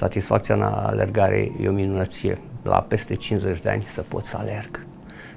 satisfacția 0.00 0.54
în 0.54 0.62
alergare 0.62 1.52
e 1.62 1.68
o 1.68 1.72
minunăție. 1.72 2.38
La 2.62 2.76
peste 2.76 3.14
50 3.14 3.60
de 3.60 3.68
ani 3.68 3.84
să 3.88 4.04
pot 4.08 4.24
să 4.24 4.36
alerg. 4.36 4.86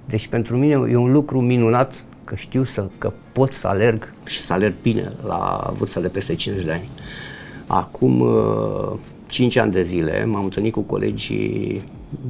Deci 0.06 0.28
pentru 0.28 0.58
mine 0.58 0.74
e 0.92 0.96
un 0.96 1.12
lucru 1.12 1.42
minunat 1.42 1.94
că 2.24 2.36
știu 2.36 2.64
să, 2.64 2.88
că 2.98 3.12
pot 3.32 3.54
să 3.54 3.68
alerg 3.68 4.14
și 4.26 4.42
să 4.42 4.54
alerg 4.54 4.74
bine 4.82 5.08
la 5.26 5.74
vârsta 5.78 6.00
de 6.00 6.08
peste 6.08 6.36
50 6.36 6.66
de 6.66 6.72
ani. 6.72 6.90
Acum 7.68 8.26
5 9.26 9.56
uh, 9.56 9.62
ani 9.62 9.72
de 9.72 9.84
zile 9.84 10.26
m-am 10.26 10.44
întâlnit 10.44 10.74
cu 10.74 10.82
colegii 10.82 11.84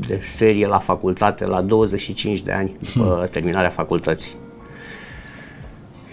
de 0.08 0.20
serie 0.22 0.68
la 0.68 0.80
facultate 0.80 1.46
la 1.46 1.62
25 1.62 2.42
de 2.42 2.52
ani 2.52 2.78
după 2.94 3.16
hmm. 3.18 3.28
terminarea 3.32 3.70
facultății. 3.70 4.36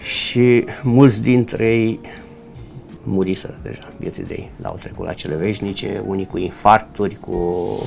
Și 0.01 0.65
mulți 0.83 1.21
dintre 1.21 1.67
ei 1.67 1.99
muriseră 3.03 3.59
deja 3.63 3.87
vieții 3.97 4.23
de 4.23 4.33
ei, 4.33 4.51
au 4.61 4.77
trecut 4.81 5.05
la 5.05 5.13
cele 5.13 5.35
veșnice, 5.35 6.03
unii 6.07 6.25
cu 6.25 6.37
infarcturi, 6.37 7.15
cu... 7.15 7.77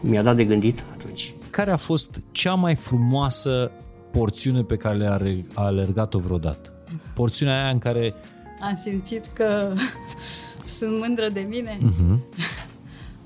mi-a 0.00 0.22
dat 0.22 0.36
de 0.36 0.44
gândit 0.44 0.84
atunci. 0.92 1.34
Care 1.50 1.70
a 1.70 1.76
fost 1.76 2.22
cea 2.32 2.54
mai 2.54 2.74
frumoasă 2.74 3.70
porțiune 4.10 4.62
pe 4.62 4.76
care 4.76 4.96
le-a 4.96 5.20
alergat-o 5.54 6.18
vreodată? 6.18 6.72
Porțiunea 7.14 7.62
aia 7.62 7.70
în 7.70 7.78
care... 7.78 8.14
Am 8.60 8.80
simțit 8.82 9.24
că 9.32 9.72
sunt 10.78 10.98
mândră 10.98 11.28
de 11.28 11.46
mine. 11.48 11.78
Uh-huh. 11.78 12.18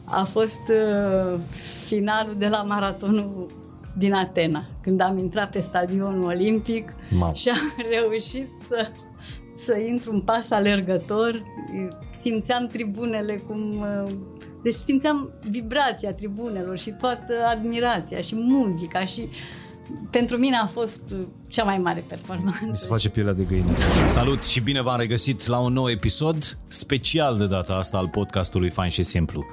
A 0.05 0.25
fost 0.25 0.61
uh, 0.69 1.41
finalul 1.85 2.35
de 2.39 2.49
la 2.49 2.63
maratonul 2.63 3.47
din 3.99 4.13
Atena, 4.13 4.65
când 4.81 5.01
am 5.01 5.19
intrat 5.19 5.51
pe 5.51 5.61
stadionul 5.61 6.25
olimpic 6.25 6.93
Mam. 7.11 7.35
și 7.35 7.49
am 7.49 7.75
reușit 7.95 8.49
să, 8.69 8.91
să 9.57 9.79
intru 9.79 10.13
în 10.13 10.21
pas 10.21 10.51
alergător, 10.51 11.43
simțeam 12.21 12.67
tribunele 12.67 13.35
cum... 13.47 13.75
Uh, 13.79 14.13
deci 14.63 14.75
simțeam 14.75 15.31
vibrația 15.51 16.13
tribunelor 16.13 16.79
și 16.79 16.91
toată 16.91 17.33
admirația 17.49 18.21
și 18.21 18.35
muzica 18.35 19.07
și 19.07 19.29
pentru 20.11 20.37
mine 20.37 20.57
a 20.57 20.67
fost 20.67 21.15
cea 21.49 21.65
mai 21.65 21.79
mare 21.79 22.05
performanță. 22.09 22.67
Mi 22.69 22.77
se 22.77 22.87
face 22.87 23.09
pielea 23.09 23.33
de 23.33 23.43
găină. 23.43 23.71
Salut 24.09 24.45
și 24.45 24.61
bine 24.61 24.83
v-am 24.83 24.99
regăsit 24.99 25.47
la 25.47 25.59
un 25.59 25.73
nou 25.73 25.91
episod 25.91 26.59
special 26.69 27.37
de 27.37 27.47
data 27.47 27.75
asta 27.75 27.99
al 27.99 28.09
podcastului 28.09 28.71
Fain 28.71 28.91
și 28.91 29.03
Simplu 29.03 29.47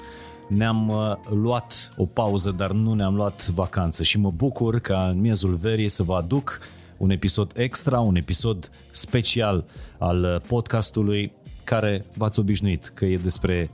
ne-am 0.48 0.90
uh, 0.90 1.16
luat 1.42 1.94
o 1.98 2.06
pauză, 2.06 2.52
dar 2.52 2.72
nu 2.72 2.94
ne-am 2.94 3.16
luat 3.16 3.48
vacanță 3.48 4.04
și 4.04 4.20
mă 4.20 4.32
bucur 4.32 4.80
ca 4.80 5.08
în 5.10 5.20
miezul 5.20 5.56
verii 5.56 5.90
să 5.90 6.04
vă 6.04 6.16
aduc 6.16 6.60
un 7.04 7.10
episod 7.10 7.52
extra, 7.56 8.00
un 8.00 8.16
episod 8.16 8.72
special 8.92 9.66
al 9.98 10.24
uh, 10.24 10.42
podcastului 10.48 11.32
care 11.64 12.06
v-ați 12.18 12.40
obișnuit 12.40 12.92
că 12.94 13.06
e 13.06 13.18
despre 13.18 13.70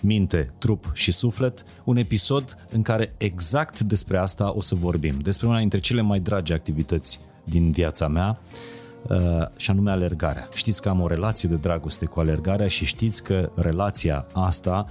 minte, 0.00 0.46
trup 0.58 0.90
și 0.92 1.12
suflet, 1.12 1.64
un 1.84 1.96
episod 1.96 2.66
în 2.70 2.82
care 2.82 3.14
exact 3.16 3.80
despre 3.80 4.18
asta 4.18 4.56
o 4.56 4.60
să 4.60 4.74
vorbim, 4.74 5.18
despre 5.18 5.46
una 5.46 5.58
dintre 5.58 5.78
cele 5.78 6.00
mai 6.00 6.20
dragi 6.20 6.52
activități 6.52 7.20
din 7.44 7.70
viața 7.70 8.08
mea, 8.08 8.38
uh, 9.08 9.46
și 9.56 9.70
anume 9.70 9.90
alergarea. 9.90 10.48
Știți 10.54 10.82
că 10.82 10.88
am 10.88 11.00
o 11.00 11.06
relație 11.06 11.48
de 11.48 11.56
dragoste 11.56 12.04
cu 12.04 12.20
alergarea 12.20 12.68
și 12.68 12.84
știți 12.84 13.24
că 13.24 13.50
relația 13.54 14.26
asta 14.32 14.86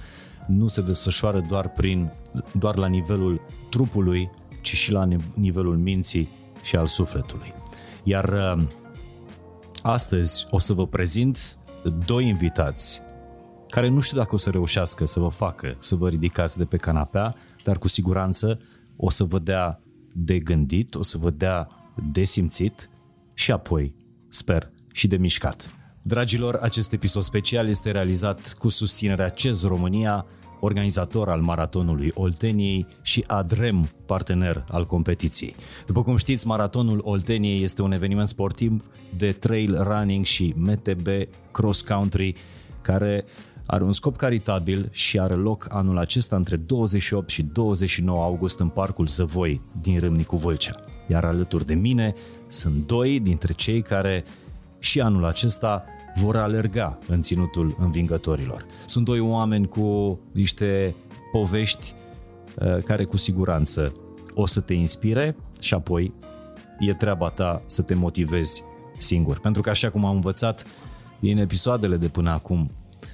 nu 0.46 0.66
se 0.66 0.80
desfășoară 0.80 1.44
doar, 1.48 1.68
prin, 1.68 2.10
doar 2.58 2.76
la 2.76 2.86
nivelul 2.86 3.40
trupului, 3.70 4.30
ci 4.60 4.74
și 4.74 4.92
la 4.92 5.08
nivelul 5.34 5.76
minții 5.76 6.28
și 6.64 6.76
al 6.76 6.86
sufletului. 6.86 7.54
Iar 8.02 8.28
uh, 8.28 8.64
astăzi 9.82 10.46
o 10.50 10.58
să 10.58 10.72
vă 10.72 10.86
prezint 10.86 11.58
doi 12.06 12.28
invitați 12.28 13.02
care 13.68 13.88
nu 13.88 14.00
știu 14.00 14.16
dacă 14.16 14.34
o 14.34 14.38
să 14.38 14.50
reușească 14.50 15.06
să 15.06 15.20
vă 15.20 15.28
facă 15.28 15.76
să 15.78 15.94
vă 15.94 16.08
ridicați 16.08 16.58
de 16.58 16.64
pe 16.64 16.76
canapea, 16.76 17.34
dar 17.64 17.78
cu 17.78 17.88
siguranță 17.88 18.60
o 18.96 19.10
să 19.10 19.24
vă 19.24 19.38
dea 19.38 19.80
de 20.12 20.38
gândit, 20.38 20.94
o 20.94 21.02
să 21.02 21.18
vă 21.18 21.30
dea 21.30 21.68
de 22.12 22.24
simțit 22.24 22.90
și 23.34 23.52
apoi, 23.52 23.94
sper, 24.28 24.70
și 24.92 25.06
de 25.06 25.16
mișcat. 25.16 25.70
Dragilor, 26.02 26.54
acest 26.54 26.92
episod 26.92 27.22
special 27.22 27.68
este 27.68 27.90
realizat 27.90 28.52
cu 28.58 28.68
susținerea 28.68 29.28
CEZ 29.28 29.64
România, 29.64 30.26
organizator 30.64 31.28
al 31.28 31.40
maratonului 31.40 32.10
Olteniei 32.14 32.86
și 33.02 33.24
Adrem, 33.26 33.88
partener 34.06 34.64
al 34.68 34.86
competiției. 34.86 35.54
După 35.86 36.02
cum 36.02 36.16
știți, 36.16 36.46
maratonul 36.46 37.00
Olteniei 37.04 37.62
este 37.62 37.82
un 37.82 37.92
eveniment 37.92 38.28
sportiv 38.28 38.84
de 39.16 39.32
trail 39.32 39.82
running 39.82 40.24
și 40.24 40.54
MTB 40.56 41.08
cross 41.50 41.80
country 41.80 42.34
care 42.80 43.24
are 43.66 43.84
un 43.84 43.92
scop 43.92 44.16
caritabil 44.16 44.88
și 44.90 45.18
are 45.18 45.34
loc 45.34 45.66
anul 45.70 45.98
acesta 45.98 46.36
între 46.36 46.56
28 46.56 47.28
și 47.28 47.42
29 47.42 48.22
august 48.22 48.60
în 48.60 48.68
Parcul 48.68 49.06
Zăvoi 49.06 49.60
din 49.80 50.00
Râmnicu 50.00 50.36
Vâlcea. 50.36 50.80
Iar 51.06 51.24
alături 51.24 51.66
de 51.66 51.74
mine 51.74 52.14
sunt 52.46 52.86
doi 52.86 53.20
dintre 53.20 53.52
cei 53.52 53.82
care 53.82 54.24
și 54.78 55.00
anul 55.00 55.24
acesta 55.24 55.84
vor 56.14 56.36
alerga 56.36 56.98
în 57.08 57.20
ținutul 57.20 57.76
învingătorilor. 57.78 58.66
Sunt 58.86 59.04
doi 59.04 59.20
oameni 59.20 59.68
cu 59.68 60.18
niște 60.32 60.94
povești 61.32 61.94
uh, 62.58 62.78
care 62.84 63.04
cu 63.04 63.16
siguranță 63.16 63.92
o 64.34 64.46
să 64.46 64.60
te 64.60 64.74
inspire 64.74 65.36
și 65.60 65.74
apoi 65.74 66.12
e 66.78 66.92
treaba 66.92 67.28
ta 67.28 67.62
să 67.66 67.82
te 67.82 67.94
motivezi 67.94 68.64
singur. 68.98 69.40
Pentru 69.40 69.62
că 69.62 69.70
așa 69.70 69.90
cum 69.90 70.04
am 70.04 70.14
învățat 70.14 70.64
din 71.20 71.38
episoadele 71.38 71.96
de 71.96 72.08
până 72.08 72.30
acum 72.30 72.70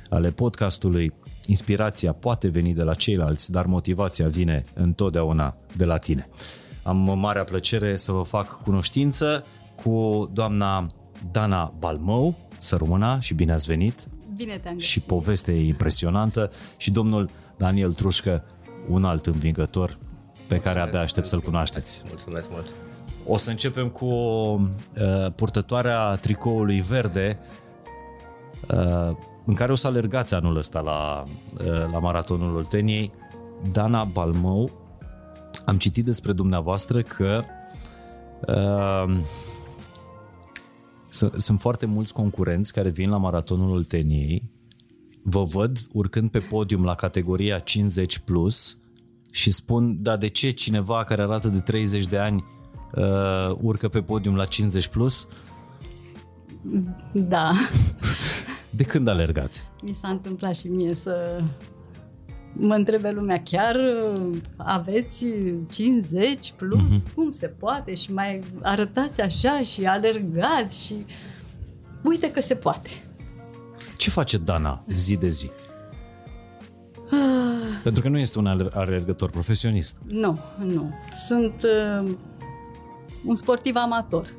ale 0.09 0.31
podcastului, 0.31 1.12
inspirația 1.47 2.12
poate 2.12 2.49
veni 2.49 2.75
de 2.75 2.83
la 2.83 2.94
ceilalți, 2.94 3.50
dar 3.50 3.66
motivația 3.66 4.28
vine 4.28 4.65
întotdeauna 4.75 5.56
de 5.77 5.84
la 5.84 5.97
tine. 5.97 6.28
Am 6.83 7.19
marea 7.19 7.44
plăcere 7.44 7.97
să 7.97 8.12
vă 8.12 8.22
fac 8.22 8.62
cunoștință 8.62 9.44
cu 9.83 10.28
doamna 10.33 10.87
Dana 11.33 11.75
Balmău, 11.78 12.34
să 12.60 12.76
rămână 12.76 13.19
și 13.21 13.34
bine 13.34 13.53
ați 13.53 13.66
venit. 13.66 14.06
Bine 14.37 14.59
te-am 14.59 14.75
găsit. 14.75 14.91
Și 14.91 15.00
poveste 15.00 15.53
impresionantă 15.53 16.50
și 16.76 16.91
domnul 16.91 17.28
Daniel 17.56 17.93
Trușcă, 17.93 18.44
un 18.88 19.04
alt 19.04 19.26
învingător 19.26 19.98
pe 20.48 20.54
mulțumesc, 20.54 20.62
care 20.62 20.81
abia 20.81 21.00
aștept 21.00 21.26
să-l 21.26 21.41
cunoașteți. 21.41 22.03
Mulțumesc 22.06 22.50
mult! 22.50 22.75
O 23.26 23.37
să 23.37 23.50
începem 23.50 23.88
cu 23.88 24.04
uh, 24.04 25.32
purtătoarea 25.34 26.15
tricoului 26.15 26.81
verde 26.81 27.38
uh, 28.69 29.16
în 29.44 29.54
care 29.54 29.72
o 29.72 29.75
să 29.75 29.87
alergați 29.87 30.34
anul 30.34 30.56
ăsta 30.56 30.81
la, 30.81 31.22
uh, 31.59 31.92
la 31.92 31.98
Maratonul 31.98 32.56
Olteniei. 32.56 33.12
Dana 33.72 34.04
Balmău, 34.04 34.71
am 35.65 35.77
citit 35.77 36.04
despre 36.04 36.32
dumneavoastră 36.32 37.03
că 37.03 37.42
uh, 38.47 39.21
sunt 41.37 41.60
foarte 41.60 41.87
mulți 41.87 42.12
concurenți 42.12 42.72
care 42.72 42.88
vin 42.88 43.10
la 43.10 43.16
maratonul 43.16 43.71
Olteniei, 43.71 44.50
vă 45.22 45.43
văd 45.43 45.78
urcând 45.93 46.31
pe 46.31 46.38
podium 46.38 46.84
la 46.84 46.94
categoria 46.94 47.59
50 47.59 48.19
plus 48.19 48.78
și 49.32 49.50
spun, 49.50 50.03
da, 50.03 50.16
de 50.16 50.28
ce 50.28 50.50
cineva 50.50 51.04
care 51.04 51.22
arată 51.22 51.48
de 51.48 51.60
30 51.60 52.06
de 52.06 52.19
ani 52.19 52.44
uh, 52.94 53.56
urcă 53.60 53.88
pe 53.88 54.03
podium 54.03 54.34
la 54.34 54.44
50 54.44 54.88
plus? 54.88 55.26
Da. 57.12 57.53
De 58.71 58.84
când 58.84 59.09
alergați? 59.09 59.65
Mi 59.82 59.92
s-a 59.92 60.09
întâmplat 60.09 60.56
și 60.56 60.69
mie 60.69 60.94
să 60.94 61.42
mă 62.53 62.75
întrebe 62.75 63.11
lumea, 63.11 63.43
chiar 63.43 63.77
aveți 64.56 65.27
50 65.71 66.53
plus? 66.56 66.81
Uh-huh. 66.81 67.15
Cum 67.15 67.31
se 67.31 67.47
poate? 67.47 67.94
Și 67.94 68.12
mai 68.12 68.41
arătați 68.62 69.21
așa 69.21 69.62
și 69.62 69.84
alergați 69.84 70.87
și 70.87 71.05
uite 72.03 72.31
că 72.31 72.41
se 72.41 72.55
poate. 72.55 72.91
Ce 73.97 74.10
face 74.10 74.39
Dana 74.39 74.84
zi 74.94 75.16
de 75.16 75.28
zi? 75.28 75.50
Ah. 77.10 77.81
Pentru 77.83 78.03
că 78.03 78.09
nu 78.09 78.19
este 78.19 78.39
un 78.39 78.47
alergător 78.72 79.30
profesionist. 79.30 79.97
Nu, 80.07 80.39
nu. 80.65 80.95
Sunt 81.27 81.63
uh, 81.63 82.10
un 83.24 83.34
sportiv 83.34 83.77
amator. 83.77 84.34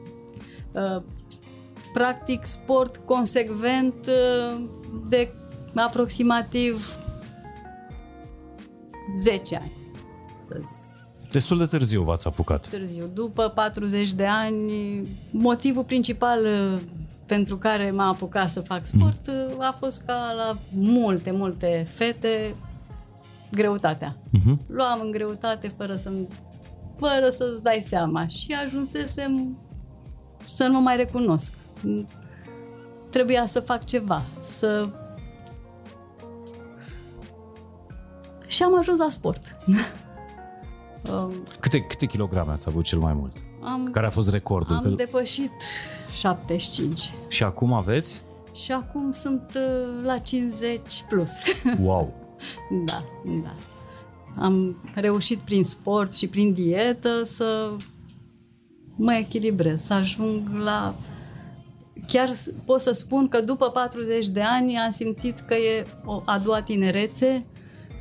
Uh, 0.71 1.03
practic 1.94 2.45
sport 2.45 2.97
consecvent 2.97 4.07
uh, 4.07 4.62
de 5.09 5.33
aproximativ 5.75 6.97
10 9.17 9.55
ani, 9.55 9.71
să 10.47 10.55
zic. 10.57 10.67
Destul 11.31 11.57
de 11.57 11.65
târziu 11.65 12.03
v-ați 12.03 12.27
apucat. 12.27 12.67
Târziu. 12.67 13.09
După 13.13 13.47
40 13.47 14.11
de 14.11 14.25
ani, 14.25 14.73
motivul 15.31 15.83
principal 15.83 16.45
uh, 16.45 16.79
pentru 17.25 17.57
care 17.57 17.91
m-am 17.91 18.09
apucat 18.09 18.49
să 18.49 18.61
fac 18.61 18.85
sport 18.85 19.27
mm. 19.27 19.61
a 19.61 19.75
fost 19.79 20.01
ca 20.01 20.33
la 20.37 20.57
multe, 20.73 21.31
multe 21.31 21.87
fete, 21.95 22.55
greutatea. 23.51 24.15
Mm-hmm. 24.15 24.57
Luam 24.67 24.99
în 25.03 25.11
greutate 25.11 25.73
fără 25.77 25.95
să 25.95 26.11
fără 26.97 27.29
să-ți 27.33 27.63
dai 27.63 27.83
seama 27.85 28.27
și 28.27 28.55
ajunsesem 28.65 29.57
să 30.45 30.67
nu 30.67 30.73
mă 30.73 30.79
mai 30.79 30.95
recunosc. 30.95 31.53
Trebuia 33.09 33.45
să 33.45 33.59
fac 33.59 33.85
ceva, 33.85 34.21
să 34.41 34.89
și 38.51 38.63
am 38.63 38.77
ajuns 38.77 39.00
la 39.00 39.09
sport. 39.09 39.42
Um, 41.12 41.33
câte, 41.59 41.81
câte 41.81 42.06
kilograme 42.06 42.51
ați 42.51 42.68
avut 42.69 42.83
cel 42.83 43.00
mai 43.00 43.13
mult? 43.13 43.33
Am, 43.62 43.89
Care 43.92 44.06
a 44.06 44.09
fost 44.09 44.30
recordul? 44.30 44.75
Am 44.75 44.95
depășit 44.95 45.51
75. 46.12 47.13
Și 47.27 47.44
acum 47.44 47.74
aveți? 47.74 48.21
Și 48.53 48.71
acum 48.71 49.12
sunt 49.12 49.42
uh, 49.56 50.03
la 50.03 50.18
50 50.18 50.80
plus. 51.09 51.31
Wow! 51.83 52.13
da, 52.86 53.03
da. 53.44 53.56
Am 54.38 54.77
reușit 54.95 55.39
prin 55.39 55.63
sport 55.63 56.15
și 56.15 56.27
prin 56.27 56.54
dietă 56.54 57.24
să 57.24 57.71
mă 58.95 59.13
echilibrez, 59.13 59.81
să 59.81 59.94
ajung 59.94 60.50
la... 60.63 60.95
Chiar 62.07 62.33
pot 62.65 62.81
să 62.81 62.92
spun 62.92 63.27
că 63.27 63.42
după 63.42 63.69
40 63.69 64.27
de 64.27 64.42
ani 64.42 64.77
am 64.77 64.92
simțit 64.92 65.39
că 65.39 65.54
e 65.54 65.86
o 66.06 66.21
a 66.25 66.39
doua 66.39 66.62
tinerețe, 66.62 67.45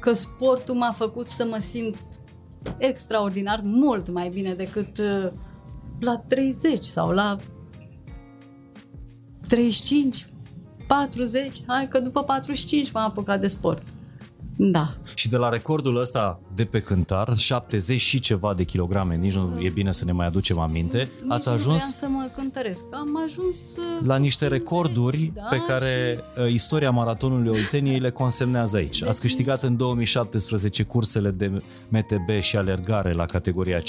că 0.00 0.12
sportul 0.12 0.74
m-a 0.74 0.92
făcut 0.92 1.28
să 1.28 1.44
mă 1.44 1.58
simt 1.60 1.98
extraordinar, 2.78 3.60
mult 3.62 4.10
mai 4.10 4.28
bine 4.28 4.54
decât 4.54 4.98
uh, 4.98 5.32
la 6.00 6.16
30 6.28 6.84
sau 6.84 7.10
la 7.10 7.36
35, 9.48 10.26
40, 10.86 11.62
hai 11.66 11.88
că 11.88 12.00
după 12.00 12.22
45 12.22 12.90
m-am 12.90 13.04
apucat 13.04 13.40
de 13.40 13.46
sport. 13.46 13.82
Da. 14.62 14.94
Și 15.14 15.28
de 15.28 15.36
la 15.36 15.48
recordul 15.48 16.00
ăsta 16.00 16.40
de 16.54 16.64
pe 16.64 16.80
cântar, 16.80 17.36
70 17.36 18.00
și 18.00 18.20
ceva 18.20 18.54
de 18.54 18.64
kilograme, 18.64 19.16
nici 19.16 19.34
nu 19.34 19.60
e 19.60 19.68
bine 19.68 19.92
să 19.92 20.04
ne 20.04 20.12
mai 20.12 20.26
aducem 20.26 20.58
aminte, 20.58 21.10
nici 21.22 21.32
ați 21.32 21.48
ajuns 21.48 21.96
să 21.96 22.06
mă 22.08 22.30
cântăresc. 22.36 22.84
Am 22.90 23.22
ajuns 23.24 23.56
uh, 23.56 24.06
la 24.06 24.16
niște 24.16 24.46
recorduri 24.46 25.32
da, 25.34 25.42
pe 25.42 25.62
care 25.66 26.18
și... 26.34 26.40
Uh, 26.40 26.52
istoria 26.52 26.90
maratonului 26.90 27.48
Olteniei 27.48 27.98
le 27.98 28.10
consemnează 28.10 28.76
aici. 28.76 28.98
Deci... 28.98 29.08
Ați 29.08 29.20
câștigat 29.20 29.62
în 29.62 29.76
2017 29.76 30.82
cursele 30.82 31.30
de 31.30 31.62
MTB 31.88 32.40
și 32.40 32.56
alergare 32.56 33.12
la 33.12 33.24
categoria 33.24 33.78
50+. 33.78 33.82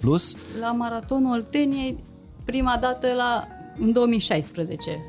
Plus. 0.00 0.36
La 0.60 0.72
maratonul 0.72 1.32
Olteniei 1.32 1.96
prima 2.44 2.78
dată 2.80 3.06
la 3.16 3.46
în 3.80 3.92
2016 3.92 5.06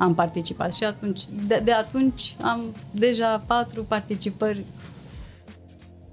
am 0.00 0.14
participat 0.14 0.74
și 0.74 0.84
atunci, 0.84 1.22
de, 1.46 1.60
de 1.64 1.72
atunci 1.72 2.36
am 2.40 2.60
deja 2.90 3.42
patru 3.46 3.84
participări 3.84 4.64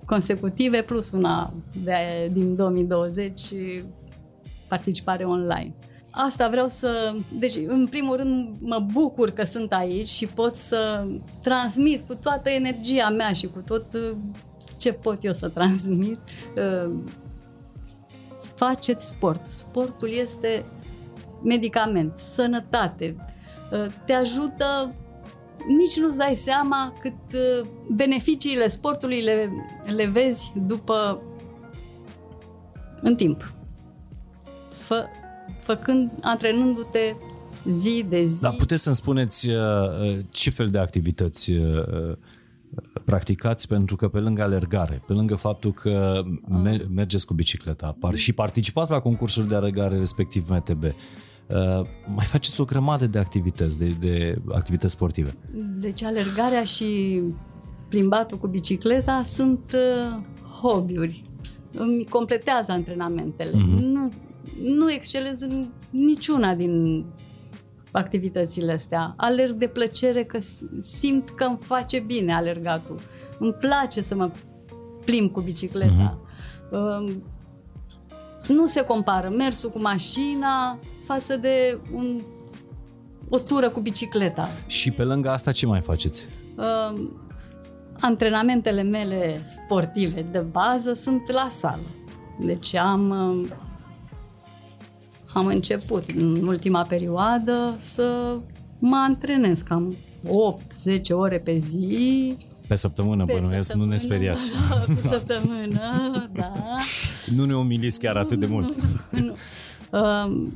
consecutive 0.05 0.81
plus 0.81 1.11
una 1.11 1.53
de, 1.83 2.29
din 2.31 2.55
2020 2.55 3.41
participare 4.67 5.23
online. 5.23 5.73
Asta 6.09 6.49
vreau 6.49 6.67
să... 6.67 7.15
Deci, 7.39 7.55
în 7.67 7.87
primul 7.87 8.15
rând, 8.15 8.55
mă 8.59 8.85
bucur 8.93 9.29
că 9.29 9.43
sunt 9.43 9.73
aici 9.73 10.07
și 10.07 10.25
pot 10.25 10.55
să 10.55 11.07
transmit 11.43 12.07
cu 12.07 12.15
toată 12.15 12.49
energia 12.49 13.09
mea 13.09 13.33
și 13.33 13.47
cu 13.47 13.59
tot 13.59 13.93
uh, 13.93 14.11
ce 14.77 14.93
pot 14.93 15.23
eu 15.23 15.33
să 15.33 15.49
transmit. 15.49 16.19
Uh, 16.55 16.91
faceți 18.55 19.07
sport. 19.07 19.45
Sportul 19.45 20.09
este 20.09 20.65
medicament, 21.43 22.17
sănătate, 22.17 23.15
Uh, 23.15 23.35
te 24.05 24.13
ajută 24.13 24.95
nici 25.67 25.97
nu-ți 25.99 26.17
dai 26.17 26.35
seama 26.35 26.93
cât 27.01 27.13
uh, 27.33 27.67
beneficiile 27.95 28.67
sportului 28.67 29.21
le, 29.21 29.51
le 29.95 30.05
vezi 30.05 30.51
după 30.65 31.21
în 33.01 33.15
timp. 33.15 33.53
Fă, 34.71 35.05
făcând, 35.61 36.11
antrenându-te 36.21 37.13
zi 37.69 38.05
de 38.09 38.25
zi. 38.25 38.41
Dar 38.41 38.55
puteți 38.57 38.83
să-mi 38.83 38.95
spuneți 38.95 39.49
uh, 39.49 40.19
ce 40.29 40.49
fel 40.49 40.67
de 40.67 40.77
activități 40.77 41.51
practicați 43.05 43.67
pentru 43.67 43.95
că 43.95 44.07
pe 44.07 44.19
lângă 44.19 44.41
alergare, 44.41 45.01
pe 45.07 45.13
lângă 45.13 45.35
faptul 45.35 45.73
că 45.73 46.21
mergeți 46.89 47.25
cu 47.25 47.33
bicicleta 47.33 47.97
și 48.13 48.33
participați 48.33 48.91
la 48.91 48.99
concursul 48.99 49.47
de 49.47 49.55
alergare 49.55 49.97
respectiv 49.97 50.47
MTB, 50.49 50.83
Uh, 50.83 51.26
mai 52.15 52.25
faceți 52.25 52.61
o 52.61 52.65
grămadă 52.65 53.07
de 53.07 53.19
activități, 53.19 53.77
de, 53.77 53.95
de 53.99 54.41
activități 54.51 54.94
sportive. 54.94 55.33
Deci 55.79 56.03
alergarea 56.03 56.63
și 56.63 57.21
plimbatul 57.88 58.38
cu 58.38 58.47
bicicleta 58.47 59.21
sunt 59.25 59.75
uh, 59.75 60.21
hobby-uri. 60.61 61.23
Îmi 61.71 62.05
completează 62.05 62.71
antrenamentele. 62.71 63.51
Mm-hmm. 63.51 63.79
Nu, 63.79 64.11
nu 64.63 64.91
excelez 64.91 65.41
în 65.41 65.65
niciuna 65.89 66.53
din 66.53 67.05
activitățile 67.91 68.71
astea. 68.71 69.13
Alerg 69.17 69.55
de 69.55 69.67
plăcere 69.67 70.23
că 70.23 70.38
simt 70.81 71.29
că 71.29 71.44
îmi 71.44 71.57
face 71.61 71.99
bine 71.99 72.33
alergatul. 72.33 72.99
Îmi 73.39 73.53
place 73.53 74.01
să 74.01 74.15
mă 74.15 74.31
plimb 75.05 75.31
cu 75.31 75.41
bicicleta. 75.41 76.17
Mm-hmm. 76.17 76.25
Uh, 76.71 77.13
nu 78.47 78.67
se 78.67 78.85
compară 78.85 79.29
mersul 79.29 79.69
cu 79.69 79.79
mașina 79.79 80.79
față 81.07 81.38
de 81.38 81.77
un, 81.94 82.21
o 83.30 83.39
tură 83.39 83.69
cu 83.69 83.80
bicicleta. 83.80 84.50
Și 84.65 84.92
pe 84.92 85.04
lângă 85.04 85.30
asta 85.30 85.51
ce 85.51 85.65
mai 85.65 85.81
faceți? 85.81 86.25
Uh, 86.56 87.07
antrenamentele 88.00 88.81
mele 88.81 89.48
sportive 89.50 90.25
de 90.31 90.39
bază 90.39 90.94
sunt 90.94 91.31
la 91.31 91.48
sală. 91.59 91.88
Deci 92.39 92.75
am, 92.75 93.09
uh, 93.09 93.50
am 95.33 95.45
început 95.45 96.04
în 96.15 96.48
ultima 96.48 96.81
perioadă 96.81 97.75
să 97.80 98.38
mă 98.80 98.95
antrenez 98.95 99.62
cam 99.62 99.95
8-10 100.25 100.30
ore 101.12 101.39
pe 101.39 101.57
zi. 101.57 102.38
Pe 102.68 102.75
săptămână, 102.75 103.25
pe 103.25 103.33
bănuiesc, 103.33 103.68
săptămână, 103.68 103.89
nu 103.89 103.92
ne 103.92 103.98
speriați. 103.98 104.51
Pe 104.86 105.07
săptămână, 105.18 105.80
da. 106.33 106.54
Nu 107.36 107.45
ne 107.45 107.56
umiliți 107.56 108.00
chiar 108.00 108.15
atât 108.15 108.39
de 108.39 108.45
mult. 108.45 108.74
nu. 109.12 109.36
Um, 110.00 110.54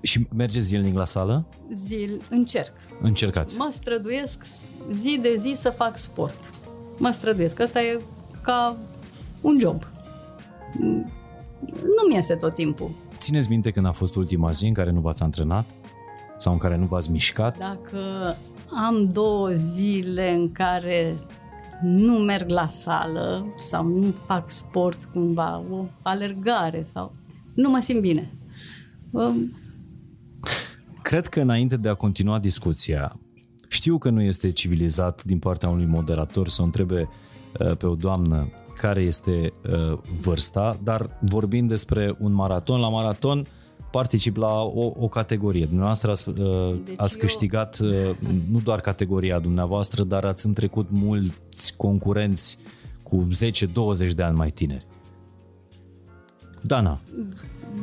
și 0.00 0.26
mergeți 0.36 0.66
zilnic 0.66 0.94
la 0.94 1.04
sală? 1.04 1.46
Zil, 1.72 2.20
încerc. 2.30 2.72
Încercați. 3.00 3.56
Mă 3.56 3.68
străduiesc 3.70 4.44
zi 4.92 5.18
de 5.22 5.34
zi 5.38 5.52
să 5.56 5.70
fac 5.70 5.96
sport. 5.96 6.50
Mă 6.98 7.10
străduiesc. 7.10 7.60
Asta 7.60 7.82
e 7.82 8.00
ca 8.42 8.76
un 9.40 9.58
job. 9.60 9.82
Nu 11.70 12.08
mi 12.08 12.14
iese 12.14 12.34
tot 12.34 12.54
timpul. 12.54 12.90
Țineți 13.18 13.48
minte 13.48 13.70
când 13.70 13.86
a 13.86 13.92
fost 13.92 14.16
ultima 14.16 14.50
zi 14.50 14.66
în 14.66 14.72
care 14.72 14.90
nu 14.90 15.00
v-ați 15.00 15.22
antrenat? 15.22 15.64
Sau 16.38 16.52
în 16.52 16.58
care 16.58 16.76
nu 16.76 16.86
v-ați 16.86 17.10
mișcat? 17.10 17.58
Dacă 17.58 18.34
am 18.84 19.08
două 19.12 19.50
zile 19.50 20.32
în 20.32 20.52
care 20.52 21.18
nu 21.82 22.12
merg 22.12 22.48
la 22.48 22.68
sală 22.68 23.54
sau 23.60 23.86
nu 23.86 24.14
fac 24.26 24.50
sport 24.50 25.04
cumva, 25.04 25.64
o 25.70 25.84
alergare 26.02 26.82
sau... 26.86 27.14
Nu 27.54 27.70
mă 27.70 27.80
simt 27.80 28.00
bine. 28.00 28.32
Cred 31.08 31.26
că 31.26 31.40
înainte 31.40 31.76
de 31.76 31.88
a 31.88 31.94
continua 31.94 32.38
discuția, 32.38 33.20
știu 33.68 33.98
că 33.98 34.10
nu 34.10 34.20
este 34.20 34.52
civilizat 34.52 35.24
din 35.24 35.38
partea 35.38 35.68
unui 35.68 35.86
moderator 35.86 36.48
să 36.48 36.62
o 36.62 36.64
întrebe 36.64 37.08
uh, 37.58 37.76
pe 37.76 37.86
o 37.86 37.94
doamnă 37.94 38.48
care 38.76 39.02
este 39.02 39.52
uh, 39.72 39.98
vârsta, 40.20 40.78
dar 40.82 41.18
vorbind 41.20 41.68
despre 41.68 42.14
un 42.18 42.32
maraton, 42.32 42.80
la 42.80 42.88
maraton 42.88 43.46
particip 43.90 44.36
la 44.36 44.62
o, 44.62 44.92
o 44.98 45.08
categorie. 45.08 45.64
Dumneavoastră 45.64 46.10
ați, 46.10 46.28
uh, 46.28 46.76
deci 46.84 46.94
ați 46.98 47.16
eu... 47.16 47.20
câștigat 47.20 47.78
nu 48.50 48.60
doar 48.64 48.80
categoria 48.80 49.38
dumneavoastră, 49.38 50.04
dar 50.04 50.24
ați 50.24 50.46
întrecut 50.46 50.86
mulți 50.90 51.76
concurenți 51.76 52.58
cu 53.02 53.28
10-20 54.08 54.14
de 54.14 54.22
ani 54.22 54.36
mai 54.36 54.50
tineri. 54.50 54.86
Dana. 56.62 57.00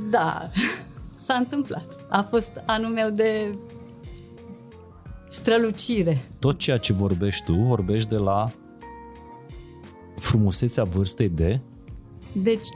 Da 0.10 0.50
s-a 1.26 1.34
întâmplat. 1.34 2.06
A 2.10 2.22
fost 2.22 2.62
anul 2.66 2.90
meu 2.90 3.10
de 3.10 3.58
strălucire. 5.30 6.24
Tot 6.40 6.58
ceea 6.58 6.78
ce 6.78 6.94
vorbești 6.94 7.46
tu, 7.46 7.54
vorbești 7.54 8.10
de 8.10 8.16
la 8.16 8.52
frumusețea 10.16 10.84
vârstei 10.84 11.30
de? 11.30 11.60
Deci 12.32 12.68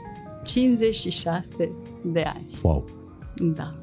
56 0.44 1.72
de 2.04 2.22
ani. 2.22 2.58
Wow! 2.62 2.84
Da. 3.36 3.74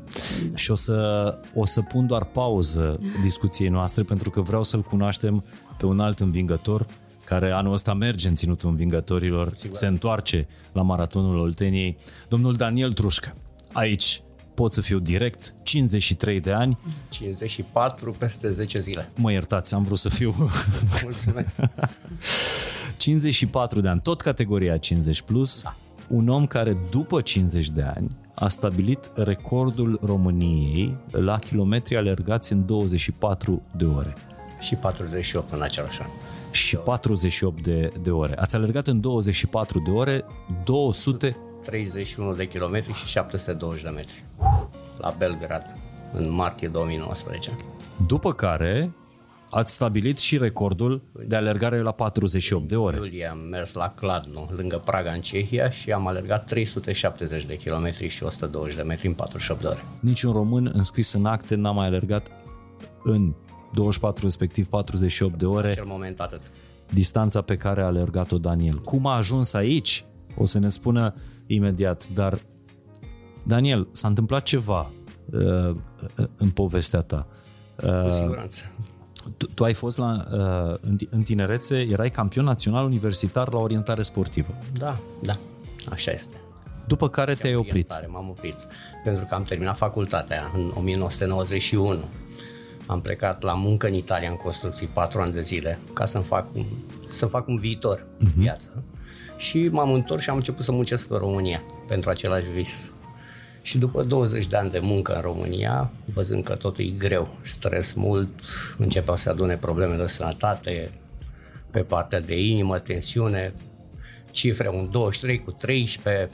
da. 0.52 0.56
Și 0.56 0.72
o 0.72 0.76
să, 0.76 1.40
o 1.56 1.66
să 1.66 1.82
pun 1.82 2.08
doar 2.08 2.26
pauză 2.26 3.00
discuției 3.24 3.70
noastre 3.70 4.04
pentru 4.04 4.30
că 4.30 4.42
vreau 4.42 4.64
să-l 4.64 4.82
cunoaștem 4.82 5.44
pe 5.78 5.86
un 5.86 6.00
alt 6.00 6.20
învingător 6.20 6.86
care 7.24 7.52
anul 7.52 7.74
ăsta 7.74 7.94
merge 7.94 8.28
în 8.28 8.36
ținutul 8.36 8.70
învingătorilor, 8.70 9.52
Sigur. 9.56 9.76
se 9.76 9.88
întoarce 9.88 10.48
la 10.72 10.82
maratonul 10.82 11.40
Olteniei, 11.40 11.98
domnul 12.28 12.54
Daniel 12.54 12.94
Trușcă. 12.94 13.36
Aici, 13.72 14.22
pot 14.58 14.74
să 14.74 14.82
fiu 14.82 15.00
direct, 15.00 15.54
53 15.64 16.40
de 16.40 16.52
ani. 16.52 16.78
54 17.10 18.12
peste 18.12 18.52
10 18.52 18.80
zile. 18.80 19.08
Mă 19.16 19.32
iertați, 19.32 19.74
am 19.74 19.84
vrut 19.84 19.98
să 19.98 20.10
fiu... 20.10 20.36
Mulțumesc. 21.04 21.60
54 22.98 23.82
de 23.82 23.88
ani, 23.88 24.00
tot 24.00 24.22
categoria 24.22 24.78
50+, 24.78 24.80
plus, 25.26 25.62
da. 25.62 25.76
un 26.08 26.28
om 26.28 26.46
care 26.46 26.78
după 26.92 27.22
50 27.22 27.70
de 27.70 27.82
ani 27.82 28.12
a 28.36 28.48
stabilit 28.48 29.12
recordul 29.16 30.00
României 30.04 30.98
la 31.12 31.40
kilometri 31.40 31.98
alergați 31.98 32.54
în 32.54 32.66
24 32.66 33.62
de 33.76 33.86
ore. 33.86 34.14
Și 34.60 34.76
48 34.76 35.54
în 35.54 35.62
același 35.62 36.02
an. 36.02 36.08
și 36.52 36.76
48 36.76 37.64
de, 37.64 37.90
de 38.02 38.12
ore. 38.12 38.40
Ați 38.40 38.56
alergat 38.56 38.88
în 38.88 39.02
24 39.02 39.80
de 39.80 39.90
ore 39.90 40.26
200 40.64 41.36
31 41.68 42.34
de 42.34 42.48
kilometri 42.48 42.94
și 42.94 43.06
720 43.08 43.82
de 43.82 43.90
metri 43.90 44.24
la 44.98 45.16
Belgrad 45.18 45.76
în 46.14 46.32
martie 46.32 46.68
2019. 46.68 47.58
După 48.08 48.34
care 48.34 48.92
ați 49.50 49.74
stabilit 49.74 50.18
și 50.18 50.38
recordul 50.38 51.02
de 51.28 51.36
alergare 51.36 51.82
la 51.82 51.92
48 51.92 52.68
de 52.68 52.76
ore. 52.76 52.96
Iulie 52.96 53.30
am 53.30 53.38
mers 53.38 53.74
la 53.74 53.90
Kladno, 53.90 54.48
lângă 54.50 54.82
Praga, 54.86 55.12
în 55.12 55.22
Cehia 55.22 55.70
și 55.70 55.90
am 55.92 56.08
alergat 56.08 56.46
370 56.46 57.46
de 57.46 57.58
kilometri 57.58 58.08
și 58.08 58.24
120 58.24 58.76
de 58.76 58.82
metri 58.82 59.08
în 59.08 59.14
48 59.14 59.62
de 59.62 59.68
ore. 59.68 59.84
Niciun 60.00 60.32
român 60.32 60.72
înscris 60.74 61.14
în 61.14 61.26
acte 61.26 61.56
n-a 61.56 61.72
mai 61.72 61.86
alergat 61.86 62.28
în 63.04 63.34
24, 63.74 64.24
respectiv 64.24 64.68
48 64.68 65.38
de 65.38 65.46
ore. 65.46 65.66
În 65.66 65.72
acel 65.72 65.86
moment 65.86 66.20
atât. 66.20 66.42
Distanța 66.94 67.42
pe 67.42 67.56
care 67.56 67.82
a 67.82 67.86
alergat-o 67.86 68.38
Daniel. 68.38 68.80
Cum 68.80 69.06
a 69.06 69.16
ajuns 69.16 69.54
aici? 69.54 70.06
O 70.38 70.46
să 70.46 70.60
ne 70.60 70.70
spună 70.70 71.14
imediat, 71.46 72.08
dar 72.08 72.40
Daniel, 73.44 73.88
s-a 73.92 74.08
întâmplat 74.08 74.44
ceva 74.44 74.90
uh, 75.32 75.76
în 76.36 76.50
povestea 76.50 77.02
ta. 77.02 77.28
Uh, 77.84 78.04
Cu 78.04 78.12
siguranță. 78.12 78.72
Tu, 79.38 79.46
tu 79.46 79.64
ai 79.64 79.74
fost 79.74 79.98
la, 79.98 80.26
uh, 80.32 80.78
în, 80.82 80.98
în 81.10 81.24
tinerețe, 81.24 81.80
erai 81.80 82.10
campion 82.10 82.46
național 82.46 82.86
universitar 82.86 83.54
la 83.54 83.60
orientare 83.60 84.02
sportivă. 84.02 84.58
Da, 84.78 84.98
da, 85.22 85.34
așa 85.92 86.12
este. 86.12 86.36
După 86.88 87.10
care 87.10 87.34
te-ai 87.34 87.56
oprit. 87.56 87.94
M-am 88.08 88.30
oprit 88.30 88.56
pentru 89.04 89.26
că 89.26 89.36
am 89.36 89.44
terminat 89.44 89.78
facultatea 89.78 90.52
în 90.54 90.72
1991. 90.76 92.00
Am 92.86 93.02
plecat 93.02 93.42
la 93.42 93.54
muncă 93.54 93.88
în 93.88 93.94
Italia 93.94 94.30
în 94.30 94.36
construcții 94.36 94.88
patru 94.88 95.22
ani 95.22 95.32
de 95.32 95.42
zile 95.42 95.80
ca 95.94 96.06
să-mi 96.06 96.24
fac 96.24 96.56
un, 96.56 96.66
să 97.12 97.26
fac 97.26 97.48
un 97.48 97.58
viitor 97.58 98.00
uh-huh. 98.00 98.20
în 98.20 98.28
mhm. 98.28 98.40
viață. 98.40 98.84
Și 99.38 99.68
m-am 99.68 99.94
întors 99.94 100.24
și 100.24 100.30
am 100.30 100.36
început 100.36 100.66
să 100.66 100.72
muncesc 100.72 101.12
în 101.12 101.18
România 101.18 101.64
pentru 101.88 102.10
același 102.10 102.52
vis. 102.56 102.92
Și 103.62 103.78
după 103.78 104.04
20 104.04 104.48
de 104.48 104.56
ani 104.56 104.72
de 104.72 104.80
muncă 104.80 105.16
în 105.16 105.22
România, 105.22 105.92
văzând 106.14 106.44
că 106.44 106.56
totul 106.56 106.86
e 106.86 106.90
greu, 106.90 107.38
stres 107.42 107.94
mult, 107.94 108.30
începeau 108.78 109.18
să 109.18 109.30
adune 109.30 109.56
probleme 109.56 109.96
de 109.96 110.08
sănătate, 110.08 110.92
pe 111.72 111.80
partea 111.80 112.20
de 112.20 112.40
inimă, 112.40 112.80
tensiune, 112.80 113.54
cifre 114.32 114.70
un 114.70 114.90
23 114.92 115.40
cu 115.40 115.52
13, 115.52 116.30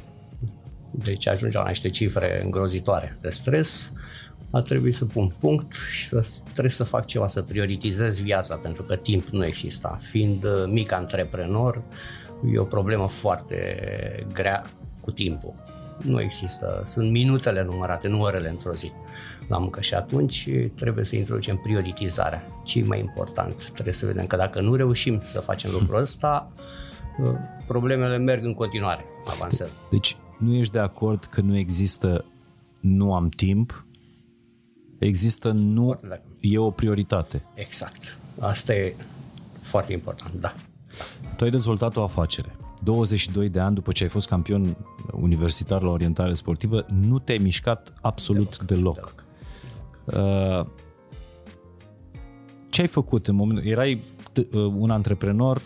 deci 0.92 1.28
ajungeau 1.28 1.64
la 1.64 1.70
niște 1.70 1.90
cifre 1.90 2.42
îngrozitoare 2.44 3.18
de 3.22 3.30
stres, 3.30 3.92
a 4.52 4.62
trebuit 4.62 4.96
să 4.96 5.06
pun 5.06 5.34
punct 5.40 5.76
și 5.92 6.08
să, 6.08 6.26
trebuie 6.52 6.72
să 6.72 6.84
fac 6.84 7.06
ceva, 7.06 7.28
să 7.28 7.42
prioritizez 7.42 8.22
viața, 8.22 8.56
pentru 8.56 8.84
că 8.84 8.96
timp 8.96 9.28
nu 9.28 9.46
exista. 9.46 10.00
Fiind 10.02 10.44
uh, 10.44 10.64
mic 10.68 10.92
antreprenor, 10.92 11.82
e 12.52 12.58
o 12.58 12.64
problemă 12.64 13.08
foarte 13.08 13.58
grea 14.34 14.64
cu 15.02 15.12
timpul. 15.12 15.54
Nu 16.02 16.22
există, 16.22 16.84
sunt 16.86 17.12
minutele 17.12 17.64
numărate, 17.64 18.08
nu 18.08 18.22
orele 18.22 18.50
într-o 18.50 18.74
zi 18.74 18.92
la 19.48 19.58
muncă 19.58 19.82
și 19.82 19.94
atunci 19.94 20.50
trebuie 20.76 21.06
să 21.06 21.16
introducem 21.16 21.58
prioritizarea. 21.58 22.44
Ce 22.64 22.80
e 22.80 22.84
mai 22.84 23.00
important? 23.00 23.72
Trebuie 23.74 23.94
să 23.94 24.06
vedem 24.06 24.26
că 24.26 24.36
dacă 24.36 24.62
nu 24.62 24.76
reușim 24.76 25.22
să 25.26 25.40
facem 25.40 25.72
lucrul 25.72 26.02
ăsta, 26.02 26.52
uh, 27.24 27.34
problemele 27.68 28.18
merg 28.18 28.46
în 28.46 28.54
continuare, 28.54 29.06
avansează. 29.32 29.74
Deci 29.90 30.18
nu 30.38 30.54
ești 30.54 30.74
de 30.74 30.80
acord 30.80 31.26
că 31.26 31.42
nu 31.42 31.58
există 31.58 32.26
nu 32.80 33.14
am 33.14 33.30
timp, 33.30 33.86
există 35.00 35.52
nu 35.52 36.00
e 36.40 36.58
o 36.58 36.72
prioritate. 36.72 37.44
Exact. 37.54 38.18
Asta 38.40 38.76
e 38.76 38.96
foarte 39.62 39.94
important, 39.94 40.34
da. 40.40 40.56
Tu 41.44 41.50
ai 41.50 41.56
dezvoltat 41.56 41.96
o 41.96 42.04
afacere. 42.04 42.56
22 42.84 43.50
de 43.50 43.60
ani 43.60 43.76
după 43.76 43.92
ce 43.92 44.04
ai 44.04 44.10
fost 44.10 44.28
campion 44.28 44.78
universitar 45.12 45.82
la 45.82 45.90
orientare 45.90 46.34
sportivă, 46.34 46.86
nu 46.88 47.20
te-ai 47.20 47.38
mișcat 47.38 47.94
absolut 48.02 48.64
deloc. 48.64 48.94
deloc. 48.96 49.26
deloc. 50.06 50.66
Uh, 50.66 50.68
ce 52.70 52.82
ai 52.82 52.88
făcut 52.88 53.28
în 53.28 53.36
momentul... 53.36 53.66
Erai 53.66 54.02
uh, 54.36 54.46
un 54.54 54.90
antreprenor, 54.90 55.62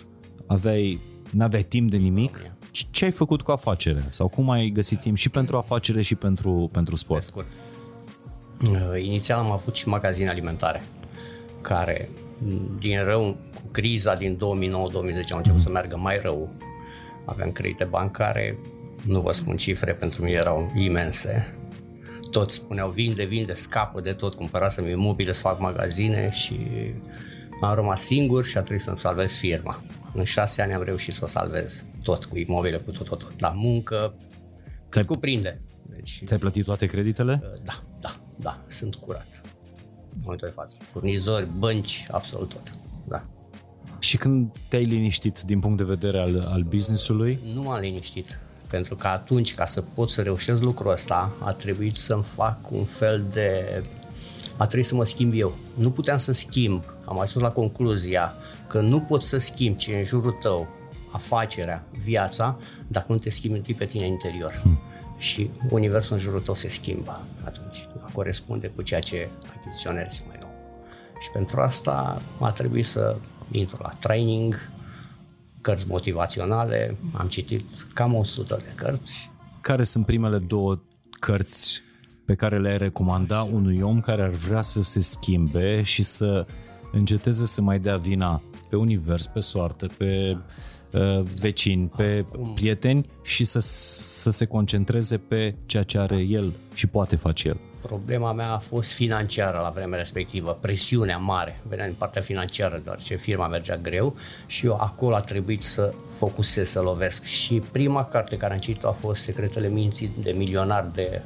aveai, 0.48 1.00
n-aveai 1.32 1.64
timp 1.64 1.92
de 1.92 1.98
nimic. 1.98 2.52
Ce 2.72 3.06
ai 3.06 3.12
făcut 3.12 3.42
cu 3.42 3.52
afacerea? 3.52 4.08
Sau 4.10 4.28
cum 4.28 4.50
ai 4.50 4.70
găsit 4.70 5.00
timp 5.00 5.18
și 5.18 5.30
pentru 5.30 5.58
afacere 5.58 6.02
și 6.02 6.16
pentru, 6.16 6.70
pentru 6.72 6.96
sport? 6.96 7.34
Uh, 7.36 9.04
inițial 9.04 9.40
am 9.40 9.52
avut 9.52 9.76
și 9.76 9.88
magazine 9.88 10.30
alimentare 10.30 10.84
care 11.62 12.10
din 12.80 13.04
rău, 13.04 13.38
cu 13.54 13.68
criza 13.72 14.16
din 14.16 14.36
2009-2010 14.36 14.40
au 15.32 15.38
început 15.38 15.62
să 15.62 15.70
meargă 15.70 15.98
mai 15.98 16.20
rău. 16.22 16.50
Aveam 17.26 17.52
credite 17.52 17.84
bancare, 17.84 18.58
nu 19.06 19.22
vă 19.22 19.32
spun 19.32 19.58
cifre, 19.58 19.94
pentru 19.94 20.24
mine 20.24 20.36
erau 20.36 20.72
imense. 20.76 21.56
Toți 22.32 22.56
spuneau 22.56 22.90
vinde, 22.90 23.24
vinde, 23.26 23.54
scapă 23.54 24.00
de 24.02 24.14
tot, 24.14 24.34
cumpărasem 24.34 24.88
imobile, 24.88 25.34
să 25.34 25.42
fac 25.42 25.60
magazine 25.60 26.30
și 26.32 26.58
am 27.62 27.74
rămas 27.74 28.02
singur 28.02 28.46
și 28.46 28.58
a 28.58 28.60
trebuit 28.60 28.82
să-mi 28.82 29.00
salvez 29.00 29.32
firma. 29.32 29.82
În 30.14 30.24
șase 30.24 30.62
ani 30.62 30.74
am 30.74 30.84
reușit 30.84 31.14
să 31.14 31.22
o 31.24 31.28
salvez 31.28 31.86
tot 32.04 32.26
cu 32.26 32.38
imobile, 32.38 32.78
cu 32.78 32.92
tot, 32.92 33.08
tot, 33.08 33.20
tot. 33.20 33.40
La 33.40 33.50
muncă, 33.50 34.14
cât 34.90 35.06
cuprinde. 35.06 35.62
Deci, 35.96 36.22
Ți-ai 36.26 36.40
plătit 36.40 36.66
toate 36.66 36.86
creditele? 36.86 37.42
Da, 37.64 37.74
da, 38.02 38.16
da, 38.40 38.58
sunt 38.68 38.96
curat 38.96 39.47
momentul 40.22 40.48
de 40.48 40.54
față. 40.54 40.76
Furnizori, 40.80 41.48
bănci, 41.58 42.08
absolut 42.12 42.50
tot. 42.50 42.72
Da. 43.08 43.26
Și 44.00 44.18
când 44.18 44.52
te-ai 44.68 44.84
liniștit 44.84 45.42
din 45.42 45.60
punct 45.60 45.78
de 45.78 45.84
vedere 45.84 46.20
al, 46.20 46.48
al 46.52 46.62
business-ului? 46.64 47.40
Nu 47.54 47.62
m-am 47.62 47.80
liniștit. 47.80 48.40
Pentru 48.70 48.96
că 48.96 49.08
atunci, 49.08 49.56
ca 49.56 49.66
să 49.66 49.82
pot 49.82 50.10
să 50.10 50.22
reușesc 50.22 50.62
lucrul 50.62 50.92
ăsta, 50.92 51.32
a 51.40 51.52
trebuit 51.52 51.96
să-mi 51.96 52.24
fac 52.24 52.72
un 52.72 52.86
fel 52.86 53.26
de... 53.34 53.84
A 54.58 54.66
trebuit 54.66 54.86
să 54.86 54.96
mă 54.96 55.06
schimb 55.06 55.34
eu. 55.36 55.56
Nu 55.74 55.92
puteam 55.92 56.18
să 56.18 56.32
schimb. 56.32 56.84
Am 57.06 57.20
ajuns 57.20 57.44
la 57.44 57.52
concluzia 57.52 58.34
că 58.68 58.82
nu 58.82 59.00
poți 59.00 59.28
să 59.28 59.38
schimbi 59.38 59.78
ce 59.78 59.96
în 59.96 60.04
jurul 60.04 60.38
tău, 60.42 60.68
afacerea, 61.12 61.86
viața, 62.04 62.58
dacă 62.88 63.06
nu 63.10 63.18
te 63.18 63.30
schimbi 63.30 63.74
pe 63.74 63.86
tine 63.86 64.06
interior. 64.06 64.52
Hmm. 64.52 64.80
Și 65.18 65.50
universul 65.70 66.16
în 66.16 66.22
jurul 66.22 66.40
tău 66.40 66.56
se 66.56 66.70
schimbă 66.70 67.26
atunci. 67.44 67.88
Va 68.02 68.10
corespunde 68.14 68.68
cu 68.68 68.82
ceea 68.82 69.00
ce 69.00 69.30
achiziționezi 69.68 70.24
mai 70.28 70.38
nou. 70.40 70.50
Și 71.20 71.30
pentru 71.32 71.62
asta 71.62 72.22
a 72.40 72.52
trebuit 72.52 72.86
să 72.86 73.18
intru 73.52 73.78
la 73.82 73.90
training, 73.90 74.70
cărți 75.62 75.88
motivaționale, 75.88 76.98
am 77.14 77.28
citit 77.28 77.64
cam 77.94 78.14
100 78.14 78.58
de 78.60 78.72
cărți. 78.76 79.32
Care 79.62 79.84
sunt 79.84 80.06
primele 80.06 80.38
două 80.38 80.80
cărți 81.20 81.82
pe 82.26 82.36
care 82.36 82.60
le-ai 82.60 82.78
recomanda 82.78 83.42
unui 83.42 83.82
om 83.82 84.00
care 84.00 84.22
ar 84.22 84.30
vrea 84.30 84.62
să 84.62 84.82
se 84.82 85.02
schimbe 85.02 85.84
și 85.84 86.04
să 86.04 86.46
înceteze 86.92 87.46
să 87.46 87.62
mai 87.62 87.80
dea 87.80 87.98
vina 87.98 88.42
pe 88.70 88.76
univers, 88.76 89.28
pe 89.28 89.40
soartă, 89.40 89.88
pe 89.98 90.38
uh, 90.92 91.22
vecini, 91.40 91.92
pe 91.96 92.26
prieteni 92.56 93.10
și 93.24 93.46
să, 93.46 93.60
să 93.60 94.30
se 94.30 94.46
concentreze 94.46 95.18
pe 95.18 95.56
ceea 95.66 95.84
ce 95.84 95.98
are 95.98 96.18
el 96.18 96.54
și 96.74 96.88
poate 96.88 97.16
face 97.16 97.48
el? 97.48 97.58
Problema 97.88 98.34
mea 98.34 98.52
a 98.52 98.58
fost 98.58 98.92
financiară 98.92 99.60
la 99.64 99.70
vremea 99.70 100.00
respectivă, 100.00 100.58
presiunea 100.62 101.18
mare 101.18 101.60
venea 101.68 101.86
din 101.86 101.96
partea 101.98 102.22
financiară, 102.22 102.82
deoarece 102.84 103.16
firma 103.16 103.48
mergea 103.48 103.76
greu 103.76 104.16
și 104.46 104.66
eu 104.66 104.78
acolo 104.80 105.16
a 105.16 105.20
trebuit 105.20 105.64
să 105.64 105.94
focusez, 106.16 106.70
să 106.70 106.82
lovesc. 106.82 107.24
Și 107.24 107.62
prima 107.72 108.06
carte 108.06 108.38
care 108.38 108.54
am 108.54 108.60
citit-o 108.60 108.88
a 108.88 108.92
fost 108.92 109.22
Secretele 109.22 109.68
minții 109.68 110.12
de 110.22 110.32
milionar 110.32 110.90
de 110.94 111.22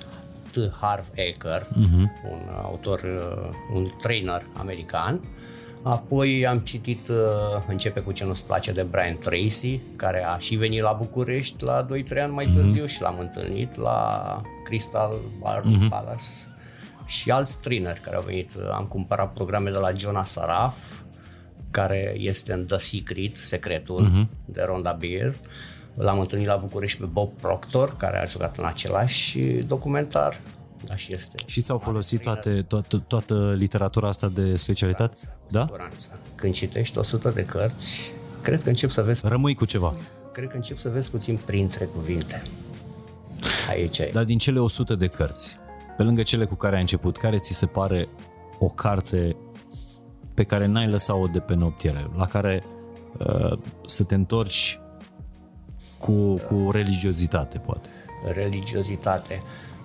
T. 0.51 0.57
Harv 0.81 1.05
Eker, 1.13 1.61
uh-huh. 1.61 2.31
un 2.31 2.41
autor, 2.63 3.01
uh, 3.03 3.49
un 3.73 3.87
trainer 4.01 4.45
american. 4.53 5.21
Apoi 5.83 6.47
am 6.47 6.59
citit 6.59 7.07
uh, 7.07 7.15
Începe 7.67 7.99
cu 7.99 8.11
ce 8.11 8.25
nu-ți 8.25 8.45
place 8.45 8.71
de 8.71 8.83
Brian 8.83 9.17
Tracy, 9.17 9.79
care 9.95 10.25
a 10.25 10.37
și 10.37 10.55
venit 10.55 10.81
la 10.81 10.91
București 10.91 11.63
la 11.63 11.85
2-3 11.85 11.87
ani 12.21 12.33
mai 12.33 12.45
mhm. 12.45 12.55
târziu 12.55 12.83
uh-huh. 12.83 12.89
și 12.89 13.01
l-am 13.01 13.19
întâlnit 13.19 13.75
la 13.75 14.41
Crystal 14.63 15.13
uh-huh. 15.13 15.89
Palace 15.89 16.25
și 17.05 17.31
alți 17.31 17.59
traineri 17.59 17.99
care 17.99 18.15
au 18.15 18.21
venit. 18.21 18.51
Am 18.69 18.85
cumpărat 18.85 19.33
programe 19.33 19.69
de 19.69 19.77
la 19.77 19.91
Jonas 19.97 20.31
Saraf, 20.31 21.01
care 21.71 22.15
este 22.17 22.53
în 22.53 22.65
The 22.65 22.77
Secret, 22.77 23.37
secretul 23.37 24.07
uh-huh. 24.07 24.45
de 24.45 24.63
Ronda 24.65 24.91
Beer. 24.99 25.35
L-am 25.93 26.19
întâlnit 26.19 26.47
la 26.47 26.55
București 26.55 26.99
pe 26.99 27.05
Bob 27.05 27.31
Proctor, 27.41 27.97
care 27.97 28.21
a 28.21 28.25
jucat 28.25 28.57
în 28.57 28.65
același 28.65 29.39
documentar. 29.67 30.39
Da, 30.85 30.95
și 30.95 31.13
este. 31.13 31.35
Și 31.45 31.61
ți-au 31.61 31.77
folosit 31.77 32.21
toate, 32.21 32.65
toată, 32.67 32.97
toată 32.97 33.53
literatura 33.57 34.07
asta 34.07 34.27
de 34.27 34.55
specialitate? 34.55 35.17
Da? 35.49 35.69
Când 36.35 36.53
citești 36.53 36.97
100 36.97 37.29
de 37.29 37.45
cărți, 37.45 38.11
cred 38.41 38.63
că 38.63 38.69
încep 38.69 38.89
să 38.89 39.01
vezi... 39.01 39.21
Rămâi 39.23 39.55
cu 39.55 39.65
ceva. 39.65 39.95
Cred 40.31 40.49
că 40.49 40.55
încep 40.55 40.77
să 40.77 40.89
vezi 40.89 41.09
puțin 41.09 41.39
printre 41.45 41.85
cuvinte. 41.85 42.41
Aici 43.69 43.97
e. 43.97 44.09
Dar 44.13 44.23
din 44.23 44.37
cele 44.37 44.59
100 44.59 44.95
de 44.95 45.07
cărți, 45.07 45.57
pe 45.97 46.03
lângă 46.03 46.21
cele 46.21 46.45
cu 46.45 46.55
care 46.55 46.75
ai 46.75 46.81
început, 46.81 47.17
care 47.17 47.39
ți 47.39 47.53
se 47.53 47.65
pare 47.65 48.07
o 48.59 48.67
carte 48.67 49.35
pe 50.33 50.43
care 50.43 50.65
n-ai 50.65 50.87
lăsat-o 50.87 51.25
de 51.25 51.39
pe 51.39 51.53
noptiere, 51.53 52.09
la 52.17 52.27
care 52.27 52.63
uh, 53.17 53.57
să 53.85 54.03
te 54.03 54.15
întorci 54.15 54.79
cu, 55.99 56.33
cu 56.33 56.71
religiozitate, 56.71 57.57
poate. 57.57 57.89
Religiozitate. 58.33 59.41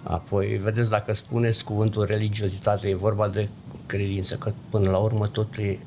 Apoi, 0.08 0.46
vedeți, 0.56 0.90
dacă 0.90 1.12
spuneți 1.12 1.64
cuvântul 1.64 2.04
religiozitate, 2.04 2.88
e 2.88 2.94
vorba 2.94 3.28
de 3.28 3.46
credință, 3.86 4.36
că 4.36 4.52
până 4.70 4.90
la 4.90 4.98
urmă 4.98 5.26
tot 5.28 5.56
e 5.56 5.78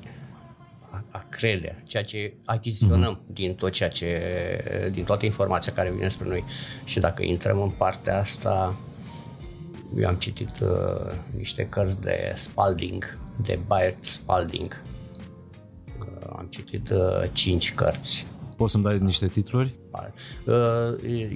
a, 0.89 1.03
a 1.09 1.25
crede, 1.29 1.83
ceea 1.87 2.03
ce 2.03 2.33
achiziționăm 2.45 3.19
mm-hmm. 3.19 3.33
din 3.33 3.55
tot 3.55 3.71
ceea 3.71 3.89
ce, 3.89 4.21
din 4.91 5.03
toată 5.03 5.25
informația 5.25 5.73
care 5.73 5.91
vine 5.91 6.09
spre 6.09 6.27
noi. 6.27 6.43
Și 6.83 6.99
dacă 6.99 7.23
intrăm 7.23 7.61
în 7.61 7.69
partea 7.69 8.19
asta, 8.19 8.77
eu 9.97 10.07
am 10.07 10.15
citit 10.15 10.59
uh, 10.61 11.13
niște 11.37 11.63
cărți 11.63 12.01
de 12.01 12.33
Spalding, 12.35 13.17
de 13.41 13.59
Bayard 13.67 13.97
Spalding. 13.99 14.81
Uh, 15.99 16.29
am 16.37 16.47
citit 16.49 16.89
uh, 16.89 17.29
cinci 17.33 17.73
cărți. 17.73 18.25
Poți 18.55 18.71
să-mi 18.71 18.83
dai 18.83 18.97
niște 18.97 19.27
titluri? 19.27 19.73
Uh, 20.45 20.53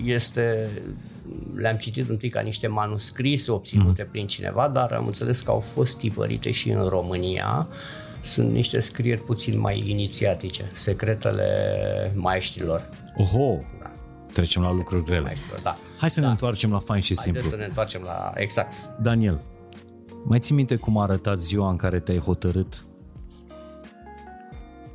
este, 0.04 0.70
le-am 1.56 1.78
citit 1.78 2.10
întâi 2.10 2.30
ca 2.30 2.42
niște 2.42 2.68
manuscrise 2.68 3.52
obținute 3.52 4.04
mm. 4.04 4.10
prin 4.12 4.28
cineva, 4.28 4.68
dar 4.68 4.92
am 4.92 5.06
înțeles 5.06 5.42
că 5.42 5.52
au 5.52 5.60
fost 5.60 5.98
tipărite 5.98 6.52
și 6.52 6.70
în 6.70 6.88
România. 6.88 7.68
Sunt 8.22 8.52
niște 8.52 8.80
scrieri 8.80 9.22
puțin 9.22 9.60
mai 9.60 9.90
inițiatice, 9.90 10.68
secretele 10.74 11.46
maestrilor. 12.16 12.90
Oho! 13.18 13.60
Da. 13.80 13.92
Trecem 14.34 14.62
la 14.62 14.74
lucruri 14.74 15.04
grele. 15.04 15.34
Da. 15.64 15.78
Hai 15.98 16.10
să 16.10 16.20
da. 16.20 16.26
ne 16.26 16.32
întoarcem 16.32 16.72
la 16.72 16.80
fain 16.80 17.02
și 17.02 17.14
Haideți 17.16 17.24
simplu. 17.24 17.50
să 17.50 17.56
ne 17.56 17.66
întoarcem 17.66 18.02
la... 18.04 18.32
Exact. 18.36 18.74
Daniel, 19.02 19.42
mai 20.26 20.40
ții 20.40 20.56
minte 20.56 20.76
cum 20.76 20.98
a 20.98 21.04
arătat 21.04 21.40
ziua 21.42 21.70
în 21.70 21.76
care 21.76 22.00
te-ai 22.00 22.18
hotărât 22.20 22.86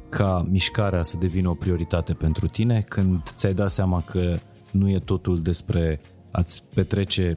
ca 0.08 0.46
mișcarea 0.50 1.02
să 1.02 1.16
devină 1.16 1.48
o 1.48 1.54
prioritate 1.54 2.12
pentru 2.12 2.46
tine, 2.46 2.84
când 2.88 3.22
ți-ai 3.36 3.54
dat 3.54 3.70
seama 3.70 4.02
că 4.06 4.38
nu 4.70 4.88
e 4.90 4.98
totul 4.98 5.42
despre 5.42 6.00
a-ți 6.38 6.62
petrece 6.74 7.36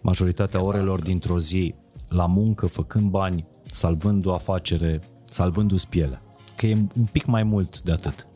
majoritatea 0.00 0.62
orelor 0.62 1.02
dintr-o 1.02 1.38
zi 1.38 1.74
la 2.08 2.26
muncă, 2.26 2.66
făcând 2.66 3.10
bani, 3.10 3.46
salvând 3.64 4.26
o 4.26 4.34
afacere, 4.34 5.00
salvându-ți 5.24 5.88
pielea. 5.88 6.22
Că 6.56 6.66
e 6.66 6.74
un 6.74 7.04
pic 7.12 7.24
mai 7.24 7.42
mult 7.42 7.80
de 7.80 7.92
atât. 7.92 8.26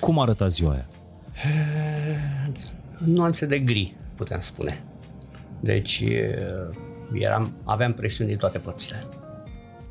Cum 0.00 0.18
arăta 0.18 0.48
ziua 0.48 0.72
aia? 0.72 0.88
nuanțe 3.04 3.46
de 3.46 3.58
gri, 3.58 3.96
putem 4.14 4.40
spune. 4.40 4.84
Deci 5.60 6.04
eram, 7.12 7.52
aveam 7.64 7.92
presiuni 7.92 8.30
din 8.30 8.38
toate 8.38 8.58
părțile 8.58 9.04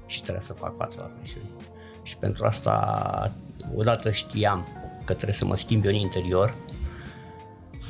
și 0.06 0.22
trebuia 0.22 0.42
să 0.42 0.54
fac 0.54 0.78
față 0.78 1.00
la 1.02 1.08
presiuni. 1.08 1.50
Și 2.04 2.18
pentru 2.18 2.46
asta 2.46 3.34
odată 3.76 4.12
știam 4.12 4.68
că 5.06 5.14
trebuie 5.14 5.36
să 5.36 5.46
mă 5.46 5.58
schimb 5.58 5.86
eu 5.86 5.92
în 5.92 5.98
interior 5.98 6.56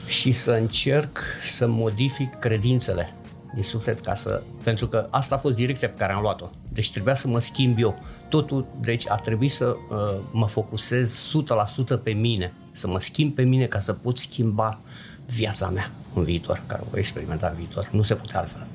și 0.09 0.31
să 0.31 0.51
încerc 0.51 1.19
să 1.43 1.67
modific 1.67 2.33
credințele 2.33 3.13
din 3.53 3.63
suflet 3.63 3.99
ca 3.99 4.15
să, 4.15 4.41
pentru 4.63 4.87
că 4.87 5.07
asta 5.09 5.35
a 5.35 5.37
fost 5.37 5.55
direcția 5.55 5.89
pe 5.89 5.97
care 5.97 6.13
am 6.13 6.21
luat-o. 6.21 6.49
Deci 6.69 6.91
trebuia 6.91 7.15
să 7.15 7.27
mă 7.27 7.39
schimb 7.39 7.79
eu. 7.79 8.03
Totul, 8.29 8.65
deci 8.81 9.09
a 9.09 9.15
trebuit 9.15 9.51
să 9.51 9.75
uh, 9.89 9.97
mă 10.31 10.47
focusez 10.47 11.31
100% 11.99 12.03
pe 12.03 12.11
mine, 12.11 12.53
să 12.71 12.87
mă 12.87 12.99
schimb 12.99 13.35
pe 13.35 13.43
mine 13.43 13.65
ca 13.65 13.79
să 13.79 13.93
pot 13.93 14.17
schimba 14.19 14.79
viața 15.25 15.69
mea 15.69 15.91
în 16.13 16.23
viitor, 16.23 16.61
care 16.67 16.81
o 16.85 16.89
voi 16.89 16.99
experimenta 16.99 17.47
în 17.47 17.55
viitor. 17.55 17.89
Nu 17.91 18.03
se 18.03 18.15
putea 18.15 18.39
altfel. 18.39 18.67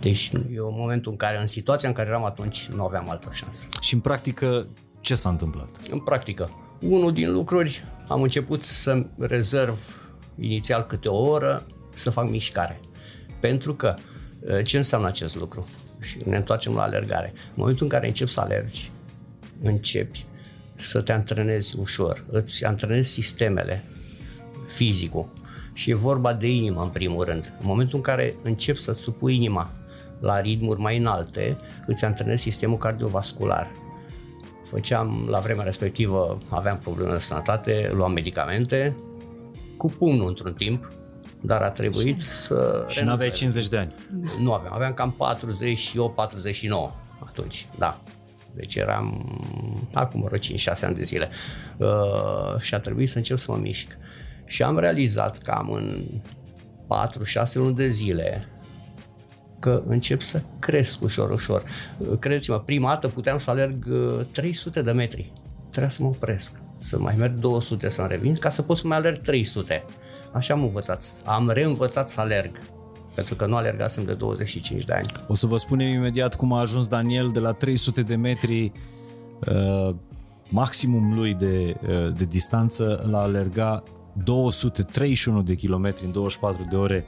Deci 0.00 0.32
e 0.54 0.60
un 0.60 0.74
momentul 0.76 1.10
în 1.10 1.16
care, 1.16 1.40
în 1.40 1.46
situația 1.46 1.88
în 1.88 1.94
care 1.94 2.08
eram 2.08 2.24
atunci, 2.24 2.66
nu 2.66 2.84
aveam 2.84 3.10
altă 3.10 3.28
șansă. 3.32 3.68
Și 3.80 3.94
în 3.94 4.00
practică, 4.00 4.66
ce 5.00 5.14
s-a 5.14 5.28
întâmplat? 5.28 5.68
În 5.90 6.00
practică, 6.00 6.50
unul 6.80 7.12
din 7.12 7.32
lucruri, 7.32 7.84
am 8.08 8.22
început 8.22 8.64
să 8.64 9.06
rezerv 9.18 10.01
inițial 10.42 10.82
câte 10.82 11.08
o 11.08 11.28
oră 11.28 11.66
să 11.94 12.10
fac 12.10 12.28
mișcare. 12.28 12.80
Pentru 13.40 13.74
că, 13.74 13.94
ce 14.64 14.76
înseamnă 14.76 15.06
acest 15.06 15.36
lucru? 15.36 15.68
Și 16.00 16.18
ne 16.24 16.36
întoarcem 16.36 16.74
la 16.74 16.82
alergare. 16.82 17.32
În 17.34 17.52
momentul 17.54 17.82
în 17.82 17.88
care 17.88 18.06
începi 18.06 18.30
să 18.30 18.40
alergi, 18.40 18.90
începi 19.62 20.24
să 20.74 21.00
te 21.00 21.12
antrenezi 21.12 21.78
ușor, 21.78 22.24
îți 22.30 22.64
antrenezi 22.64 23.10
sistemele, 23.10 23.84
fizicul, 24.66 25.28
și 25.72 25.90
e 25.90 25.94
vorba 25.94 26.32
de 26.32 26.48
inimă 26.50 26.82
în 26.82 26.88
primul 26.88 27.24
rând. 27.24 27.52
În 27.60 27.66
momentul 27.66 27.96
în 27.96 28.02
care 28.02 28.34
începi 28.42 28.80
să-ți 28.80 29.00
supui 29.00 29.34
inima 29.34 29.72
la 30.20 30.40
ritmuri 30.40 30.80
mai 30.80 30.98
înalte, 30.98 31.58
îți 31.86 32.04
antrenezi 32.04 32.42
sistemul 32.42 32.76
cardiovascular. 32.76 33.70
Făceam, 34.64 35.26
la 35.30 35.38
vremea 35.38 35.64
respectivă, 35.64 36.38
aveam 36.48 36.78
probleme 36.78 37.12
de 37.12 37.20
sănătate, 37.20 37.90
luam 37.92 38.12
medicamente, 38.12 38.96
cu 39.82 39.88
pumnul 39.88 40.28
într-un 40.28 40.52
timp, 40.52 40.92
dar 41.40 41.62
a 41.62 41.70
trebuit 41.70 42.20
și 42.20 42.26
să... 42.28 42.84
Și 42.88 43.04
nu 43.04 43.10
aveai 43.10 43.30
50 43.30 43.68
de 43.68 43.76
ani? 43.76 43.94
Nu 44.40 44.52
aveam, 44.52 44.74
aveam 44.74 44.92
cam 44.92 45.16
48-49 47.18 47.26
atunci, 47.26 47.68
da. 47.78 48.00
Deci 48.54 48.74
eram 48.74 49.38
acum 49.92 50.22
vreo 50.22 50.38
5-6 50.38 50.40
ani 50.80 50.94
de 50.94 51.02
zile 51.02 51.28
uh, 51.76 52.60
și 52.60 52.74
a 52.74 52.78
trebuit 52.78 53.10
să 53.10 53.16
încep 53.16 53.38
să 53.38 53.50
mă 53.50 53.56
mișc. 53.56 53.98
Și 54.44 54.62
am 54.62 54.78
realizat 54.78 55.38
cam 55.38 55.70
în 55.70 56.02
4-6 57.50 57.52
luni 57.54 57.74
de 57.74 57.88
zile 57.88 58.48
că 59.58 59.82
încep 59.86 60.22
să 60.22 60.42
cresc 60.58 61.02
ușor, 61.02 61.30
ușor. 61.30 61.62
Credeți-mă, 62.20 62.60
prima 62.60 62.88
dată 62.88 63.08
puteam 63.08 63.38
să 63.38 63.50
alerg 63.50 63.86
300 64.32 64.78
uh, 64.78 64.84
de 64.84 64.92
metri. 64.92 65.32
Trebuia 65.70 65.90
să 65.90 66.02
mă 66.02 66.08
opresc, 66.08 66.62
să 66.82 66.98
mai 66.98 67.14
merg 67.18 67.34
200 67.34 67.90
să-mi 67.90 68.08
revin, 68.08 68.34
ca 68.34 68.48
să 68.48 68.62
pot 68.62 68.76
să 68.76 68.86
mai 68.86 68.96
alerg 68.96 69.20
300. 69.20 69.84
Așa 70.32 70.54
am 70.54 70.62
învățat. 70.62 71.22
Am 71.24 71.50
reînvățat 71.50 72.10
să 72.10 72.20
alerg 72.20 72.58
pentru 73.14 73.34
că 73.34 73.46
nu 73.46 73.56
alergasem 73.56 74.04
de 74.04 74.14
25 74.14 74.84
de 74.84 74.92
ani. 74.92 75.06
O 75.28 75.34
să 75.34 75.46
vă 75.46 75.56
spunem 75.56 75.88
imediat 75.88 76.36
cum 76.36 76.52
a 76.52 76.60
ajuns 76.60 76.86
Daniel 76.86 77.28
de 77.28 77.38
la 77.38 77.52
300 77.52 78.02
de 78.02 78.14
metri 78.14 78.72
uh, 79.48 79.94
maximum 80.48 81.14
lui 81.14 81.34
de, 81.34 81.76
uh, 81.88 82.12
de 82.16 82.24
distanță 82.24 83.06
la 83.10 83.20
alerga 83.20 83.82
231 84.24 85.42
de 85.42 85.54
kilometri 85.54 86.04
în 86.04 86.12
24 86.12 86.66
de 86.70 86.76
ore 86.76 87.06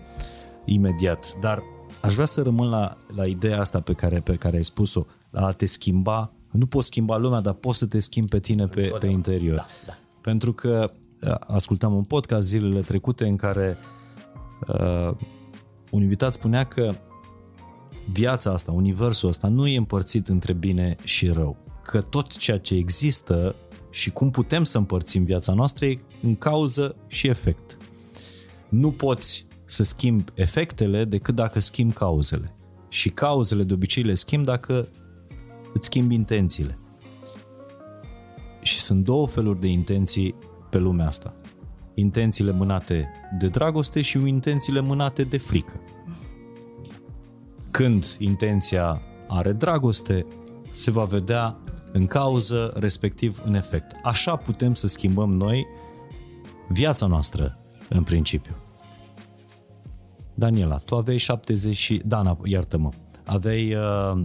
imediat. 0.64 1.34
Dar 1.40 1.62
aș 2.00 2.14
vrea 2.14 2.26
să 2.26 2.42
rămân 2.42 2.68
la, 2.68 2.96
la 3.14 3.26
ideea 3.26 3.60
asta 3.60 3.80
pe 3.80 3.92
care, 3.92 4.20
pe 4.20 4.34
care 4.34 4.56
ai 4.56 4.64
spus-o, 4.64 5.04
la 5.30 5.46
a 5.46 5.52
te 5.52 5.66
schimba. 5.66 6.32
Nu 6.58 6.66
poți 6.66 6.86
schimba 6.86 7.16
lumea, 7.16 7.40
dar 7.40 7.52
poți 7.52 7.78
să 7.78 7.86
te 7.86 7.98
schimbi 7.98 8.28
pe 8.28 8.40
tine 8.40 8.66
pe, 8.66 8.92
pe 8.98 9.06
interior. 9.06 9.56
Da, 9.56 9.66
da. 9.86 9.98
Pentru 10.20 10.52
că 10.52 10.92
ascultam 11.46 11.94
un 11.94 12.04
podcast 12.04 12.46
zilele 12.46 12.80
trecute 12.80 13.26
în 13.26 13.36
care 13.36 13.76
uh, 14.68 15.10
un 15.90 16.02
invitat 16.02 16.32
spunea 16.32 16.64
că 16.64 16.94
viața 18.12 18.52
asta, 18.52 18.72
universul 18.72 19.28
ăsta 19.28 19.48
nu 19.48 19.66
e 19.66 19.76
împărțit 19.76 20.28
între 20.28 20.52
bine 20.52 20.96
și 21.04 21.28
rău. 21.28 21.56
Că 21.82 22.00
tot 22.00 22.36
ceea 22.36 22.58
ce 22.58 22.74
există 22.74 23.54
și 23.90 24.10
cum 24.10 24.30
putem 24.30 24.62
să 24.64 24.78
împărțim 24.78 25.24
viața 25.24 25.52
noastră 25.52 25.86
e 25.86 25.98
în 26.22 26.36
cauză 26.36 26.96
și 27.06 27.26
efect. 27.28 27.76
Nu 28.68 28.90
poți 28.90 29.46
să 29.64 29.82
schimbi 29.82 30.24
efectele 30.34 31.04
decât 31.04 31.34
dacă 31.34 31.60
schimbi 31.60 31.94
cauzele. 31.94 32.54
Și 32.88 33.08
cauzele 33.10 33.62
de 33.62 33.72
obicei 33.72 34.02
le 34.02 34.14
schimbi 34.14 34.46
dacă 34.46 34.88
îți 35.74 35.86
schimbi 35.86 36.14
intențiile. 36.14 36.78
Și 38.62 38.78
sunt 38.78 39.04
două 39.04 39.26
feluri 39.26 39.60
de 39.60 39.66
intenții 39.66 40.34
pe 40.70 40.78
lumea 40.78 41.06
asta. 41.06 41.34
Intențiile 41.94 42.52
mânate 42.52 43.10
de 43.38 43.48
dragoste 43.48 44.02
și 44.02 44.18
intențiile 44.26 44.80
mânate 44.80 45.22
de 45.22 45.38
frică. 45.38 45.80
Când 47.70 48.16
intenția 48.18 49.02
are 49.28 49.52
dragoste, 49.52 50.26
se 50.72 50.90
va 50.90 51.04
vedea 51.04 51.58
în 51.92 52.06
cauză, 52.06 52.72
respectiv 52.76 53.42
în 53.44 53.54
efect. 53.54 53.96
Așa 54.02 54.36
putem 54.36 54.74
să 54.74 54.86
schimbăm 54.86 55.32
noi 55.32 55.66
viața 56.68 57.06
noastră, 57.06 57.58
în 57.88 58.02
principiu. 58.02 58.54
Daniela, 60.34 60.76
tu 60.76 60.96
aveai 60.96 61.18
70 61.18 61.76
și... 61.76 62.02
Dana, 62.04 62.38
iartă-mă. 62.44 62.90
Aveai 63.26 63.74
uh, 63.74 64.24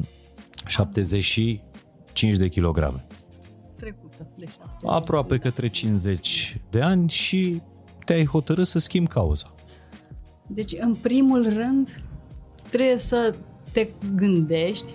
75 0.69 2.37
de 2.37 2.47
kilograme. 2.47 3.05
Trecută 3.75 4.27
de 4.37 4.45
Aproape 4.85 5.37
către 5.37 5.67
50 5.67 6.61
de 6.69 6.81
ani 6.81 7.09
și 7.09 7.61
te-ai 8.05 8.25
hotărât 8.25 8.67
să 8.67 8.79
schimbi 8.79 9.09
cauza. 9.09 9.53
Deci, 10.47 10.73
în 10.79 10.95
primul 10.95 11.53
rând, 11.53 12.01
trebuie 12.69 12.97
să 12.97 13.35
te 13.71 13.87
gândești 14.15 14.93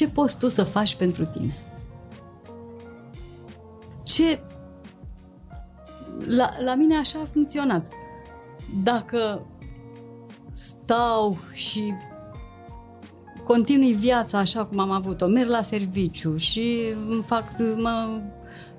ce 0.00 0.08
poți 0.08 0.38
tu 0.38 0.48
să 0.48 0.64
faci 0.64 0.94
pentru 0.94 1.24
tine? 1.24 1.56
Ce... 4.02 4.40
La, 6.26 6.50
la 6.64 6.74
mine 6.74 6.96
așa 6.96 7.20
a 7.20 7.24
funcționat. 7.24 7.88
Dacă 8.82 9.46
stau 10.50 11.38
și 11.52 11.92
continui 13.50 13.92
viața 13.92 14.38
așa 14.38 14.64
cum 14.64 14.78
am 14.78 14.90
avut-o, 14.90 15.26
merg 15.26 15.48
la 15.48 15.62
serviciu 15.62 16.36
și 16.36 16.80
îmi 17.08 17.22
fac, 17.22 17.44
mă 17.76 18.20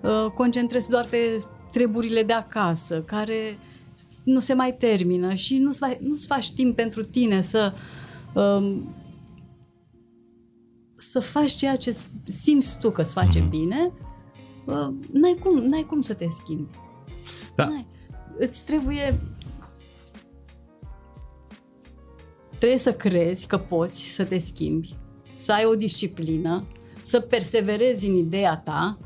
uh, 0.01 0.31
concentrezi 0.35 0.89
doar 0.89 1.05
pe 1.09 1.17
treburile 1.71 2.23
de 2.23 2.33
acasă, 2.33 3.01
care 3.01 3.57
nu 4.23 4.39
se 4.39 4.53
mai 4.53 4.75
termină 4.75 5.33
și 5.33 5.57
nu-ți, 5.57 5.79
vai, 5.79 5.97
nu-ți 6.01 6.27
faci 6.27 6.51
timp 6.51 6.75
pentru 6.75 7.03
tine 7.03 7.41
să 7.41 7.73
um, 8.33 8.95
să 10.97 11.19
faci 11.19 11.51
ceea 11.51 11.75
ce 11.75 11.97
simți 12.23 12.79
tu 12.79 12.91
că 12.91 13.01
îți 13.01 13.13
face 13.13 13.45
mm-hmm. 13.45 13.49
bine, 13.49 13.91
uh, 14.65 14.89
n-ai, 15.11 15.37
cum, 15.39 15.57
n-ai 15.57 15.85
cum 15.89 16.01
să 16.01 16.13
te 16.13 16.25
schimbi. 16.29 16.77
Da. 17.55 17.65
N-ai. 17.65 17.87
Îți 18.37 18.63
trebuie 18.63 19.19
trebuie 22.61 22.79
să 22.79 22.93
crezi 22.93 23.47
că 23.47 23.57
poți 23.57 24.03
să 24.03 24.23
te 24.23 24.39
schimbi, 24.39 24.95
să 25.35 25.51
ai 25.53 25.65
o 25.65 25.75
disciplină, 25.75 26.67
să 27.01 27.19
perseverezi 27.19 28.07
în 28.07 28.15
ideea 28.15 28.57
ta 28.57 28.97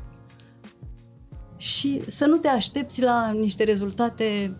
și 1.56 2.00
să 2.06 2.26
nu 2.26 2.36
te 2.36 2.48
aștepți 2.48 3.02
la 3.02 3.30
niște 3.30 3.64
rezultate. 3.64 4.56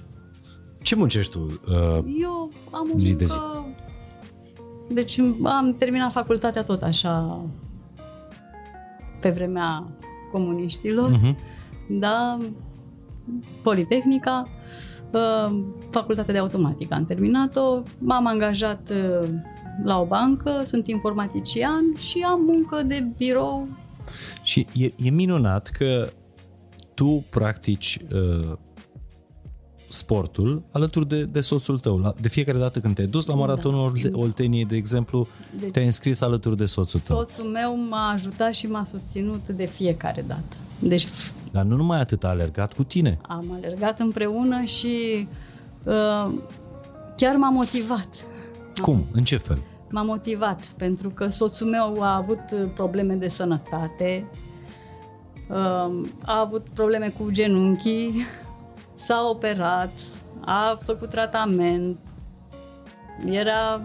Ce 0.82 0.94
muncești 0.94 1.32
tu? 1.32 1.60
Uh, 1.68 2.04
Eu 2.20 2.50
am 2.70 2.90
o 2.94 2.98
zi 2.98 3.08
muncă... 3.08 3.24
de 3.24 3.24
zi. 3.24 3.36
Deci 4.88 5.18
am 5.42 5.74
terminat 5.78 6.12
facultatea 6.12 6.62
tot 6.62 6.82
așa 6.82 7.44
pe 9.20 9.30
vremea 9.30 9.86
comuniștilor, 10.32 11.18
uh-huh. 11.18 11.34
da, 11.88 12.38
Politehnica, 13.62 14.48
uh, 14.48 14.56
facultatea 15.90 16.32
de 16.32 16.38
automatică 16.38 16.94
am 16.94 17.06
terminat-o, 17.06 17.82
m-am 17.98 18.26
angajat 18.26 18.90
uh, 18.90 19.28
la 19.84 20.00
o 20.00 20.04
bancă, 20.04 20.62
sunt 20.64 20.86
informatician 20.86 21.84
și 21.98 22.24
am 22.28 22.40
muncă 22.40 22.82
de 22.82 23.06
birou. 23.16 23.68
Și 24.42 24.66
e, 24.72 24.92
e 24.96 25.10
minunat 25.10 25.68
că 25.68 26.08
tu 26.94 27.24
practici 27.30 27.98
uh, 28.12 28.52
sportul 29.88 30.62
alături 30.70 31.08
de, 31.08 31.24
de 31.24 31.40
soțul 31.40 31.78
tău. 31.78 31.98
La, 31.98 32.14
de 32.20 32.28
fiecare 32.28 32.58
dată 32.58 32.80
când 32.80 32.94
te-ai 32.94 33.06
dus 33.06 33.26
la 33.26 33.34
da. 33.34 33.40
maratonul 33.40 33.92
da. 34.02 34.18
Olteniei, 34.18 34.64
de 34.64 34.76
exemplu, 34.76 35.26
deci, 35.60 35.70
te-ai 35.70 35.84
înscris 35.86 36.20
alături 36.20 36.56
de 36.56 36.66
soțul 36.66 37.00
tău. 37.00 37.16
Soțul 37.16 37.44
meu 37.44 37.76
m-a 37.88 38.10
ajutat 38.10 38.54
și 38.54 38.66
m-a 38.66 38.84
susținut 38.84 39.48
de 39.48 39.66
fiecare 39.66 40.24
dată. 40.26 40.56
Deci, 40.78 41.08
Dar 41.52 41.64
nu 41.64 41.76
numai 41.76 42.00
atât, 42.00 42.24
a 42.24 42.28
alergat 42.28 42.72
cu 42.72 42.84
tine. 42.84 43.18
Am 43.22 43.44
alergat 43.56 44.00
împreună 44.00 44.62
și 44.64 45.28
uh, 45.84 46.32
chiar 47.16 47.36
m-a 47.36 47.50
motivat. 47.50 48.08
Cum? 48.82 49.04
În 49.12 49.22
ce 49.22 49.36
fel? 49.36 49.58
M-a 49.90 50.02
motivat 50.02 50.64
pentru 50.64 51.08
că 51.08 51.28
soțul 51.28 51.66
meu 51.66 52.02
a 52.02 52.16
avut 52.16 52.70
probleme 52.74 53.14
de 53.14 53.28
sănătate, 53.28 54.30
uh, 55.48 56.00
a 56.24 56.40
avut 56.40 56.66
probleme 56.74 57.08
cu 57.18 57.30
genunchii, 57.30 58.24
s-a 58.94 59.28
operat, 59.30 60.00
a 60.40 60.78
făcut 60.84 61.10
tratament, 61.10 61.98
era... 63.30 63.80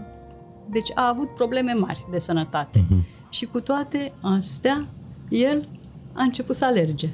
Deci 0.70 0.92
a 0.96 1.08
avut 1.08 1.36
probleme 1.36 1.74
mari 1.74 2.06
de 2.12 2.20
sănătate. 2.20 2.86
Uh-huh. 2.86 3.30
Și 3.30 3.46
cu 3.46 3.60
toate 3.60 4.14
astea, 4.22 4.88
el 5.30 5.68
a 6.14 6.24
început 6.24 6.56
să 6.56 6.66
alerge. 6.66 7.10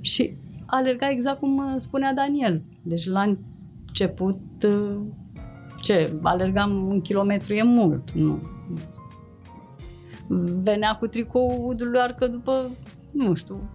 Și 0.00 0.36
alerga 0.66 1.10
exact 1.10 1.38
cum 1.38 1.78
spunea 1.78 2.14
Daniel. 2.14 2.62
Deci 2.82 3.06
la 3.06 3.36
început, 3.86 4.40
ce, 5.82 6.12
alergam 6.22 6.86
un 6.86 7.00
kilometru 7.00 7.52
e 7.54 7.62
mult, 7.62 8.10
nu. 8.10 8.42
Venea 10.62 10.96
cu 10.96 11.06
tricoul 11.06 11.90
doar 11.92 12.14
că 12.14 12.26
după, 12.26 12.70
nu 13.10 13.34
știu, 13.34 13.70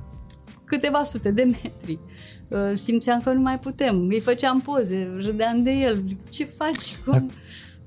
câteva 0.63 1.03
sute 1.03 1.31
de 1.31 1.43
metri. 1.43 1.99
Uh, 2.47 2.71
simțeam 2.73 3.21
că 3.21 3.31
nu 3.31 3.41
mai 3.41 3.59
putem. 3.59 4.07
Îi 4.07 4.19
făceam 4.19 4.61
poze, 4.61 5.11
râdeam 5.17 5.63
de 5.63 5.71
el. 5.71 6.03
Ce 6.29 6.45
faci? 6.45 6.97
Cum? 7.05 7.29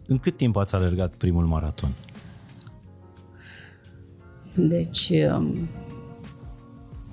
În 0.07 0.19
cât 0.19 0.37
timp 0.37 0.57
ați 0.57 0.75
alergat 0.75 1.13
primul 1.15 1.45
maraton? 1.45 1.91
Deci, 4.55 5.13
um, 5.37 5.69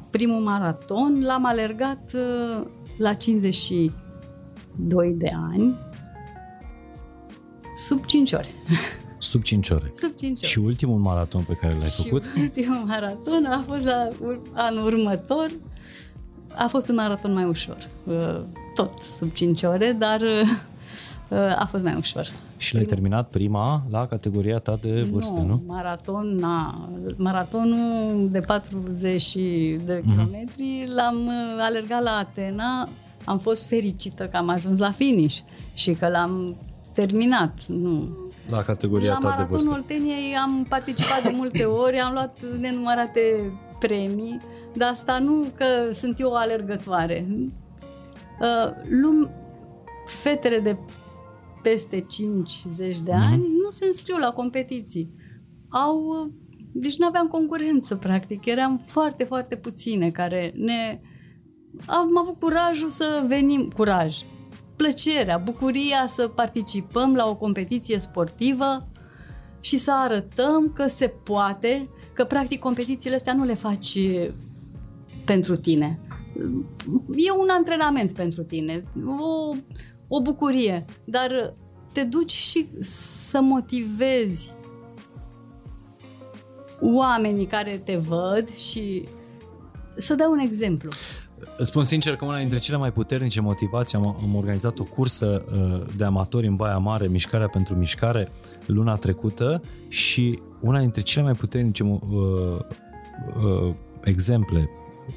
primul 0.09 0.41
maraton 0.41 1.21
l-am 1.23 1.45
alergat 1.45 2.11
uh, 2.13 2.65
la 2.97 3.13
52 3.13 5.13
de 5.17 5.31
ani, 5.51 5.75
sub 7.75 8.05
5 8.05 8.31
ore. 8.39 8.47
Sub 9.17 9.41
5 9.41 9.69
ore. 9.69 9.91
Sub 9.95 10.15
5 10.15 10.37
ore. 10.37 10.47
Și 10.47 10.59
ultimul 10.59 10.97
maraton 10.97 11.43
pe 11.43 11.53
care 11.53 11.75
l-ai 11.79 11.89
și 11.89 12.03
făcut? 12.03 12.23
ultimul 12.37 12.83
maraton 12.85 13.45
a 13.45 13.61
fost 13.61 13.83
la 13.83 14.07
anul 14.53 14.85
următor. 14.85 15.51
A 16.55 16.67
fost 16.67 16.89
un 16.89 16.95
maraton 16.95 17.33
mai 17.33 17.45
ușor. 17.45 17.77
Uh, 18.03 18.39
tot 18.73 18.91
sub 19.17 19.33
5 19.33 19.63
ore, 19.63 19.91
dar 19.91 20.21
uh, 20.21 20.49
a 21.35 21.65
fost 21.69 21.83
mai 21.83 21.95
ușor. 21.97 22.27
Și 22.57 22.75
l-ai 22.75 22.83
terminat 22.83 23.29
prima 23.29 23.83
la 23.89 24.07
categoria 24.07 24.57
ta 24.59 24.77
de 24.81 25.07
vârstă, 25.11 25.39
nu? 25.39 25.45
nu? 25.45 25.61
Maraton, 25.65 26.35
na. 26.35 26.89
Maratonul 27.15 28.29
de 28.31 28.39
40 28.39 29.33
de 29.33 29.99
mm-hmm. 29.99 30.01
kilometri 30.01 30.87
l-am 30.95 31.25
uh, 31.25 31.57
alergat 31.59 32.03
la 32.03 32.11
Atena. 32.11 32.89
Am 33.25 33.37
fost 33.37 33.67
fericită 33.67 34.27
că 34.27 34.37
am 34.37 34.49
ajuns 34.49 34.79
la 34.79 34.91
finish 34.91 35.39
și 35.73 35.93
că 35.93 36.07
l-am 36.07 36.55
terminat. 36.93 37.65
Nu. 37.67 38.17
La 38.49 38.63
categoria 38.63 39.17
la 39.21 39.29
ta 39.29 39.35
de 39.37 39.43
vârstă. 39.49 39.69
La 39.69 39.75
Olteniei 39.75 40.35
am 40.35 40.65
participat 40.69 41.23
de 41.23 41.31
multe 41.35 41.63
ori, 41.63 41.99
am 41.99 42.13
luat 42.13 42.39
nenumărate 42.59 43.51
premii, 43.79 44.37
dar 44.73 44.91
asta 44.91 45.19
nu 45.19 45.45
că 45.55 45.65
sunt 45.93 46.19
eu 46.19 46.29
o 46.29 46.35
alergătoare. 46.35 47.25
Uh, 48.39 48.71
lum, 48.89 49.29
fetele 50.05 50.59
de 50.59 50.77
peste 51.61 52.05
50 52.07 52.99
de 52.99 53.11
ani 53.13 53.43
mm-hmm. 53.43 53.63
nu 53.63 53.69
se 53.69 53.85
înscriu 53.85 54.17
la 54.17 54.31
competiții. 54.31 55.13
Au, 55.69 56.29
deci 56.71 56.97
nu 56.97 57.07
aveam 57.07 57.27
concurență, 57.27 57.95
practic. 57.95 58.45
Eram 58.45 58.81
foarte, 58.85 59.23
foarte 59.23 59.55
puține 59.55 60.11
care 60.11 60.53
ne... 60.55 60.99
Am 61.85 62.17
avut 62.17 62.39
curajul 62.39 62.89
să 62.89 63.25
venim, 63.27 63.67
curaj, 63.75 64.17
plăcerea, 64.75 65.37
bucuria 65.37 66.07
să 66.07 66.27
participăm 66.27 67.15
la 67.15 67.27
o 67.27 67.35
competiție 67.35 67.99
sportivă 67.99 68.89
și 69.59 69.77
să 69.77 69.91
arătăm 69.93 70.71
că 70.73 70.87
se 70.87 71.07
poate, 71.07 71.89
că 72.13 72.23
practic 72.23 72.59
competițiile 72.59 73.15
astea 73.15 73.33
nu 73.33 73.43
le 73.43 73.53
faci 73.53 73.97
pentru 75.25 75.55
tine. 75.55 75.99
E 77.15 77.31
un 77.31 77.47
antrenament 77.49 78.11
pentru 78.11 78.43
tine, 78.43 78.83
o 79.17 79.55
o 80.09 80.21
bucurie, 80.21 80.85
dar 81.03 81.53
te 81.93 82.03
duci 82.03 82.31
și 82.31 82.67
să 83.29 83.39
motivezi 83.41 84.51
oamenii 86.81 87.45
care 87.45 87.81
te 87.83 87.95
văd 87.95 88.55
și 88.55 89.03
să 89.97 90.15
dau 90.15 90.31
un 90.31 90.39
exemplu. 90.39 90.91
Îți 91.57 91.69
spun 91.69 91.83
sincer 91.83 92.15
că 92.15 92.25
una 92.25 92.39
dintre 92.39 92.57
cele 92.57 92.77
mai 92.77 92.91
puternice 92.91 93.41
motivații 93.41 93.97
am, 93.97 94.17
am 94.23 94.35
organizat 94.35 94.79
o 94.79 94.83
cursă 94.83 95.45
uh, 95.51 95.93
de 95.97 96.03
amatori 96.03 96.47
în 96.47 96.55
Baia 96.55 96.77
Mare, 96.77 97.07
Mișcarea 97.07 97.47
pentru 97.47 97.75
Mișcare, 97.75 98.31
luna 98.65 98.95
trecută 98.95 99.61
și 99.87 100.39
una 100.61 100.79
dintre 100.79 101.01
cele 101.01 101.23
mai 101.23 101.33
puternice 101.33 101.83
uh, 101.83 101.99
uh, 102.09 103.73
exemple, 104.03 104.69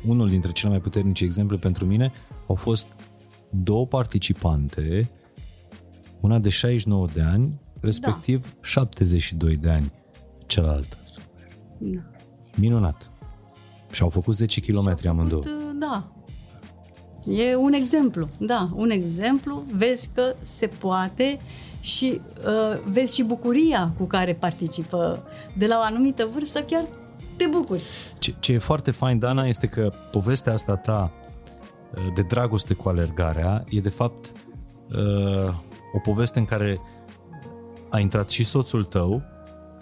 unul 0.07 0.29
dintre 0.29 0.53
cele 0.53 0.71
mai 0.71 0.81
puternice 0.81 1.25
exemple 1.25 1.57
pentru 1.57 1.85
mine 1.85 2.13
au 2.47 2.55
fost 2.55 2.87
două 3.53 3.87
participante, 3.87 5.11
una 6.21 6.39
de 6.39 6.49
69 6.49 7.07
de 7.13 7.21
ani, 7.21 7.61
respectiv 7.81 8.43
da. 8.43 8.59
72 8.63 9.57
de 9.57 9.71
ani 9.71 9.93
cealaltă. 10.47 10.97
Da. 11.79 12.03
Minunat. 12.57 13.11
Și 13.93 14.03
au 14.03 14.09
făcut 14.09 14.35
10 14.35 14.61
km 14.61 14.97
amândouă. 15.09 15.43
Da. 15.79 16.13
E 17.27 17.57
un 17.57 17.73
exemplu, 17.73 18.29
da, 18.39 18.71
un 18.75 18.91
exemplu, 18.91 19.65
vezi 19.77 20.11
că 20.15 20.35
se 20.43 20.67
poate 20.67 21.39
și 21.81 22.21
uh, 22.47 22.81
vezi 22.93 23.15
și 23.15 23.23
bucuria 23.23 23.93
cu 23.99 24.05
care 24.05 24.35
participă 24.35 25.23
de 25.59 25.67
la 25.67 25.79
o 25.79 25.83
anumită 25.83 26.29
vârstă, 26.33 26.63
chiar 26.63 26.85
te 27.37 27.47
bucuri. 27.47 27.83
Ce, 28.19 28.35
ce 28.41 28.53
e 28.53 28.59
foarte 28.59 28.91
fain, 28.91 29.19
Dana, 29.19 29.47
este 29.47 29.67
că 29.67 29.93
povestea 30.11 30.53
asta 30.53 30.77
ta 30.77 31.13
de 32.15 32.23
dragoste 32.23 32.75
cu 32.75 32.89
alergarea 32.89 33.65
e 33.69 33.81
de 33.81 33.89
fapt 33.89 34.33
uh, 34.91 35.55
o 35.93 35.99
poveste 36.03 36.39
în 36.39 36.45
care 36.45 36.81
a 37.91 37.99
intrat 37.99 38.31
și 38.31 38.45
soțul 38.45 38.85
tău, 38.85 39.23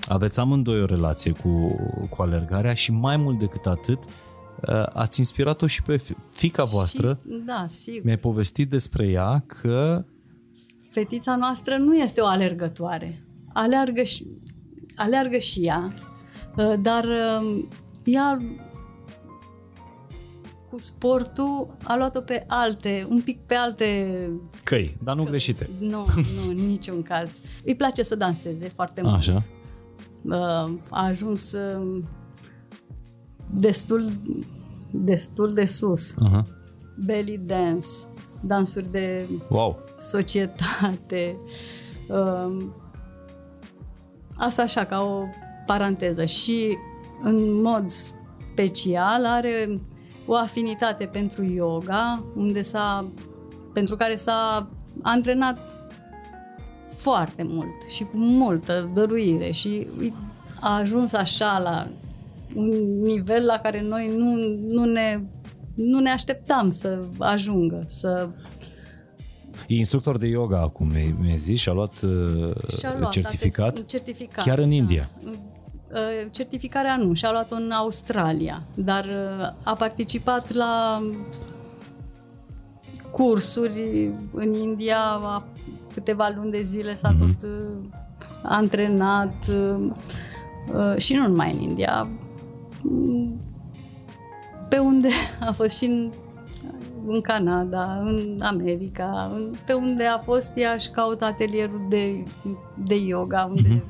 aveți 0.08 0.40
amândoi 0.40 0.82
o 0.82 0.84
relație 0.84 1.32
cu, 1.32 1.66
cu 2.10 2.22
alergarea 2.22 2.74
și 2.74 2.92
mai 2.92 3.16
mult 3.16 3.38
decât 3.38 3.66
atât 3.66 3.98
uh, 4.02 4.86
ați 4.92 5.18
inspirat-o 5.18 5.66
și 5.66 5.82
pe 5.82 6.02
fica 6.32 6.64
voastră. 6.64 7.18
Și, 7.22 7.42
da, 7.46 7.66
sigur. 7.68 8.04
Mi-ai 8.04 8.18
povestit 8.18 8.70
despre 8.70 9.06
ea 9.06 9.44
că... 9.46 10.04
Fetița 10.90 11.36
noastră 11.36 11.76
nu 11.76 11.96
este 11.96 12.20
o 12.20 12.26
alergătoare. 12.26 13.24
Aleargă 13.52 14.02
și, 14.02 14.26
aleargă 14.94 15.38
și 15.38 15.60
ea, 15.60 15.94
uh, 16.56 16.74
dar 16.82 17.04
ea 18.04 18.40
cu 20.70 20.78
sportul 20.78 21.76
a 21.84 21.96
luat-o 21.96 22.20
pe 22.20 22.44
alte, 22.48 23.06
un 23.10 23.20
pic 23.20 23.38
pe 23.46 23.54
alte... 23.54 24.06
Căi, 24.64 24.96
dar 25.02 25.16
nu 25.16 25.24
greșite. 25.24 25.68
Nu, 25.78 25.88
nu, 26.06 26.48
în 26.48 26.54
niciun 26.56 27.02
caz. 27.02 27.30
Îi 27.64 27.74
place 27.74 28.02
să 28.02 28.14
danseze 28.14 28.68
foarte 28.74 29.02
mult. 29.02 29.14
Așa. 29.14 29.36
Uh, 30.22 30.32
a 30.88 31.04
ajuns 31.04 31.52
uh, 31.52 32.02
destul, 33.50 34.10
destul 34.90 35.52
de 35.52 35.66
sus. 35.66 36.14
Aha. 36.18 36.46
Belly 37.04 37.38
dance, 37.46 37.86
dansuri 38.40 38.90
de 38.90 39.28
Wow. 39.48 39.78
societate. 39.98 41.36
Uh, 42.08 42.56
Asta 44.36 44.62
așa, 44.62 44.84
ca 44.84 45.02
o 45.02 45.22
paranteză. 45.66 46.24
Și 46.24 46.76
în 47.22 47.60
mod 47.62 47.84
special 47.90 49.26
are 49.26 49.80
o 50.32 50.36
afinitate 50.36 51.04
pentru 51.04 51.44
yoga, 51.44 52.24
unde 52.36 52.62
s-a, 52.62 53.12
pentru 53.72 53.96
care 53.96 54.16
s-a 54.16 54.68
antrenat 55.02 55.58
foarte 56.94 57.42
mult 57.42 57.82
și 57.88 58.02
cu 58.02 58.16
multă 58.16 58.90
dăruire 58.94 59.50
și 59.50 59.86
a 60.60 60.74
ajuns 60.76 61.12
așa 61.12 61.58
la 61.58 61.88
un 62.54 63.00
nivel 63.02 63.44
la 63.44 63.58
care 63.58 63.82
noi 63.82 64.12
nu, 64.16 64.34
nu, 64.68 64.84
ne, 64.84 65.20
nu 65.74 65.98
ne 65.98 66.10
așteptam 66.10 66.70
să 66.70 66.98
ajungă, 67.18 67.84
să 67.88 68.28
E 69.66 69.74
instructor 69.74 70.16
de 70.18 70.26
yoga 70.26 70.60
acum, 70.60 70.86
mi- 70.86 71.14
mi-ai 71.20 71.36
zis, 71.36 71.60
și 71.60 71.68
a 71.68 71.72
luat, 71.72 72.00
uh, 72.02 72.54
și-a 72.78 72.96
luat 72.98 73.10
certificat, 73.10 73.78
atest- 73.78 73.86
certificat 73.86 74.44
chiar 74.44 74.58
în 74.58 74.68
da. 74.68 74.74
India. 74.74 75.10
Uh, 75.92 76.26
Certificarea 76.30 76.96
nu, 76.96 77.14
și-a 77.14 77.30
luat-o 77.30 77.54
în 77.54 77.70
Australia, 77.70 78.62
dar 78.74 79.04
uh, 79.04 79.52
a 79.62 79.74
participat 79.74 80.52
la 80.52 81.02
cursuri 83.10 84.10
în 84.34 84.52
India, 84.52 84.98
a 85.22 85.44
câteva 85.94 86.32
luni 86.36 86.50
de 86.50 86.62
zile 86.62 86.96
s-a 86.96 87.10
Mhm. 87.10 87.18
tot 87.18 87.48
uh, 87.50 87.76
antrenat 88.42 89.46
uh, 89.50 89.90
uh, 90.74 90.96
și 90.96 91.14
nu 91.14 91.26
numai 91.28 91.52
în 91.52 91.60
India, 91.60 92.08
mm, 92.82 93.40
pe 94.68 94.78
unde 94.78 95.08
a 95.48 95.52
fost 95.52 95.76
și 95.76 95.84
în, 95.84 96.10
în 97.06 97.20
Canada, 97.20 98.00
în 98.04 98.40
America, 98.42 99.30
în, 99.34 99.50
pe 99.66 99.72
unde 99.72 100.04
a 100.04 100.18
fost 100.18 100.56
ea 100.56 100.76
și 100.76 100.90
caută 100.90 101.24
atelierul 101.24 101.86
de, 101.88 102.24
de 102.84 102.94
yoga, 102.94 103.44
unde 103.44 103.68
uh, 103.74 103.80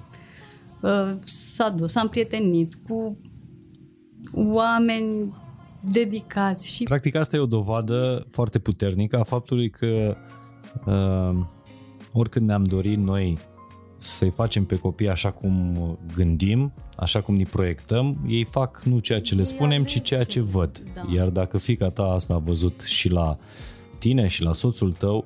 s-a 1.25 1.69
dus, 1.69 1.90
s-a 1.93 2.01
împrietenit 2.01 2.75
cu 2.88 3.16
oameni 4.35 5.35
dedicați 5.93 6.69
și 6.75 6.83
Practic 6.85 7.14
asta 7.14 7.37
e 7.37 7.40
o 7.40 7.47
dovadă 7.47 8.27
foarte 8.31 8.59
puternică 8.59 9.19
a 9.19 9.23
faptului 9.23 9.71
că 9.71 10.16
uh, 10.87 11.45
oricând 12.12 12.47
ne-am 12.47 12.62
dorit 12.62 12.99
noi 12.99 13.38
să-i 13.99 14.31
facem 14.31 14.64
pe 14.64 14.77
copii 14.79 15.09
așa 15.09 15.31
cum 15.31 15.77
gândim, 16.16 16.73
așa 16.97 17.21
cum 17.21 17.37
ne 17.37 17.43
proiectăm, 17.51 18.16
ei 18.29 18.45
fac 18.45 18.83
nu 18.85 18.99
ceea 18.99 19.21
ce 19.21 19.35
le 19.35 19.40
Ei 19.40 19.47
spunem, 19.47 19.85
ci 19.85 19.90
aleg 19.93 20.03
ceea 20.05 20.23
ce- 20.25 20.29
ce 20.29 20.40
văd. 20.40 20.83
da. 20.95 21.03
Iar 21.14 21.29
dacă 21.29 21.59
fica 21.59 21.88
ta 21.88 22.03
asta 22.03 22.35
a 22.35 22.38
văzut 22.38 22.81
și 22.81 23.09
la 23.09 23.37
tine 23.99 24.27
și 24.27 24.43
la 24.43 24.53
soțul 24.53 24.93
tău, 24.93 25.25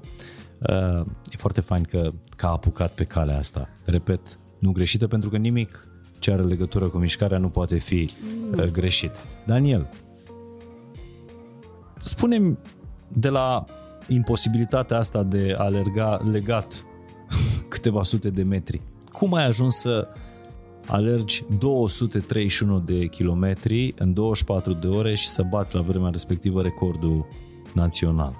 uh, 0.68 1.06
e 1.30 1.36
foarte 1.36 1.60
fain 1.60 1.82
că, 1.82 2.12
că 2.36 2.46
a 2.46 2.50
apucat 2.50 2.92
pe 2.92 3.04
calea 3.04 3.38
asta. 3.38 3.68
Repet, 3.84 4.38
nu 4.64 4.72
greșită 4.72 5.06
pentru 5.06 5.30
că 5.30 5.36
nimic 5.36 5.88
ce 6.18 6.32
are 6.32 6.42
legătură 6.42 6.88
cu 6.88 6.96
mișcarea 6.96 7.38
nu 7.38 7.48
poate 7.48 7.78
fi 7.78 8.10
uh, 8.56 8.64
greșit. 8.64 9.10
Daniel, 9.46 9.88
spune 12.00 12.58
de 13.08 13.28
la 13.28 13.64
imposibilitatea 14.08 14.96
asta 14.96 15.22
de 15.22 15.54
a 15.58 15.64
alerga 15.64 16.20
legat 16.30 16.84
câteva 17.68 18.02
sute 18.02 18.30
de 18.30 18.42
metri, 18.42 18.80
cum 19.12 19.34
ai 19.34 19.44
ajuns 19.44 19.76
să 19.76 20.08
alergi 20.86 21.44
231 21.58 22.80
de 22.80 23.06
kilometri 23.06 23.92
în 23.98 24.12
24 24.12 24.72
de 24.72 24.86
ore 24.86 25.14
și 25.14 25.28
să 25.28 25.42
bați 25.42 25.74
la 25.74 25.80
vremea 25.80 26.10
respectivă 26.10 26.62
recordul 26.62 27.26
național? 27.72 28.36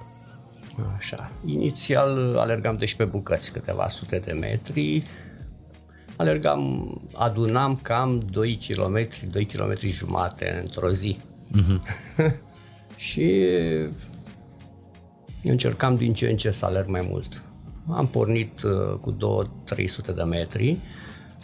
Așa. 0.97 1.31
Inițial 1.45 2.17
uh, 2.17 2.37
alergam 2.37 2.75
deci 2.77 2.95
pe 2.95 3.05
bucăți, 3.05 3.51
câteva 3.51 3.87
sute 3.87 4.21
de 4.25 4.33
metri. 4.33 5.03
Alergam, 6.15 6.93
adunam 7.13 7.79
cam 7.81 8.25
2 8.31 8.59
km, 8.67 9.07
2 9.31 9.45
km 9.45 9.77
jumate 9.87 10.59
într-o 10.61 10.91
zi. 10.91 11.17
și 12.95 13.45
încercam 15.43 15.95
din 15.95 16.13
ce 16.13 16.29
în 16.29 16.37
ce 16.37 16.51
să 16.51 16.65
alerg 16.65 16.87
mai 16.87 17.07
mult. 17.09 17.43
Am 17.91 18.07
pornit 18.07 18.63
uh, 18.63 18.97
cu 19.01 19.17
2-300 20.11 20.15
de 20.15 20.23
metri, 20.23 20.77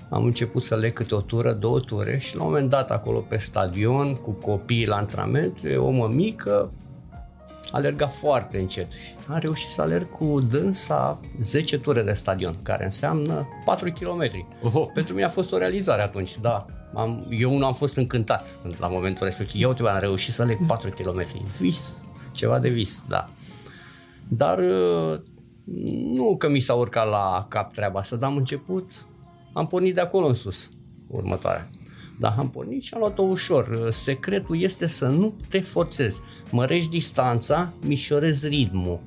am 0.10 0.26
început 0.26 0.64
să 0.64 0.76
leg 0.76 0.94
câte 0.94 1.16
o 1.16 1.22
tură, 1.22 1.54
două 1.54 1.80
ture 1.80 2.20
și 2.20 2.36
la 2.36 2.44
un 2.44 2.50
moment 2.50 2.70
dat 2.70 2.92
acolo 2.92 3.20
pe 3.20 3.38
stadion, 3.38 4.14
cu 4.14 4.32
copiii 4.32 4.88
la 4.88 4.96
antrenament, 4.96 5.60
o 5.78 5.90
mămică 5.90 6.72
alerga 7.72 8.08
foarte 8.08 8.58
încet 8.58 8.92
și 8.92 9.14
am 9.28 9.38
reușit 9.38 9.70
să 9.70 9.82
alerg 9.82 10.10
cu 10.10 10.42
dânsa 10.42 11.20
10 11.42 11.78
ture 11.78 12.02
de 12.02 12.14
stadion, 12.14 12.58
care 12.64 12.84
înseamnă 12.84 13.48
4 13.66 13.92
km. 13.92 14.48
Oho. 14.62 14.86
Pentru 14.86 15.14
mine 15.14 15.26
a 15.26 15.30
fost 15.30 15.52
o 15.52 15.58
realizare 15.58 16.02
atunci, 16.02 16.38
da. 16.40 16.66
Am, 16.94 17.26
eu 17.30 17.58
nu 17.58 17.66
am 17.66 17.74
fost 17.74 17.98
încântat 17.98 18.56
la 18.80 18.88
momentul 18.88 19.26
respectiv. 19.26 19.62
Eu 19.62 19.88
am 19.88 20.00
reușit 20.00 20.34
să 20.34 20.44
leg 20.44 20.66
4 20.68 20.90
km. 20.90 21.26
Vis, 21.60 22.02
ceva 22.32 22.60
de 22.60 22.70
vis, 22.70 23.04
da. 23.08 23.30
Dar 24.28 24.60
uh, 24.60 25.20
nu 26.14 26.36
că 26.38 26.50
mi 26.50 26.60
s-a 26.60 26.74
urcat 26.74 27.10
la 27.10 27.46
cap 27.50 27.74
treaba 27.74 28.00
asta, 28.00 28.16
dar 28.16 28.30
am 28.30 28.36
început, 28.36 28.92
am 29.54 29.68
pornit 29.68 29.96
de 29.96 30.02
acolo 30.02 30.28
în 30.28 30.34
sus, 30.34 30.70
următoarea. 31.08 31.70
Da, 32.22 32.30
am 32.38 32.50
pornit 32.50 32.84
și 32.84 32.94
am 32.94 33.00
luat-o 33.00 33.22
ușor. 33.22 33.90
Secretul 33.92 34.62
este 34.62 34.88
să 34.88 35.08
nu 35.08 35.34
te 35.50 35.60
forțezi. 35.60 36.20
Mărești 36.52 36.90
distanța, 36.90 37.74
mișorezi 37.86 38.48
ritmul. 38.48 39.00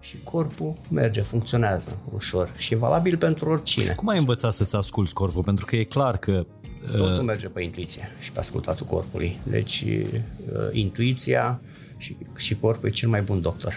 Și 0.00 0.16
corpul 0.24 0.76
merge, 0.90 1.22
funcționează 1.22 1.98
ușor 2.14 2.52
și 2.56 2.74
e 2.74 2.76
valabil 2.76 3.16
pentru 3.16 3.50
oricine. 3.50 3.92
Cum 3.94 4.08
ai 4.08 4.18
învățat 4.18 4.52
să-ți 4.52 4.76
asculți 4.76 5.14
corpul? 5.14 5.42
Pentru 5.42 5.64
că 5.64 5.76
e 5.76 5.84
clar 5.84 6.16
că 6.16 6.46
Totul 6.92 7.22
merge 7.22 7.48
pe 7.48 7.62
intuiție 7.62 8.08
și 8.20 8.32
pe 8.32 8.38
ascultatul 8.38 8.86
corpului. 8.86 9.38
Deci 9.42 9.80
uh, 9.82 10.68
intuiția 10.72 11.60
și, 11.96 12.16
și 12.36 12.58
corpul 12.58 12.88
e 12.88 12.92
cel 12.92 13.08
mai 13.08 13.22
bun 13.22 13.40
doctor. 13.40 13.74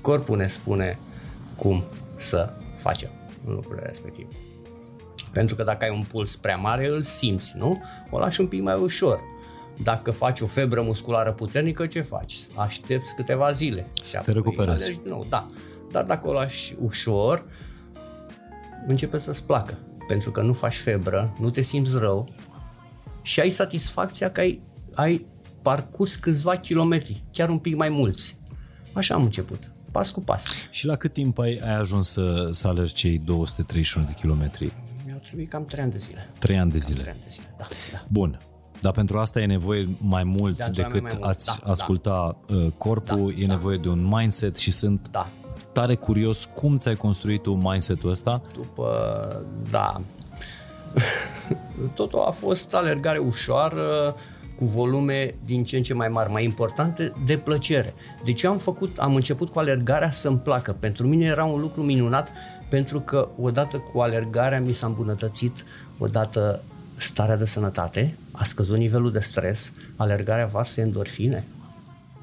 Corpul 0.00 0.36
ne 0.36 0.46
spune 0.46 0.98
cum 1.56 1.84
să 2.18 2.52
facem 2.80 3.10
în 3.46 3.54
lucrurile 3.54 3.86
respective. 3.86 4.28
Pentru 5.32 5.54
că 5.54 5.64
dacă 5.64 5.84
ai 5.84 5.96
un 5.96 6.02
puls 6.02 6.36
prea 6.36 6.56
mare, 6.56 6.88
îl 6.88 7.02
simți, 7.02 7.54
nu? 7.56 7.82
O 8.10 8.18
lași 8.18 8.40
un 8.40 8.46
pic 8.46 8.62
mai 8.62 8.78
ușor. 8.80 9.20
Dacă 9.82 10.10
faci 10.10 10.40
o 10.40 10.46
febră 10.46 10.82
musculară 10.82 11.32
puternică, 11.32 11.86
ce 11.86 12.00
faci? 12.00 12.34
Aștepți 12.56 13.14
câteva 13.14 13.52
zile. 13.52 13.86
Și 14.04 14.16
apoi 14.16 14.34
recuperezi. 14.34 14.84
alergi 14.84 15.00
din 15.02 15.10
nou, 15.12 15.26
da. 15.28 15.50
Dar 15.90 16.04
dacă 16.04 16.28
o 16.28 16.32
lași 16.32 16.74
ușor, 16.80 17.44
începe 18.86 19.18
să-ți 19.18 19.44
placă. 19.44 19.78
Pentru 20.08 20.30
că 20.30 20.42
nu 20.42 20.52
faci 20.52 20.76
febră, 20.76 21.32
nu 21.40 21.50
te 21.50 21.60
simți 21.60 21.98
rău 21.98 22.28
și 23.22 23.40
ai 23.40 23.50
satisfacția 23.50 24.30
că 24.30 24.40
ai, 24.40 24.60
ai 24.94 25.26
parcurs 25.62 26.14
câțiva 26.14 26.56
kilometri, 26.56 27.24
chiar 27.32 27.48
un 27.48 27.58
pic 27.58 27.76
mai 27.76 27.88
mulți. 27.88 28.38
Așa 28.92 29.14
am 29.14 29.22
început, 29.22 29.72
pas 29.90 30.10
cu 30.10 30.20
pas. 30.20 30.46
și 30.70 30.86
la 30.86 30.96
cât 30.96 31.12
timp 31.12 31.38
ai, 31.38 31.60
ai 31.64 31.74
ajuns 31.74 32.08
să, 32.08 32.48
să 32.50 32.68
alergi 32.68 32.94
cei 32.94 33.18
231 33.18 34.06
de 34.06 34.12
kilometri? 34.12 34.72
Mi-au 35.34 35.46
trebuit 35.46 35.50
cam 35.50 35.64
3 35.64 35.82
ani 35.82 35.92
de 35.92 35.98
zile. 35.98 36.28
3 36.38 36.58
ani 36.58 36.70
de 36.70 36.78
3 36.78 36.94
zile. 36.94 37.08
ani 37.10 37.18
de 37.22 37.28
zile, 37.28 37.54
da, 37.56 37.64
da. 37.92 38.04
Bun. 38.08 38.38
Dar 38.80 38.92
pentru 38.92 39.18
asta 39.18 39.40
e 39.40 39.46
nevoie 39.46 39.88
mai 39.98 40.24
mult 40.24 40.56
De 40.56 40.62
antrenament 40.62 41.02
decât 41.02 41.10
mai 41.12 41.20
mult, 41.20 41.30
ați 41.36 41.58
da, 41.64 41.70
asculta 41.70 42.36
uh, 42.48 42.66
corpul, 42.78 43.32
Da, 43.34 43.40
e 43.42 43.46
da. 43.46 43.52
nevoie 43.52 43.76
de 43.76 43.88
un 43.88 44.06
mindset 44.06 44.56
și 44.56 44.70
sunt 44.70 45.08
Da, 45.10 45.28
tare 45.72 45.94
curios 45.94 46.44
cum 46.54 46.78
ți-ai 46.78 46.94
construit 46.96 47.42
tu 47.42 47.52
mindset-ul 47.52 48.10
ăsta. 48.10 48.42
după, 48.54 49.46
da, 49.70 50.00
totul 51.94 52.18
a 52.18 52.30
fost 52.30 52.74
alergare 52.74 53.18
ușoară, 53.18 54.14
cu 54.56 54.64
volume 54.64 55.34
din 55.44 55.64
ce 55.64 55.76
în 55.76 55.82
ce 55.82 55.94
mai 55.94 56.08
mari, 56.08 56.30
mai 56.30 56.44
importante, 56.44 57.12
de 57.26 57.36
plăcere. 57.36 57.94
Deci 58.24 58.42
eu 58.42 58.50
am 58.50 58.58
făcut, 58.58 58.98
am 58.98 59.14
început 59.14 59.48
cu 59.48 59.58
alergarea 59.58 60.10
să-mi 60.10 60.38
placă. 60.38 60.72
Pentru 60.72 61.06
mine 61.06 61.24
era 61.26 61.44
un 61.44 61.60
lucru 61.60 61.82
minunat, 61.82 62.28
pentru 62.72 63.00
că 63.00 63.28
odată 63.40 63.78
cu 63.78 64.00
alergarea 64.00 64.60
mi 64.60 64.72
s-a 64.72 64.86
îmbunătățit 64.86 65.64
odată 65.98 66.62
starea 66.94 67.36
de 67.36 67.44
sănătate, 67.44 68.16
a 68.30 68.44
scăzut 68.44 68.76
nivelul 68.76 69.12
de 69.12 69.18
stres, 69.18 69.72
alergarea 69.96 70.46
varsă 70.46 70.80
endorfine. 70.80 71.44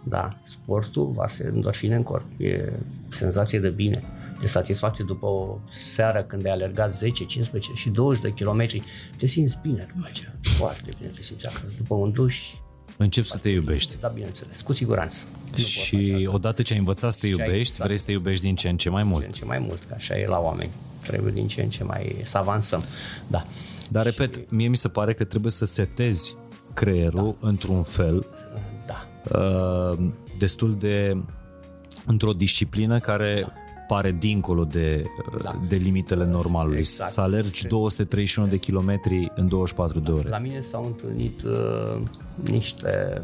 Da, 0.04 0.38
sportul 0.42 1.12
varsă 1.12 1.44
endorfine 1.44 1.96
în 1.96 2.04
corp. 2.04 2.26
E 2.38 2.72
senzație 3.10 3.60
de 3.60 3.70
bine, 3.70 4.04
de 4.42 4.48
satisfacție 4.48 5.04
după 5.08 5.26
o 5.26 5.58
seară 5.78 6.24
când 6.24 6.46
ai 6.46 6.52
alergat 6.52 6.94
10, 6.94 7.26
15 7.26 7.72
și 7.74 7.90
20 7.90 8.22
de 8.22 8.34
kilometri. 8.34 8.84
Te 9.18 9.28
simți 9.28 9.60
bine 9.62 9.88
după 9.96 10.08
aceea. 10.10 10.36
Foarte 10.42 10.90
bine 10.98 11.10
te 11.10 11.22
simți 11.22 11.46
acasă. 11.46 11.66
După 11.78 11.96
un 11.96 12.12
duș, 12.12 12.54
Încep 13.02 13.26
să 13.26 13.38
te 13.38 13.50
iubești. 13.50 13.96
Da, 14.00 14.08
bineînțeles, 14.08 14.62
cu 14.62 14.74
siguranță. 14.74 15.24
Și 15.56 16.30
odată 16.32 16.62
ce 16.62 16.74
ai 16.74 16.80
învățat 16.80 17.12
să 17.12 17.18
te 17.20 17.28
iubești, 17.28 17.60
exact. 17.60 17.84
vrei 17.84 17.98
să 17.98 18.06
te 18.06 18.12
iubești 18.12 18.46
din 18.46 18.56
ce 18.56 18.70
în 18.70 18.78
ce 18.78 18.90
mai 18.90 19.04
mult. 19.04 19.22
Din 19.22 19.32
ce 19.32 19.44
în 19.44 19.50
ce 19.50 19.58
mai 19.58 19.68
mult, 19.68 19.84
că 19.84 19.94
așa 19.98 20.18
e 20.18 20.28
la 20.28 20.40
oameni. 20.40 20.70
Trebuie 21.02 21.34
din 21.34 21.48
ce 21.48 21.62
în 21.62 21.70
ce 21.70 21.84
mai 21.84 22.16
să 22.24 22.38
avansăm. 22.38 22.84
Da. 23.28 23.46
Dar, 23.90 24.04
repet, 24.04 24.36
și... 24.36 24.42
mie 24.50 24.68
mi 24.68 24.78
se 24.78 24.88
pare 24.88 25.14
că 25.14 25.24
trebuie 25.24 25.52
să 25.52 25.66
setezi 25.66 26.36
creierul 26.74 27.38
da. 27.40 27.48
într-un 27.48 27.84
fel 27.84 28.26
da. 28.86 29.08
uh, 29.40 29.98
destul 30.38 30.76
de 30.76 31.18
într-o 32.06 32.34
disciplină 32.34 33.00
care 33.00 33.40
da 33.42 33.54
pare 33.88 34.12
dincolo 34.12 34.64
de, 34.64 35.04
da. 35.42 35.62
de 35.68 35.76
limitele 35.76 36.26
normalului. 36.26 36.78
Exact. 36.78 37.12
Să 37.12 37.22
alergi 37.22 37.68
231 37.68 38.48
de 38.48 38.58
kilometri 38.58 39.32
în 39.36 39.48
24 39.48 40.00
de 40.00 40.12
ore. 40.12 40.30
La 40.30 40.38
mine 40.38 40.60
s-au 40.60 40.86
întâlnit 40.86 41.44
uh, 41.44 42.02
niște 42.44 43.22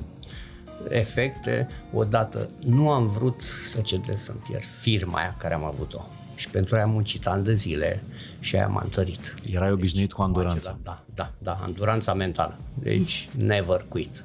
efecte. 0.90 1.68
Odată 1.94 2.50
nu 2.60 2.90
am 2.90 3.08
vrut 3.08 3.42
să 3.42 3.82
cedez 3.82 4.22
să-mi 4.22 4.40
pierd 4.48 4.64
firma 4.64 5.20
aia 5.20 5.36
care 5.38 5.54
am 5.54 5.64
avut-o. 5.64 6.06
Și 6.36 6.50
pentru 6.50 6.76
aia 6.76 6.84
am 6.84 6.92
muncit 6.92 7.28
ani 7.28 7.44
de 7.44 7.54
zile 7.54 8.04
și 8.40 8.56
aia 8.56 8.68
m-a 8.68 8.82
întărit. 8.84 9.36
Erai 9.52 9.68
deci, 9.68 9.78
obișnuit 9.78 10.14
cu 10.14 10.22
anduranța. 10.22 10.78
Da, 10.84 11.04
da, 11.14 11.34
da, 11.38 11.60
anduranța 11.64 12.14
mentală. 12.14 12.58
Deci, 12.74 13.30
never 13.38 13.86
quit. 13.88 14.24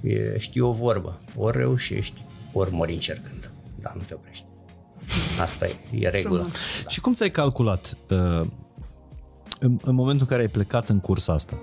E, 0.00 0.38
știi 0.38 0.60
o 0.60 0.72
vorbă, 0.72 1.20
ori 1.36 1.56
reușești, 1.56 2.24
ori 2.52 2.72
mori 2.72 2.92
încercând. 2.92 3.50
Da, 3.80 3.92
nu 3.94 4.02
te 4.02 4.14
oprești. 4.14 4.44
Asta 5.40 5.66
e, 5.66 5.74
e 5.90 6.08
regulă. 6.08 6.42
Da. 6.82 6.88
Și 6.88 7.00
cum 7.00 7.14
ți-ai 7.14 7.30
calculat 7.30 7.96
uh, 8.10 8.46
în, 9.58 9.78
în 9.82 9.94
momentul 9.94 10.20
în 10.20 10.26
care 10.26 10.40
ai 10.40 10.48
plecat 10.48 10.88
în 10.88 11.00
cursa 11.00 11.32
asta? 11.32 11.58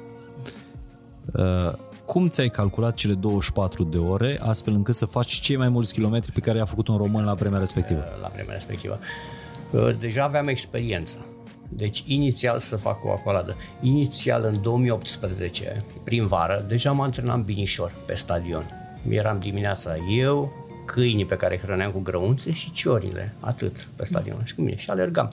Uh, 1.33 1.73
cum 2.11 2.29
ți-ai 2.29 2.49
calculat 2.49 2.95
cele 2.95 3.13
24 3.13 3.83
de 3.83 3.97
ore 3.97 4.39
astfel 4.41 4.73
încât 4.73 4.95
să 4.95 5.05
faci 5.05 5.33
cei 5.33 5.55
mai 5.55 5.69
mulți 5.69 5.93
kilometri 5.93 6.31
pe 6.31 6.39
care 6.39 6.57
i-a 6.57 6.65
făcut 6.65 6.87
un 6.87 6.97
român 6.97 7.25
la 7.25 7.33
vremea 7.33 7.59
respectivă? 7.59 8.03
La 8.21 8.27
vremea 8.27 8.53
respectivă. 8.53 8.99
Uh, 9.71 9.89
deja 9.99 10.23
aveam 10.23 10.47
experiență. 10.47 11.25
Deci 11.69 12.03
inițial 12.05 12.59
să 12.59 12.75
fac 12.75 13.05
o 13.05 13.11
acoladă. 13.11 13.55
Inițial 13.81 14.43
în 14.43 14.61
2018, 14.61 15.85
prin 16.03 16.27
vară, 16.27 16.65
deja 16.67 16.91
mă 16.91 17.03
antrenam 17.03 17.43
binișor 17.43 17.91
pe 18.05 18.15
stadion. 18.15 18.65
Eram 19.09 19.39
dimineața 19.39 19.95
eu, 20.17 20.51
câinii 20.85 21.25
pe 21.25 21.35
care 21.35 21.53
îi 21.53 21.61
hrăneam 21.61 21.91
cu 21.91 21.99
grăunțe 21.99 22.53
și 22.53 22.71
ciorile, 22.71 23.35
atât 23.39 23.87
pe 23.95 24.05
stadion 24.05 24.41
și 24.45 24.55
cu 24.55 24.61
mine. 24.61 24.77
Și 24.77 24.89
alergam. 24.89 25.31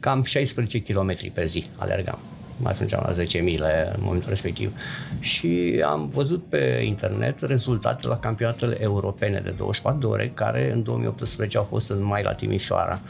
Cam 0.00 0.22
16 0.22 0.82
km 0.82 1.32
pe 1.32 1.44
zi 1.44 1.66
alergam. 1.76 2.18
Mai 2.60 2.72
ajungeam 2.72 3.02
la 3.06 3.22
10.000 3.22 3.94
în 3.94 4.00
momentul 4.00 4.28
respectiv. 4.28 4.72
Și 5.20 5.82
am 5.86 6.08
văzut 6.08 6.44
pe 6.44 6.82
internet 6.84 7.40
rezultate 7.40 8.08
la 8.08 8.18
campionatele 8.18 8.82
europene 8.82 9.40
de 9.44 9.50
24 9.50 10.00
de 10.00 10.06
ore, 10.06 10.30
care 10.34 10.72
în 10.72 10.82
2018 10.82 11.58
au 11.58 11.64
fost 11.64 11.90
în 11.90 12.04
mai 12.04 12.22
la 12.22 12.32
Timișoara, 12.32 13.00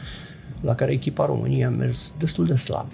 la 0.61 0.75
care 0.75 0.91
echipa 0.91 1.25
României 1.25 1.65
a 1.65 1.69
mers 1.69 2.13
destul 2.17 2.45
de 2.45 2.55
slab. 2.55 2.87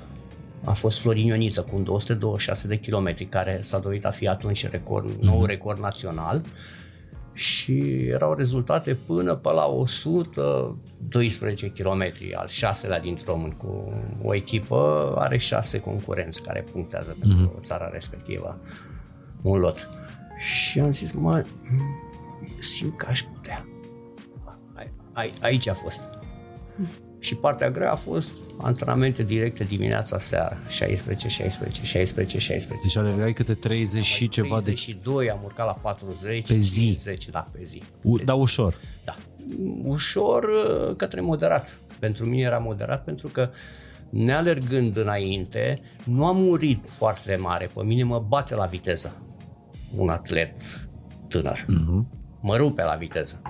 A 0.63 0.71
fost 0.71 0.99
Florin 0.99 1.25
Ioniță 1.25 1.61
cu 1.61 1.75
un 1.75 1.83
226 1.83 2.67
de 2.67 2.77
kilometri, 2.77 3.25
care 3.25 3.59
s-a 3.63 3.79
dovedit 3.79 4.05
a 4.05 4.09
fi 4.09 4.27
atunci 4.27 4.69
record, 4.69 5.09
nou 5.21 5.37
mhm. 5.37 5.45
record 5.45 5.79
național 5.79 6.41
și 7.35 8.07
erau 8.07 8.33
rezultate 8.33 8.97
până 9.05 9.35
pe 9.35 9.51
la 9.51 9.65
112 9.65 11.71
km, 11.71 12.13
al 12.33 12.47
șaselea 12.47 12.99
din 12.99 13.17
român, 13.25 13.51
cu 13.51 13.93
o 14.23 14.33
echipă 14.33 15.13
are 15.17 15.37
șase 15.37 15.79
concurenți 15.79 16.41
care 16.41 16.65
punctează 16.71 17.13
mm-hmm. 17.13 17.19
pentru 17.19 17.59
țara 17.63 17.89
respectivă, 17.89 18.59
un 19.41 19.59
lot. 19.59 19.89
Și 20.37 20.79
am 20.79 20.91
zis, 20.91 21.11
mă, 21.11 21.45
simt 22.59 22.97
că 22.97 23.05
aș 23.09 23.21
putea. 23.21 23.65
aici 25.39 25.67
a 25.67 25.73
fost. 25.73 26.09
Și 27.25 27.35
partea 27.35 27.69
grea 27.71 27.91
a 27.91 27.95
fost 27.95 28.31
antrenamente 28.61 29.23
directe 29.23 29.63
dimineața, 29.63 30.19
seara, 30.19 30.57
16, 30.69 31.27
16, 31.27 31.83
16, 31.83 32.39
16. 32.39 32.87
Deci 32.87 32.97
alergai 32.97 33.33
câte 33.33 33.53
30 33.53 34.03
și 34.03 34.27
ceva 34.27 34.57
de... 34.57 34.63
32, 34.63 35.29
am 35.29 35.39
urcat 35.43 35.65
la 35.65 35.71
40, 35.71 36.47
pe 36.47 36.57
zi. 36.57 36.79
50, 36.79 37.29
da, 37.29 37.47
pe 37.51 37.63
zi. 37.63 37.81
U- 38.01 38.17
da, 38.17 38.33
ușor. 38.33 38.75
Da. 39.03 39.15
Ușor 39.83 40.43
uh, 40.43 40.95
către 40.95 41.21
moderat. 41.21 41.79
Pentru 41.99 42.25
mine 42.25 42.41
era 42.41 42.57
moderat 42.57 43.03
pentru 43.03 43.27
că 43.27 43.49
nealergând 44.09 44.97
înainte, 44.97 45.81
nu 46.03 46.25
am 46.25 46.37
murit 46.37 46.89
foarte 46.89 47.35
mare. 47.35 47.69
Pe 47.73 47.83
mine 47.83 48.03
mă 48.03 48.25
bate 48.27 48.55
la 48.55 48.65
viteză 48.65 49.15
un 49.95 50.09
atlet 50.09 50.87
tânăr. 51.27 51.59
Uh-huh. 51.63 52.03
Mă 52.41 52.55
rupe 52.55 52.83
la 52.83 52.95
viteză. 52.95 53.41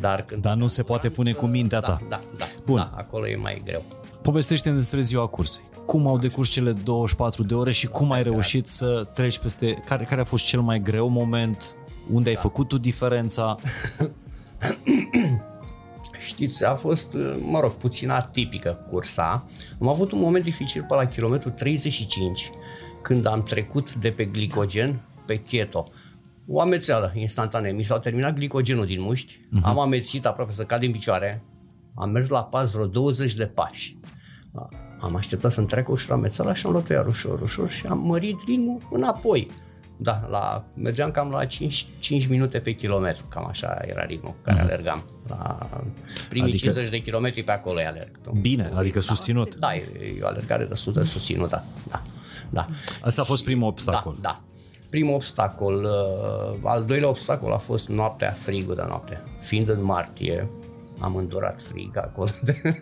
Dar, 0.00 0.24
când 0.24 0.42
Dar 0.42 0.54
nu 0.54 0.66
se 0.66 0.82
poate 0.82 1.10
pune 1.10 1.32
cu 1.32 1.46
mintea 1.46 1.80
da, 1.80 1.86
ta. 1.86 2.00
Da, 2.08 2.18
da, 2.38 2.44
Bun. 2.64 2.76
da, 2.76 2.92
acolo 2.94 3.28
e 3.28 3.36
mai 3.36 3.62
greu. 3.64 3.84
Povestește-ne 4.22 4.76
despre 4.76 5.00
ziua 5.00 5.26
cursei. 5.26 5.64
Cum 5.86 6.06
au 6.06 6.18
decurs 6.18 6.48
cele 6.48 6.72
24 6.72 7.42
de 7.42 7.54
ore 7.54 7.72
și 7.72 7.86
cum 7.86 8.12
ai 8.12 8.22
reușit 8.22 8.68
să 8.68 9.08
treci 9.14 9.38
peste... 9.38 9.82
Care, 9.86 10.04
care 10.04 10.20
a 10.20 10.24
fost 10.24 10.44
cel 10.44 10.60
mai 10.60 10.80
greu 10.80 11.08
moment? 11.08 11.76
Unde 12.10 12.28
ai 12.28 12.34
da. 12.34 12.40
făcut 12.40 12.68
tu 12.68 12.78
diferența? 12.78 13.56
Știți, 16.18 16.64
a 16.64 16.74
fost, 16.74 17.16
mă 17.44 17.60
rog, 17.60 17.72
puțin 17.72 18.10
atipică 18.10 18.86
cursa. 18.90 19.46
Am 19.80 19.88
avut 19.88 20.12
un 20.12 20.20
moment 20.20 20.44
dificil 20.44 20.84
pe 20.88 20.94
la 20.94 21.04
kilometru 21.04 21.50
35, 21.50 22.50
când 23.02 23.26
am 23.26 23.42
trecut 23.42 23.94
de 23.94 24.10
pe 24.10 24.24
glicogen 24.24 25.02
pe 25.26 25.36
keto 25.36 25.88
o 26.46 26.60
amețeală 26.60 27.12
instantanee. 27.14 27.72
Mi 27.72 27.82
s-au 27.82 27.98
terminat 27.98 28.34
glicogenul 28.34 28.86
din 28.86 29.00
muști, 29.00 29.38
uh-huh. 29.38 29.62
am 29.62 29.78
amețit 29.78 30.26
aproape 30.26 30.52
să 30.52 30.64
cad 30.64 30.82
în 30.82 30.90
picioare, 30.90 31.42
am 31.94 32.10
mers 32.10 32.28
la 32.28 32.44
pas 32.44 32.72
vreo 32.72 32.86
20 32.86 33.34
de 33.34 33.46
pași. 33.46 33.96
Am 35.00 35.16
așteptat 35.16 35.52
să-mi 35.52 35.66
treacă 35.66 35.92
ușor 35.92 36.16
amețeala 36.16 36.54
și 36.54 36.66
am 36.66 36.72
luat 36.72 36.88
iar 36.88 37.06
ușor, 37.06 37.40
ușor 37.40 37.70
și 37.70 37.86
am 37.86 37.98
mărit 37.98 38.36
ritmul 38.46 38.78
înapoi. 38.90 39.50
Da, 39.96 40.26
la, 40.30 40.64
mergeam 40.74 41.10
cam 41.10 41.30
la 41.30 41.44
5, 41.44 41.86
5 41.98 42.26
minute 42.26 42.58
pe 42.58 42.72
kilometru, 42.72 43.24
cam 43.28 43.46
așa 43.46 43.78
era 43.86 44.04
ritmul 44.04 44.34
care 44.42 44.58
uh-huh. 44.58 44.62
alergam. 44.62 45.04
La 45.28 45.68
primii 46.28 46.52
adică, 46.52 46.70
50 46.70 46.90
de 46.90 46.98
kilometri 46.98 47.42
pe 47.42 47.50
acolo 47.50 47.78
alerg. 47.78 48.20
Bine, 48.40 48.70
adică 48.74 48.98
da, 48.98 49.04
susținut. 49.04 49.54
Da, 49.54 49.74
e, 49.74 49.88
e 50.18 50.22
o 50.22 50.26
alergare 50.26 50.64
de 50.64 50.72
100 50.72 51.02
susținută. 51.02 51.64
Da, 51.88 52.02
da. 52.50 52.68
Asta 53.02 53.20
a 53.20 53.24
fost 53.24 53.44
primul 53.44 53.68
obstacol. 53.68 54.16
Da, 54.20 54.28
da 54.28 54.51
primul 54.92 55.14
obstacol. 55.14 55.84
Uh, 55.84 56.58
al 56.62 56.84
doilea 56.84 57.08
obstacol 57.08 57.52
a 57.52 57.56
fost 57.56 57.88
noaptea, 57.88 58.30
frigul 58.30 58.74
de 58.74 58.84
noapte. 58.86 59.22
Fiind 59.40 59.68
în 59.68 59.84
martie, 59.84 60.48
am 60.98 61.16
îndurat 61.16 61.62
frig 61.62 61.96
acolo 61.96 62.30
de, 62.42 62.80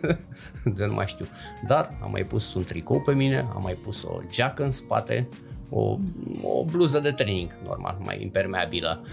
de 0.63 0.85
nu 0.85 0.93
mai 0.93 1.07
știu. 1.07 1.25
Dar 1.67 1.97
am 2.03 2.11
mai 2.11 2.23
pus 2.23 2.53
un 2.53 2.63
tricou 2.63 3.01
pe 3.01 3.13
mine, 3.13 3.47
am 3.55 3.61
mai 3.61 3.73
pus 3.73 4.03
o 4.03 4.19
geacă 4.29 4.63
în 4.63 4.71
spate, 4.71 5.27
o, 5.69 5.97
o 6.43 6.65
bluză 6.65 6.99
de 6.99 7.11
training, 7.11 7.55
normal, 7.63 7.97
mai 8.03 8.21
impermeabilă. 8.21 9.01
Uh, 9.03 9.09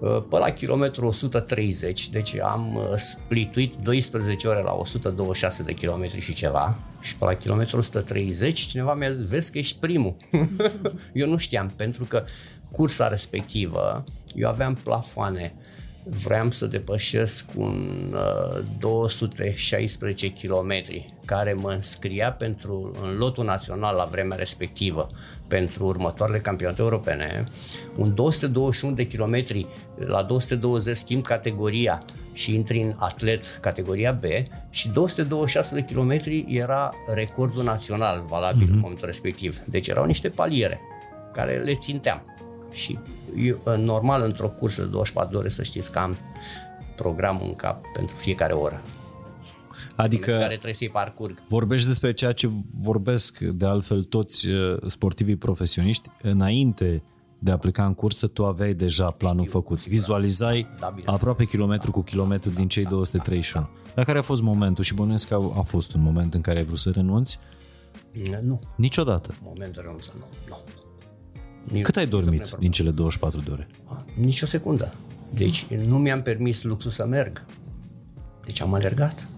pe 0.00 0.38
la 0.38 0.50
kilometru 0.50 1.06
130, 1.06 2.08
deci 2.08 2.38
am 2.40 2.74
uh, 2.74 2.96
splituit 2.96 3.74
12 3.82 4.48
ore 4.48 4.62
la 4.62 4.72
126 4.72 5.62
de 5.62 5.72
kilometri 5.72 6.20
și 6.20 6.34
ceva. 6.34 6.76
Și 7.00 7.16
pe 7.16 7.24
la 7.24 7.34
kilometru 7.34 7.78
130 7.78 8.60
cineva 8.60 8.94
mi-a 8.94 9.10
zis, 9.10 9.24
vezi 9.24 9.52
că 9.52 9.58
ești 9.58 9.78
primul. 9.78 10.16
eu 11.12 11.28
nu 11.28 11.36
știam, 11.36 11.72
pentru 11.76 12.04
că 12.04 12.24
cursa 12.70 13.08
respectivă, 13.08 14.04
eu 14.34 14.48
aveam 14.48 14.74
plafoane. 14.74 15.54
Vreau 16.08 16.50
să 16.50 16.66
depășesc 16.66 17.46
un 17.54 18.14
uh, 18.14 18.62
216 18.78 20.32
km 20.32 20.72
care 21.24 21.52
mă 21.52 21.70
înscria 21.70 22.32
pentru, 22.32 22.90
în 23.02 23.16
lotul 23.16 23.44
național 23.44 23.96
la 23.96 24.04
vremea 24.04 24.36
respectivă 24.36 25.10
pentru 25.48 25.84
următoarele 25.84 26.38
campionate 26.38 26.82
europene, 26.82 27.44
un 27.96 28.14
221 28.14 28.94
de 28.94 29.06
kilometri 29.06 29.66
la 29.96 30.22
220 30.22 30.96
schimb 30.96 31.22
categoria 31.22 32.04
și 32.32 32.54
intri 32.54 32.80
în 32.80 32.94
atlet 32.96 33.58
categoria 33.60 34.12
B 34.12 34.24
și 34.70 34.88
226 34.88 35.74
de 35.74 35.84
kilometri 35.84 36.44
era 36.48 36.92
recordul 37.14 37.64
național 37.64 38.24
valabil 38.28 38.66
mm-hmm. 38.66 38.72
în 38.72 38.78
momentul 38.78 39.06
respectiv. 39.06 39.58
Deci 39.58 39.88
erau 39.88 40.04
niște 40.04 40.28
paliere 40.28 40.80
care 41.32 41.56
le 41.56 41.74
ținteam. 41.74 42.22
Și 42.72 42.98
eu, 43.36 43.76
normal, 43.76 44.22
într-o 44.22 44.48
cursă 44.48 44.82
de 44.82 44.88
24 44.88 45.32
de 45.32 45.38
ore, 45.38 45.48
să 45.48 45.62
știți 45.62 45.92
că 45.92 45.98
am 45.98 46.16
programul 46.96 47.46
în 47.46 47.54
cap 47.54 47.84
pentru 47.94 48.16
fiecare 48.16 48.52
oră. 48.52 48.82
Adică 49.96 50.30
care 50.30 50.46
trebuie 50.46 50.74
să-i 50.74 50.88
parcurg. 50.88 51.42
Vorbești 51.48 51.88
despre 51.88 52.12
ceea 52.12 52.32
ce 52.32 52.50
vorbesc 52.80 53.38
de 53.38 53.66
altfel 53.66 54.02
toți 54.02 54.48
uh, 54.48 54.76
sportivii 54.86 55.36
profesioniști. 55.36 56.10
Înainte 56.22 57.02
de 57.38 57.50
a 57.50 57.56
pleca 57.56 57.86
în 57.86 57.94
cursă, 57.94 58.26
tu 58.26 58.46
aveai 58.46 58.74
deja 58.74 59.10
planul 59.10 59.44
Știu, 59.44 59.58
făcut. 59.58 59.86
Vizualizai 59.86 60.66
da, 60.80 60.94
aproape 61.04 61.44
kilometru 61.44 61.90
cu 61.90 62.02
kilometru 62.02 62.50
din 62.50 62.68
cei 62.68 62.84
231. 62.84 63.68
Dar 63.94 64.04
care 64.04 64.18
a 64.18 64.22
fost 64.22 64.42
momentul 64.42 64.84
și 64.84 64.94
bănuiesc 64.94 65.28
că 65.28 65.34
a, 65.34 65.58
a 65.58 65.62
fost 65.62 65.94
un 65.94 66.02
moment 66.02 66.34
în 66.34 66.40
care 66.40 66.58
ai 66.58 66.64
vrut 66.64 66.78
să 66.78 66.90
renunți? 66.90 67.38
Nu. 68.42 68.60
Niciodată? 68.76 69.34
Momentul 69.42 69.82
renunță, 69.82 70.12
nu. 70.18 70.24
nu. 71.72 71.80
Cât 71.80 71.96
ai 71.96 72.06
dormit 72.06 72.56
din 72.58 72.70
cele 72.70 72.90
24 72.90 73.40
de 73.40 73.50
ore? 73.50 73.68
Nici 74.14 74.42
o 74.42 74.46
secundă. 74.46 74.94
Deci 75.34 75.66
nu 75.66 75.98
mi-am 75.98 76.22
permis 76.22 76.62
luxul 76.62 76.90
să 76.90 77.06
merg. 77.06 77.44
Deci 78.44 78.60
am 78.60 78.74
alergat. 78.74 79.28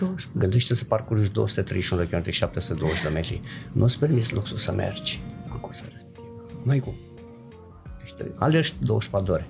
20. 0.00 0.28
Gândește 0.32 0.74
să 0.74 0.84
parcurgi 0.84 1.30
231 1.30 2.02
de 2.04 2.08
km, 2.16 2.30
720 2.30 3.02
de 3.02 3.08
metri. 3.08 3.40
Nu-ți 3.72 3.98
permis 3.98 4.30
luxul 4.30 4.58
să 4.58 4.72
mergi 4.72 5.20
în 5.52 5.58
cursa 5.58 5.84
respectivă. 5.92 6.26
Nu 6.64 6.70
ai 6.70 6.78
cum. 6.80 6.92
Deci 7.98 8.12
trebuie- 8.12 8.36
alergi 8.38 8.74
24 8.84 9.26
de 9.26 9.32
ore. 9.32 9.46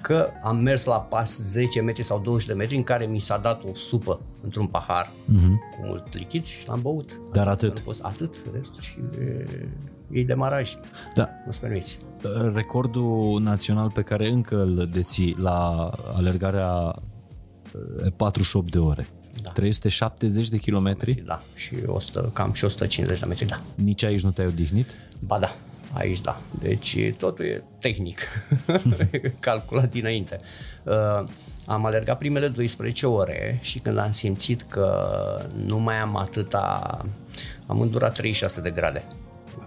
Că 0.00 0.28
am 0.42 0.56
mers 0.56 0.84
la 0.84 0.94
pas 1.00 1.38
10 1.38 1.80
metri 1.80 2.02
sau 2.02 2.20
20 2.20 2.46
de 2.46 2.52
metri 2.54 2.76
în 2.76 2.82
care 2.82 3.04
mi 3.04 3.20
s-a 3.20 3.38
dat 3.38 3.64
o 3.64 3.74
supă 3.74 4.20
într-un 4.42 4.66
pahar 4.66 5.10
cu 5.26 5.86
mult 5.86 6.14
lichid 6.14 6.44
și 6.44 6.68
l-am 6.68 6.80
băut. 6.82 7.10
Dar 7.32 7.48
Adică 7.48 7.66
atât. 7.66 7.78
nu 7.78 7.84
poți- 7.84 8.02
atât, 8.02 8.34
restul 8.54 8.82
și 8.82 8.98
e, 9.20 9.46
e 10.20 10.24
demaraj. 10.24 10.74
Da. 11.14 11.28
Nu-ți 11.46 11.60
permiți. 11.60 11.98
Recordul 12.54 13.40
național 13.40 13.90
pe 13.90 14.02
care 14.02 14.28
încă 14.28 14.60
îl 14.62 14.88
deții 14.92 15.36
la 15.38 15.90
alergarea 16.16 16.94
eh, 18.04 18.12
48 18.16 18.70
de 18.70 18.78
ore. 18.78 19.06
Da. 19.42 19.50
370 19.50 20.48
de 20.48 20.56
kilometri? 20.56 21.22
Da, 21.26 21.42
și 21.54 21.74
100, 21.86 22.30
cam 22.32 22.52
și 22.52 22.64
150 22.64 23.18
de 23.18 23.26
metri, 23.26 23.46
da. 23.46 23.60
Nici 23.74 24.02
aici 24.02 24.20
nu 24.20 24.30
te-ai 24.30 24.46
odihnit? 24.46 24.94
Ba 25.18 25.38
da, 25.38 25.54
aici 25.92 26.20
da. 26.20 26.40
Deci 26.60 27.14
totul 27.18 27.44
e 27.44 27.64
tehnic, 27.78 28.18
calculat 29.40 29.90
dinainte. 29.90 30.40
Uh, 30.84 31.28
am 31.66 31.84
alergat 31.84 32.18
primele 32.18 32.48
12 32.48 33.06
ore 33.06 33.58
și 33.60 33.78
când 33.78 33.98
am 33.98 34.10
simțit 34.10 34.62
că 34.62 35.06
nu 35.66 35.78
mai 35.78 35.96
am 35.96 36.16
atâta... 36.16 36.98
Am 37.66 37.80
îndurat 37.80 38.14
36 38.14 38.60
de 38.60 38.70
grade. 38.70 39.04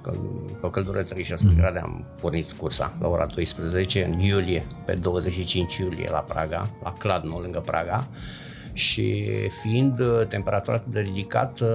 Pe 0.01 0.66
o 0.66 0.70
căldură 0.70 0.97
de 0.97 1.03
36 1.03 1.47
de 1.47 1.61
grade 1.61 1.80
am 1.80 2.05
pornit 2.22 2.51
cursa 2.51 2.97
la 3.01 3.07
ora 3.07 3.26
12 3.26 4.05
în 4.05 4.20
iulie, 4.20 4.68
pe 4.86 4.93
25 4.93 5.78
iulie 5.78 6.07
la 6.11 6.18
Praga, 6.18 6.70
la 6.84 6.93
Cladno, 6.93 7.39
lângă 7.39 7.59
Praga. 7.59 8.07
Și 8.76 9.28
fiind 9.62 10.00
uh, 10.00 10.28
temperatura 10.28 10.76
atât 10.76 10.92
de 10.92 11.00
ridicată, 11.00 11.66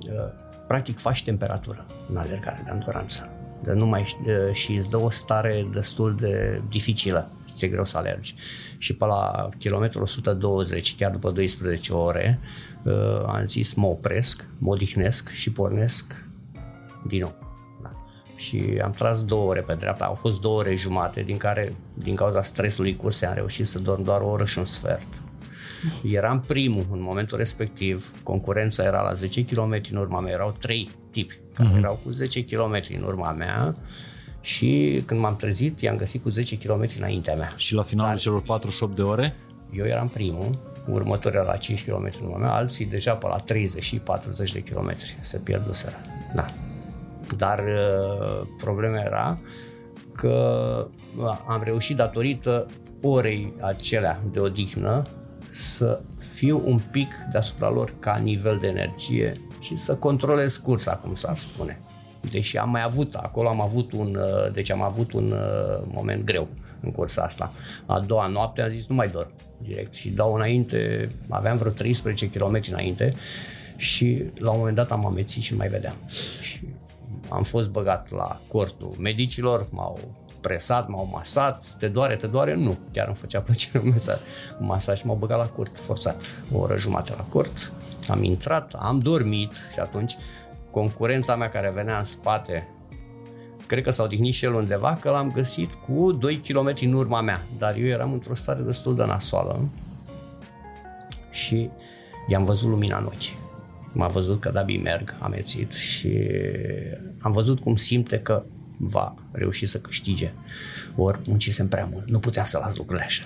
uh, 0.00 0.46
practic 0.66 0.98
faci 0.98 1.24
temperatură 1.24 1.86
în 2.10 2.16
alergare 2.16 2.60
de 2.64 2.70
anduranță. 2.70 3.28
De 3.62 3.72
nu 3.72 3.86
mai, 3.86 4.16
de, 4.24 4.50
și 4.52 4.72
îți 4.72 4.90
dă 4.90 4.96
o 4.96 5.10
stare 5.10 5.68
destul 5.72 6.16
de 6.20 6.62
dificilă. 6.68 7.30
Ți-e 7.56 7.68
greu 7.68 7.84
să 7.84 7.96
alergi. 7.96 8.34
Și 8.78 8.96
pe 8.96 9.04
la 9.04 9.48
kilometrul 9.58 10.02
120, 10.02 10.96
chiar 10.96 11.10
după 11.10 11.30
12 11.30 11.92
ore, 11.92 12.38
uh, 12.82 13.22
am 13.26 13.46
zis 13.48 13.74
mă 13.74 13.86
opresc, 13.86 14.44
mă 14.58 14.70
odihnesc 14.70 15.28
și 15.28 15.52
pornesc 15.52 16.24
din 17.06 17.20
nou. 17.20 17.34
Da. 17.82 17.90
Și 18.36 18.80
am 18.82 18.90
tras 18.90 19.24
două 19.24 19.48
ore 19.48 19.60
pe 19.60 19.74
dreapta, 19.74 20.04
au 20.04 20.14
fost 20.14 20.40
două 20.40 20.58
ore 20.58 20.74
jumate, 20.74 21.22
din 21.22 21.36
care, 21.36 21.74
din 21.94 22.14
cauza 22.14 22.42
stresului 22.42 22.96
cursei, 22.96 23.28
am 23.28 23.34
reușit 23.34 23.66
să 23.66 23.78
dorm 23.78 24.02
doar 24.02 24.20
o 24.20 24.28
oră 24.28 24.44
și 24.44 24.58
un 24.58 24.64
sfert. 24.64 25.08
Eram 26.02 26.44
primul 26.46 26.86
în 26.92 27.02
momentul 27.02 27.38
respectiv, 27.38 28.12
concurența 28.22 28.84
era 28.84 29.02
la 29.02 29.12
10 29.12 29.44
km 29.44 29.80
în 29.90 29.96
urma 29.96 30.20
mea, 30.20 30.32
erau 30.32 30.56
trei 30.58 30.90
tipi 31.10 31.38
care 31.54 31.68
uh-huh. 31.68 31.78
erau 31.78 31.98
cu 32.04 32.10
10 32.10 32.44
km 32.44 32.82
în 32.96 33.02
urma 33.02 33.32
mea 33.32 33.76
și 34.40 35.02
când 35.06 35.20
m-am 35.20 35.36
trezit, 35.36 35.80
i-am 35.80 35.96
găsit 35.96 36.22
cu 36.22 36.28
10 36.28 36.58
km 36.58 36.88
înaintea 36.96 37.34
mea. 37.34 37.52
Și 37.56 37.74
la 37.74 37.82
finalul 37.82 38.10
Dar- 38.10 38.20
celor 38.20 38.42
48 38.42 38.96
de 38.96 39.02
ore? 39.02 39.36
Eu 39.72 39.86
eram 39.86 40.08
primul, 40.08 40.58
următorul 40.88 41.38
era 41.38 41.46
la 41.46 41.56
5 41.56 41.84
km 41.84 42.12
în 42.20 42.26
urma 42.26 42.36
mea, 42.36 42.52
alții 42.52 42.86
deja 42.86 43.14
pe 43.14 43.26
la 43.26 43.36
30 43.36 43.82
și 43.82 43.98
40 43.98 44.52
de 44.52 44.62
km 44.62 44.96
se 45.20 45.38
pierduseră. 45.38 45.96
Da. 46.34 46.52
Dar 47.36 47.58
uh, 47.58 48.48
problema 48.56 48.98
era 48.98 49.38
că 50.12 50.88
uh, 51.16 51.38
am 51.48 51.62
reușit 51.64 51.96
datorită 51.96 52.66
orei 53.02 53.54
acelea 53.60 54.22
de 54.32 54.40
odihnă 54.40 55.06
să 55.58 56.00
fiu 56.18 56.62
un 56.64 56.80
pic 56.90 57.14
deasupra 57.32 57.70
lor 57.70 57.94
ca 57.98 58.16
nivel 58.16 58.58
de 58.58 58.66
energie 58.66 59.40
și 59.60 59.78
să 59.78 59.96
controlez 59.96 60.56
cursa, 60.56 60.96
cum 60.96 61.14
s-ar 61.14 61.36
spune. 61.36 61.80
Deși 62.30 62.56
am 62.56 62.70
mai 62.70 62.82
avut, 62.82 63.14
acolo 63.14 63.48
am 63.48 63.60
avut 63.60 63.92
un, 63.92 64.14
uh, 64.14 64.52
deci 64.52 64.70
am 64.70 64.82
avut 64.82 65.12
un 65.12 65.30
uh, 65.30 65.86
moment 65.92 66.24
greu 66.24 66.48
în 66.80 66.90
cursa 66.90 67.22
asta. 67.22 67.52
A 67.86 68.00
doua 68.00 68.26
noapte 68.26 68.62
am 68.62 68.68
zis 68.68 68.88
nu 68.88 68.94
mai 68.94 69.08
dorm 69.08 69.30
direct 69.58 69.94
și 69.94 70.10
dau 70.10 70.34
înainte, 70.34 71.10
aveam 71.28 71.56
vreo 71.56 71.72
13 71.72 72.30
km 72.30 72.60
înainte 72.68 73.14
și 73.76 74.24
la 74.34 74.50
un 74.50 74.58
moment 74.58 74.76
dat 74.76 74.90
am 74.90 75.06
amețit 75.06 75.42
și 75.42 75.52
nu 75.52 75.58
mai 75.58 75.68
vedeam. 75.68 75.96
Și 76.40 76.60
am 77.28 77.42
fost 77.42 77.68
băgat 77.68 78.10
la 78.10 78.40
cortul 78.48 78.94
medicilor, 78.98 79.66
m-au 79.70 79.98
presat, 80.40 80.88
m-au 80.88 81.08
masat, 81.12 81.64
te 81.78 81.88
doare, 81.88 82.16
te 82.16 82.26
doare? 82.26 82.54
Nu, 82.54 82.78
chiar 82.92 83.06
îmi 83.06 83.16
făcea 83.16 83.40
plăcere 83.40 83.78
un 83.84 83.90
mesaj. 83.90 84.18
Un 84.60 84.66
masaj 84.66 84.98
și 84.98 85.06
m-au 85.06 85.16
băgat 85.16 85.38
la 85.38 85.46
cort 85.46 85.78
forțat, 85.78 86.42
o 86.52 86.58
oră 86.58 86.76
jumate 86.76 87.14
la 87.16 87.22
cort, 87.22 87.72
am 88.08 88.22
intrat, 88.22 88.72
am 88.78 88.98
dormit 88.98 89.68
și 89.72 89.80
atunci 89.80 90.16
concurența 90.70 91.36
mea 91.36 91.48
care 91.48 91.70
venea 91.74 91.98
în 91.98 92.04
spate, 92.04 92.68
cred 93.66 93.82
că 93.82 93.90
s-a 93.90 94.02
odihnit 94.02 94.34
și 94.34 94.44
el 94.44 94.54
undeva, 94.54 94.98
că 95.00 95.10
l-am 95.10 95.30
găsit 95.30 95.72
cu 95.74 96.12
2 96.12 96.36
km 96.36 96.74
în 96.80 96.92
urma 96.92 97.20
mea, 97.20 97.42
dar 97.58 97.76
eu 97.76 97.86
eram 97.86 98.12
într-o 98.12 98.34
stare 98.34 98.60
destul 98.60 98.96
de 98.96 99.04
nasoală 99.04 99.68
și 101.30 101.70
i-am 102.28 102.44
văzut 102.44 102.68
lumina 102.68 102.98
în 102.98 103.04
ochi. 103.04 103.46
M-a 103.92 104.08
văzut 104.08 104.40
că 104.40 104.50
Dabi 104.50 104.76
merg, 104.76 105.14
am 105.20 105.30
mețit 105.30 105.72
și 105.72 106.18
am 107.20 107.32
văzut 107.32 107.60
cum 107.60 107.76
simte 107.76 108.18
că 108.18 108.44
va 108.78 109.14
reuși 109.32 109.66
să 109.66 109.78
câștige. 109.78 110.32
Ori 110.96 111.18
muncisem 111.26 111.68
prea 111.68 111.88
mult, 111.92 112.08
nu 112.08 112.18
puteam 112.18 112.44
să 112.44 112.58
las 112.58 112.76
lucrurile 112.76 113.04
așa. 113.04 113.24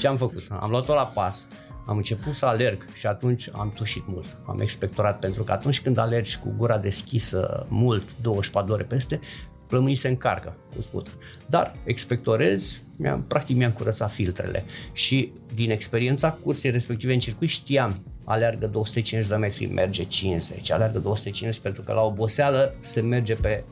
Ce 0.00 0.06
am 0.06 0.16
făcut? 0.16 0.46
Am 0.50 0.70
luat-o 0.70 0.94
la 0.94 1.06
pas, 1.06 1.46
am 1.86 1.96
început 1.96 2.32
să 2.32 2.46
alerg 2.46 2.86
și 2.92 3.06
atunci 3.06 3.48
am 3.52 3.72
tușit 3.74 4.02
mult, 4.06 4.36
am 4.46 4.60
expectorat 4.60 5.18
pentru 5.18 5.44
că 5.44 5.52
atunci 5.52 5.80
când 5.80 5.98
alergi 5.98 6.38
cu 6.38 6.54
gura 6.56 6.78
deschisă 6.78 7.66
mult, 7.68 8.02
24 8.22 8.68
de 8.68 8.74
ore 8.74 8.84
peste, 8.84 9.20
plămânii 9.66 9.94
se 9.94 10.08
încarcă 10.08 10.56
cu 10.76 10.82
spută. 10.82 11.10
Dar 11.46 11.76
expectorez, 11.84 12.82
mi-am, 12.96 13.22
practic 13.22 13.56
mi-am 13.56 13.72
curățat 13.72 14.12
filtrele 14.12 14.64
și 14.92 15.32
din 15.54 15.70
experiența 15.70 16.30
cursei 16.30 16.70
respective 16.70 17.12
în 17.12 17.18
circuit 17.18 17.50
știam 17.50 18.02
aleargă 18.24 18.66
250 18.66 19.30
de 19.30 19.36
metri, 19.36 19.66
merge 19.66 20.04
50, 20.04 20.70
aleargă 20.70 20.98
250 20.98 21.62
pentru 21.62 21.82
că 21.82 21.92
la 21.92 22.00
oboseală 22.00 22.74
se 22.80 23.00
merge 23.00 23.34
pe 23.34 23.64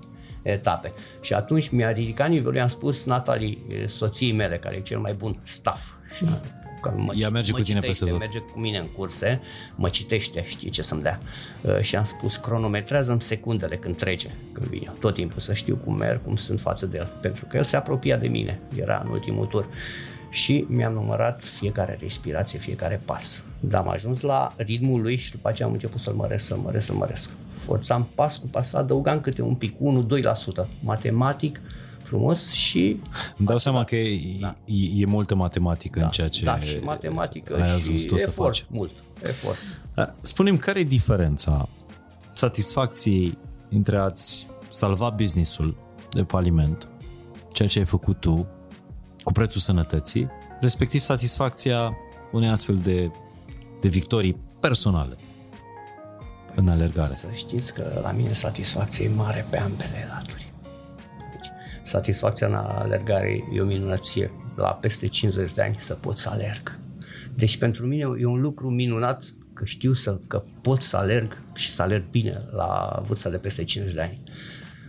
etape. 0.51 0.93
Și 1.21 1.33
atunci 1.33 1.69
mi-a 1.69 1.91
ridicat 1.91 2.29
nivelul, 2.29 2.55
i-am 2.55 2.69
spus 2.69 3.05
Natalie, 3.05 3.59
soției 3.87 4.33
mele, 4.33 4.59
care 4.59 4.77
e 4.77 4.81
cel 4.81 4.99
mai 4.99 5.13
bun 5.15 5.39
staff. 5.43 5.95
Și 6.17 6.25
că 6.81 6.93
mă, 6.97 7.13
Ea 7.17 7.31
merge 7.31 7.53
mă 7.53 7.59
cu 7.59 7.65
tine 7.65 7.81
citește, 7.81 8.05
peste 8.05 8.11
tot. 8.11 8.19
merge 8.19 8.39
cu 8.39 8.59
mine 8.59 8.79
în 8.79 8.87
curse, 8.87 9.41
mă 9.75 9.89
citește, 9.89 10.45
știe 10.47 10.69
ce 10.69 10.83
să-mi 10.83 11.03
dea. 11.03 11.21
Uh, 11.61 11.81
Și 11.81 11.97
am 11.97 12.05
spus, 12.05 12.37
cronometrează-mi 12.37 13.23
secundele 13.23 13.77
când 13.77 13.97
trece, 13.97 14.31
când 14.53 14.67
vine. 14.67 14.93
Tot 15.01 15.15
timpul 15.15 15.41
să 15.41 15.55
știu 15.55 15.77
cum 15.85 15.97
merg, 15.97 16.23
cum 16.23 16.37
sunt 16.37 16.61
față 16.61 16.87
de 16.87 16.97
el. 16.97 17.09
Pentru 17.21 17.45
că 17.47 17.57
el 17.57 17.65
se 17.65 17.77
apropia 17.77 18.17
de 18.17 18.29
mine, 18.29 18.61
era 18.77 19.03
în 19.05 19.11
ultimul 19.11 19.47
tur. 19.47 19.69
Și 20.31 20.65
mi-am 20.69 20.93
numărat 20.93 21.45
fiecare 21.45 21.99
respirație, 22.01 22.59
fiecare 22.59 23.01
pas. 23.05 23.43
Dar 23.61 23.81
am 23.81 23.89
ajuns 23.89 24.21
la 24.21 24.53
ritmul 24.57 25.01
lui 25.01 25.17
și 25.17 25.31
după 25.31 25.49
aceea 25.49 25.67
am 25.69 25.75
început 25.75 26.01
să-l 26.01 26.15
măresc, 26.15 26.47
să-l 26.47 26.59
măresc, 26.59 26.87
să-l 26.87 26.95
măresc. 26.97 27.31
Forțam 27.67 28.07
pas 28.15 28.39
cu 28.39 28.47
pas, 28.47 28.73
adăugam 28.73 29.21
câte 29.21 29.43
un 29.43 29.55
pic, 29.55 29.75
1-2%. 29.75 30.67
Matematic, 30.85 31.61
frumos 32.03 32.51
și 32.51 33.01
Îmi 33.37 33.47
dau 33.47 33.59
seama 33.59 33.85
că 33.85 33.97
e, 33.97 34.37
da. 34.41 34.57
e, 34.65 35.01
e 35.01 35.07
multă 35.07 35.35
matematică 35.35 36.03
în 36.03 36.09
ceea 36.09 36.29
ce 36.29 36.45
da, 36.45 36.61
și 36.61 36.79
matematică 36.79 37.55
ai 37.55 37.75
ajuns 37.75 38.01
și 38.01 38.07
tu 38.07 38.17
să 38.17 38.27
efort, 38.29 38.57
faci. 38.57 38.67
mult, 38.69 38.91
efort. 39.23 39.57
Da, 39.95 40.15
Spune-mi, 40.21 40.59
care 40.59 40.81
e 40.81 40.83
diferența 40.83 41.69
satisfacției 42.35 43.39
între 43.71 43.97
a-ți 43.97 44.47
salva 44.71 45.11
businessul 45.11 45.77
de 46.11 46.23
faliment, 46.23 46.89
ceea 47.53 47.69
ce 47.69 47.79
ai 47.79 47.85
făcut 47.85 48.21
tu, 48.21 48.47
cu 49.25 49.33
prețul 49.33 49.61
sănătății, 49.61 50.29
respectiv 50.61 51.01
satisfacția 51.01 51.97
unei 52.33 52.49
astfel 52.49 52.77
de, 52.77 53.11
de 53.81 53.89
victorii 53.89 54.37
personale 54.61 55.17
în 56.57 56.69
alergare. 56.69 57.13
Să 57.13 57.27
știți 57.33 57.75
că 57.75 58.01
la 58.03 58.13
mine 58.13 58.33
satisfacția 58.33 59.05
e 59.05 59.15
mare 59.15 59.47
pe 59.51 59.59
ambele 59.59 60.09
laturi. 60.09 60.53
Deci, 61.33 61.51
satisfacția 61.83 62.47
în 62.47 62.55
alergare 62.55 63.45
e 63.53 63.61
o 63.61 63.65
minunăție. 63.65 64.31
La 64.57 64.69
peste 64.69 65.07
50 65.07 65.53
de 65.53 65.63
ani 65.63 65.77
să 65.79 65.95
pot 65.95 66.19
să 66.19 66.29
alerg. 66.29 66.79
Deci 67.35 67.57
pentru 67.57 67.87
mine 67.87 68.09
e 68.19 68.27
un 68.27 68.41
lucru 68.41 68.71
minunat 68.71 69.25
că 69.53 69.65
știu 69.65 69.93
să, 69.93 70.21
că 70.27 70.43
pot 70.61 70.83
să 70.83 70.97
alerg 70.97 71.43
și 71.55 71.71
să 71.71 71.83
alerg 71.83 72.05
bine 72.11 72.37
la 72.53 73.03
vârsta 73.07 73.31
de 73.31 73.37
peste 73.37 73.65
50 73.65 73.95
de 73.95 74.01
ani. 74.01 74.23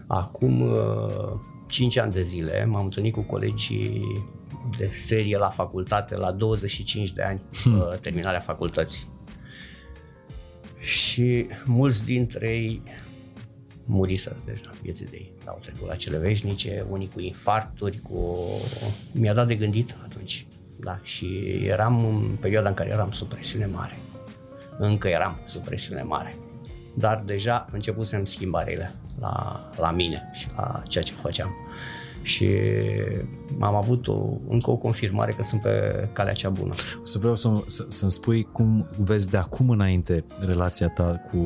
Acum 0.08 0.62
uh, 0.62 1.40
5 1.68 1.98
ani 1.98 2.12
de 2.12 2.22
zile 2.22 2.66
m-am 2.66 2.84
întâlnit 2.84 3.14
cu 3.14 3.22
colegii 3.22 4.02
de 4.78 4.90
serie 4.92 5.38
la 5.38 5.50
facultate 5.50 6.18
la 6.18 6.32
25 6.32 7.12
de 7.14 7.22
ani, 7.22 7.42
hmm. 7.64 7.98
terminarea 8.02 8.40
facultății 8.40 9.17
și 10.88 11.48
mulți 11.66 12.06
dintre 12.06 12.50
ei 12.50 12.82
muriseră 13.86 14.36
deja 14.46 14.70
vieții 14.82 15.06
de 15.06 15.16
ei, 15.16 15.32
au 15.46 15.60
trecut 15.62 15.88
la 15.88 15.96
cele 15.96 16.18
veșnice, 16.18 16.86
unii 16.90 17.10
cu 17.14 17.20
infarcturi, 17.20 18.00
cu... 18.00 18.46
mi-a 19.12 19.34
dat 19.34 19.48
de 19.48 19.56
gândit 19.56 19.98
atunci, 20.04 20.46
da, 20.80 21.00
și 21.04 21.28
eram 21.66 22.06
în 22.06 22.36
perioada 22.40 22.68
în 22.68 22.74
care 22.74 22.90
eram 22.90 23.12
sub 23.12 23.28
presiune 23.28 23.66
mare, 23.66 23.98
încă 24.78 25.08
eram 25.08 25.40
sub 25.46 25.64
presiune 25.64 26.02
mare, 26.02 26.36
dar 26.94 27.22
deja 27.26 27.68
începusem 27.72 28.26
schimbările 28.26 28.94
la, 29.20 29.70
la 29.78 29.92
mine 29.92 30.30
și 30.34 30.48
la 30.56 30.84
ceea 30.88 31.04
ce 31.04 31.14
făceam 31.14 31.56
și 32.28 32.48
am 33.60 33.76
avut 33.76 34.08
o, 34.08 34.26
încă 34.50 34.72
o 34.72 34.76
confirmare 34.76 35.32
că 35.32 35.44
sunt 35.44 35.62
pe 35.62 36.08
calea 36.14 36.34
cea 36.34 36.50
bună. 36.50 36.74
Să 37.04 37.20
vreau 37.20 37.36
să, 37.36 37.52
să, 37.68 37.86
să-mi 37.90 38.12
spui 38.12 38.44
cum 38.52 38.88
vezi 38.98 39.30
de 39.30 39.38
acum 39.38 39.70
înainte 39.70 40.24
relația 40.46 40.88
ta 40.88 41.22
cu, 41.30 41.38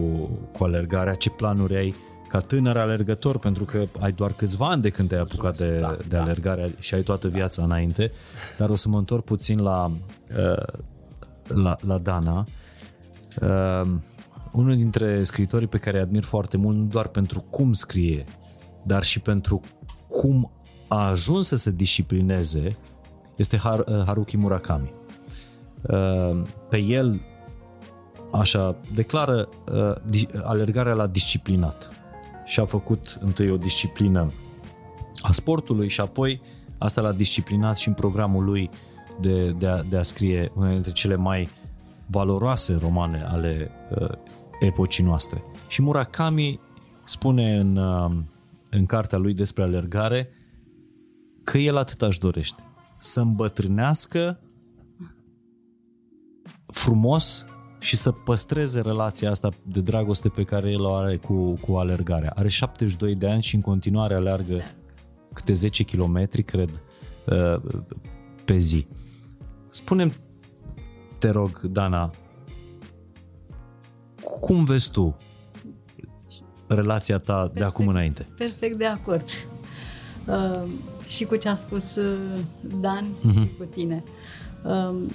cu 0.57 0.63
alergarea, 0.63 1.13
ce 1.13 1.29
planuri 1.29 1.75
ai 1.75 1.95
ca 2.27 2.39
tânăr 2.39 2.77
alergător, 2.77 3.39
pentru 3.39 3.65
că 3.65 3.83
ai 3.99 4.11
doar 4.11 4.33
câțiva 4.33 4.69
ani 4.69 4.81
de 4.81 4.89
când 4.89 5.09
te-ai 5.09 5.21
apucat 5.21 5.57
de, 5.57 5.77
da, 5.79 5.95
de 5.97 6.15
da. 6.15 6.21
alergare 6.21 6.75
și 6.79 6.93
ai 6.93 7.01
toată 7.01 7.27
viața 7.27 7.61
da. 7.61 7.67
înainte, 7.67 8.11
dar 8.57 8.69
o 8.69 8.75
să 8.75 8.89
mă 8.89 8.97
întorc 8.97 9.23
puțin 9.23 9.59
la, 9.59 9.91
uh, 10.37 10.63
la, 11.47 11.75
la 11.85 11.97
Dana. 11.97 12.45
Uh, 13.41 13.91
unul 14.51 14.75
dintre 14.75 15.23
scriitorii 15.23 15.67
pe 15.67 15.77
care 15.77 15.97
îi 15.97 16.03
admir 16.03 16.23
foarte 16.23 16.57
mult, 16.57 16.77
nu 16.77 16.83
doar 16.83 17.07
pentru 17.07 17.45
cum 17.49 17.73
scrie, 17.73 18.23
dar 18.83 19.03
și 19.03 19.19
pentru 19.19 19.61
cum 20.07 20.51
a 20.91 21.07
ajuns 21.07 21.47
să 21.47 21.55
se 21.55 21.71
disciplineze 21.71 22.77
este 23.35 23.57
Har- 23.57 23.87
uh, 23.87 24.03
Haruki 24.05 24.37
Murakami. 24.37 24.93
Uh, 25.81 26.41
pe 26.69 26.77
el, 26.77 27.21
așa, 28.31 28.75
declară 28.93 29.49
uh, 30.11 30.23
alergarea 30.43 30.93
la 30.93 31.07
disciplinat 31.07 31.89
și 32.45 32.59
a 32.59 32.65
făcut 32.65 33.17
întâi 33.21 33.51
o 33.51 33.57
disciplină 33.57 34.31
a 35.21 35.31
sportului 35.31 35.87
și 35.87 36.01
apoi 36.01 36.41
asta 36.77 37.01
l-a 37.01 37.11
disciplinat 37.11 37.77
și 37.77 37.87
în 37.87 37.93
programul 37.93 38.43
lui 38.43 38.69
de, 39.21 39.49
de, 39.51 39.67
a, 39.67 39.83
de 39.83 39.97
a 39.97 40.03
scrie 40.03 40.51
una 40.55 40.69
dintre 40.69 40.91
cele 40.91 41.15
mai 41.15 41.49
valoroase 42.05 42.77
romane 42.81 43.23
ale 43.27 43.71
uh, 43.99 44.09
epocii 44.59 45.03
noastre. 45.03 45.43
Și 45.67 45.81
Murakami 45.81 46.59
spune 47.03 47.57
în, 47.57 47.75
uh, 47.75 48.11
în 48.69 48.85
cartea 48.85 49.17
lui 49.17 49.33
despre 49.33 49.63
alergare 49.63 50.29
că 51.43 51.57
el 51.57 51.77
atât 51.77 52.01
aș 52.01 52.17
dorește. 52.17 52.63
Să 52.99 53.19
îmbătrânească 53.19 54.39
frumos 56.65 57.45
și 57.79 57.97
să 57.97 58.11
păstreze 58.11 58.81
relația 58.81 59.29
asta 59.29 59.49
de 59.63 59.79
dragoste 59.79 60.29
pe 60.29 60.43
care 60.43 60.71
el 60.71 60.83
o 60.83 60.95
are 60.95 61.17
cu, 61.17 61.53
cu 61.53 61.75
alergarea. 61.75 62.33
Are 62.35 62.49
72 62.49 63.15
de 63.15 63.29
ani 63.29 63.41
și 63.41 63.55
în 63.55 63.61
continuare 63.61 64.13
alergă 64.13 64.61
câte 65.33 65.53
10 65.53 65.83
km, 65.83 66.27
cred, 66.45 66.81
uh, 67.25 67.61
pe 68.45 68.57
zi. 68.57 68.87
Spunem, 69.69 70.13
te 71.17 71.29
rog, 71.29 71.61
Dana, 71.61 72.09
cum 74.39 74.63
vezi 74.63 74.91
tu 74.91 75.17
relația 76.67 77.17
ta 77.17 77.33
perfect, 77.33 77.57
de 77.57 77.63
acum 77.63 77.87
înainte? 77.87 78.27
Perfect 78.37 78.77
de 78.77 78.85
acord. 78.85 79.25
Uh, 80.27 80.63
și 81.11 81.25
cu 81.25 81.35
ce 81.35 81.49
a 81.49 81.55
spus 81.55 81.95
uh, 81.95 82.39
Dan 82.79 83.05
uh-huh. 83.05 83.33
și 83.33 83.49
cu 83.57 83.63
tine. 83.63 84.03
Uh, 84.65 85.05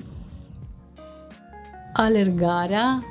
alergarea, 1.92 3.04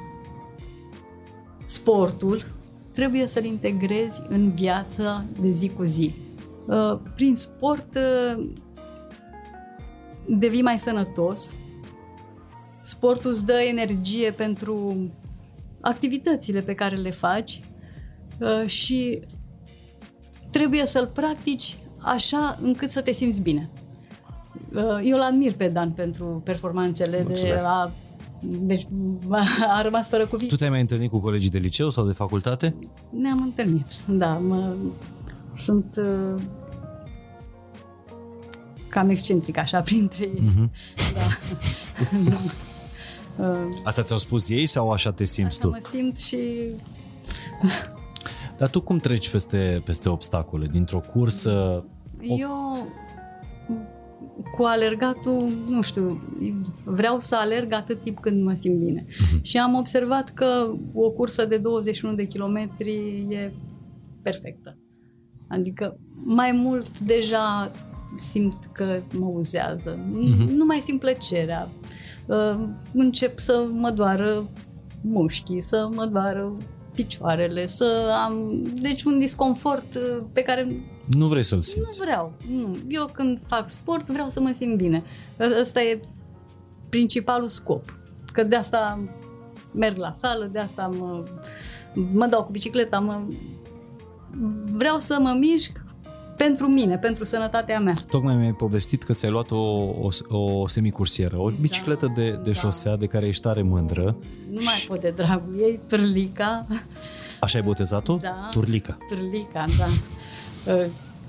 sportul, 1.66 2.46
trebuie 2.92 3.28
să-l 3.28 3.46
integrezi 3.46 4.22
în 4.28 4.52
viața 4.52 5.26
de 5.42 5.50
zi 5.50 5.70
cu 5.70 5.84
zi. 5.84 6.14
Uh, 6.68 7.00
prin 7.16 7.36
sport 7.36 7.96
uh, 7.96 8.48
devii 10.28 10.62
mai 10.62 10.80
sănătos, 10.80 11.56
sportul 12.82 13.32
îți 13.32 13.46
dă 13.46 13.60
energie 13.70 14.32
pentru 14.32 14.96
activitățile 15.82 16.62
pe 16.62 16.76
care 16.76 16.96
le 16.96 17.12
faci 17.12 17.62
uh, 18.40 18.68
și 18.68 19.20
trebuie 20.52 20.86
să-l 20.86 21.08
practici 21.08 21.78
așa 22.06 22.58
încât 22.62 22.92
să 22.92 23.02
te 23.02 23.12
simți 23.12 23.42
bine. 23.42 23.70
Eu 25.04 25.18
l-admir 25.18 25.54
pe 25.54 25.68
Dan 25.68 25.92
pentru 25.92 26.42
performanțele 26.44 27.24
Mulțumesc. 27.24 27.56
de 27.58 27.64
la 27.64 27.92
deci 28.48 28.88
a 29.68 29.82
rămas 29.82 30.10
fără 30.10 30.26
cuvinte. 30.26 30.54
Tu 30.54 30.56
te-ai 30.56 30.70
mai 30.70 30.82
întâlnit 30.82 31.10
cu 31.10 31.20
colegii 31.20 31.50
de 31.50 31.58
liceu 31.58 31.90
sau 31.90 32.06
de 32.06 32.14
facultate? 32.14 32.76
Ne-am 33.10 33.42
întâlnit, 33.42 33.86
da. 34.08 34.34
Mă, 34.34 34.76
sunt 35.56 35.96
uh, 35.98 36.42
cam 38.90 39.10
excentric 39.10 39.58
așa 39.58 39.82
printre 39.82 40.24
ei. 40.24 40.44
Mm-hmm. 40.44 40.70
Da. 41.14 41.22
uh, 43.50 43.68
Asta 43.84 44.02
ți-au 44.02 44.18
spus 44.20 44.50
ei 44.50 44.66
sau 44.66 44.90
așa 44.90 45.12
te 45.12 45.24
simți 45.24 45.60
așa 45.60 45.68
tu? 45.68 45.70
mă 45.70 45.90
simt 45.92 46.18
și... 46.18 46.38
Dar 48.58 48.70
tu 48.70 48.82
cum 48.82 48.98
treci 48.98 49.30
peste, 49.30 49.82
peste 49.86 50.10
obstacole? 50.10 50.68
Dintr-o 50.72 51.00
cursă... 51.00 51.84
Eu 52.26 52.88
cu 54.56 54.64
alergatul, 54.64 55.50
nu 55.68 55.82
știu, 55.82 56.22
vreau 56.84 57.20
să 57.20 57.36
alerg 57.36 57.74
atât 57.74 58.02
timp 58.04 58.20
când 58.20 58.44
mă 58.44 58.54
simt 58.54 58.80
bine. 58.80 59.06
Uh-huh. 59.06 59.42
Și 59.42 59.58
am 59.58 59.76
observat 59.76 60.30
că 60.30 60.74
o 60.94 61.10
cursă 61.10 61.46
de 61.46 61.58
21 61.58 62.16
de 62.16 62.26
kilometri 62.26 63.26
e 63.30 63.54
perfectă. 64.22 64.78
Adică 65.48 66.00
mai 66.24 66.52
mult 66.52 67.00
deja 67.00 67.72
simt 68.16 68.70
că 68.72 69.02
mă 69.18 69.26
uzează. 69.26 69.98
Uh-huh. 69.98 70.52
Nu 70.52 70.66
mai 70.66 70.80
simt 70.80 71.00
plăcerea. 71.00 71.70
Uh, 72.26 72.68
încep 72.94 73.40
să 73.40 73.66
mă 73.72 73.92
doară 73.92 74.50
mușchii, 75.02 75.62
să 75.62 75.90
mă 75.94 76.06
doară 76.06 76.58
picioarele, 76.96 77.68
să 77.68 78.16
am... 78.26 78.64
Deci 78.82 79.04
un 79.04 79.20
disconfort 79.20 79.96
uh, 79.96 80.24
pe 80.34 80.42
care 80.42 80.68
nu 81.06 81.28
vrei 81.28 81.44
să-l 81.44 81.62
simți? 81.62 81.98
Nu 81.98 82.04
vreau. 82.04 82.34
Nu. 82.50 82.78
Eu 82.88 83.10
când 83.14 83.40
fac 83.48 83.70
sport 83.70 84.08
vreau 84.08 84.30
să 84.30 84.40
mă 84.40 84.54
simt 84.58 84.78
bine. 84.78 85.04
Ăsta 85.62 85.82
e 85.82 86.00
principalul 86.90 87.50
scop. 87.50 87.98
Că 88.34 88.44
de 88.44 88.56
asta 88.56 89.00
merg 89.72 89.98
la 89.98 90.16
sală, 90.22 90.50
de 90.52 90.60
asta 90.60 90.90
mă, 90.98 91.24
mă 91.94 92.26
dau 92.26 92.44
cu 92.44 92.52
bicicleta, 92.52 93.00
mă, 93.00 93.22
vreau 94.72 95.00
să 95.00 95.18
mă 95.20 95.36
mișc 95.40 95.84
pentru 96.38 96.68
mine, 96.68 96.98
pentru 96.98 97.24
sănătatea 97.24 97.80
mea. 97.80 97.94
Tocmai 98.10 98.36
mi-ai 98.36 98.54
povestit 98.54 99.04
că 99.04 99.14
ți-ai 99.14 99.32
luat 99.32 99.52
o, 99.52 99.58
o, 99.58 100.10
o 100.30 100.68
semicursieră, 100.68 101.38
o 101.38 101.50
bicicletă 101.50 102.06
da, 102.06 102.14
de, 102.14 102.30
de 102.30 102.50
da. 102.50 102.52
șosea 102.52 102.96
de 102.96 103.06
care 103.06 103.26
ești 103.26 103.42
tare 103.42 103.62
mândră. 103.62 104.16
Nu 104.52 104.62
mai 104.64 104.86
pot 104.88 105.02
de 105.02 105.10
dragul 105.16 105.60
ei, 105.60 105.80
Turlica. 105.88 106.66
Așa 107.40 107.58
ai 107.58 107.64
botezat-o? 107.64 108.16
Da. 108.16 108.48
Turlica. 108.52 108.98
Turlica, 109.10 109.66
da. 109.78 109.86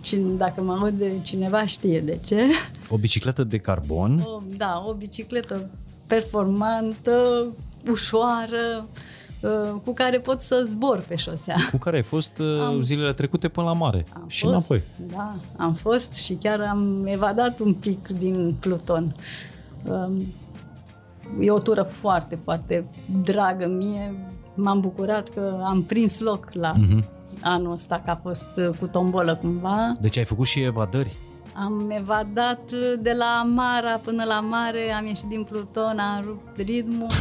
Cine, 0.07 0.35
dacă 0.37 0.63
mă 0.63 0.77
aude 0.81 1.13
cineva 1.23 1.67
știe 1.67 2.01
de 2.01 2.19
ce. 2.25 2.47
O 2.89 2.97
bicicletă 2.97 3.45
de 3.45 3.59
carbon? 3.59 4.21
O, 4.25 4.43
da, 4.57 4.85
o 4.87 4.93
bicicletă 4.93 5.71
performantă, 6.07 7.47
ușoară, 7.91 8.89
ă, 9.43 9.81
cu 9.85 9.93
care 9.93 10.19
pot 10.19 10.41
să 10.41 10.65
zbor 10.69 11.05
pe 11.09 11.17
șosea. 11.17 11.57
Cu 11.71 11.77
care 11.77 11.97
ai 11.97 12.03
fost 12.03 12.39
ă, 12.39 12.65
am, 12.67 12.83
zilele 12.83 13.13
trecute 13.13 13.49
până 13.49 13.67
la 13.67 13.73
mare 13.73 14.05
am 14.13 14.25
și 14.27 14.41
fost, 14.41 14.53
înapoi. 14.53 14.83
Da, 15.15 15.35
am 15.57 15.75
fost 15.75 16.13
și 16.13 16.35
chiar 16.35 16.61
am 16.61 17.07
evadat 17.07 17.59
un 17.59 17.75
pic 17.75 18.09
din 18.09 18.57
Pluton. 18.61 19.15
E 21.41 21.51
o 21.51 21.59
tură 21.59 21.83
foarte, 21.83 22.39
foarte 22.45 22.87
dragă 23.23 23.67
mie. 23.67 24.15
M-am 24.55 24.81
bucurat 24.81 25.29
că 25.29 25.61
am 25.65 25.83
prins 25.83 26.21
loc 26.21 26.49
la 26.53 26.75
uh-huh 26.75 27.16
anul 27.41 27.73
ăsta, 27.73 28.03
că 28.05 28.11
a 28.11 28.21
fost 28.23 28.47
uh, 28.57 28.69
cu 28.79 28.87
tombolă 28.87 29.37
cumva. 29.37 29.97
Deci 30.01 30.17
ai 30.17 30.25
făcut 30.25 30.47
și 30.47 30.63
evadări? 30.63 31.13
Am 31.55 31.91
evadat 31.91 32.61
uh, 32.73 32.93
de 33.01 33.15
la 33.19 33.49
Mara 33.55 34.01
până 34.05 34.25
la 34.25 34.41
mare, 34.41 34.93
am 34.99 35.07
ieșit 35.07 35.29
din 35.29 35.43
Pluton, 35.43 35.99
am 35.99 36.23
rupt 36.25 36.57
ritmul. 36.57 37.07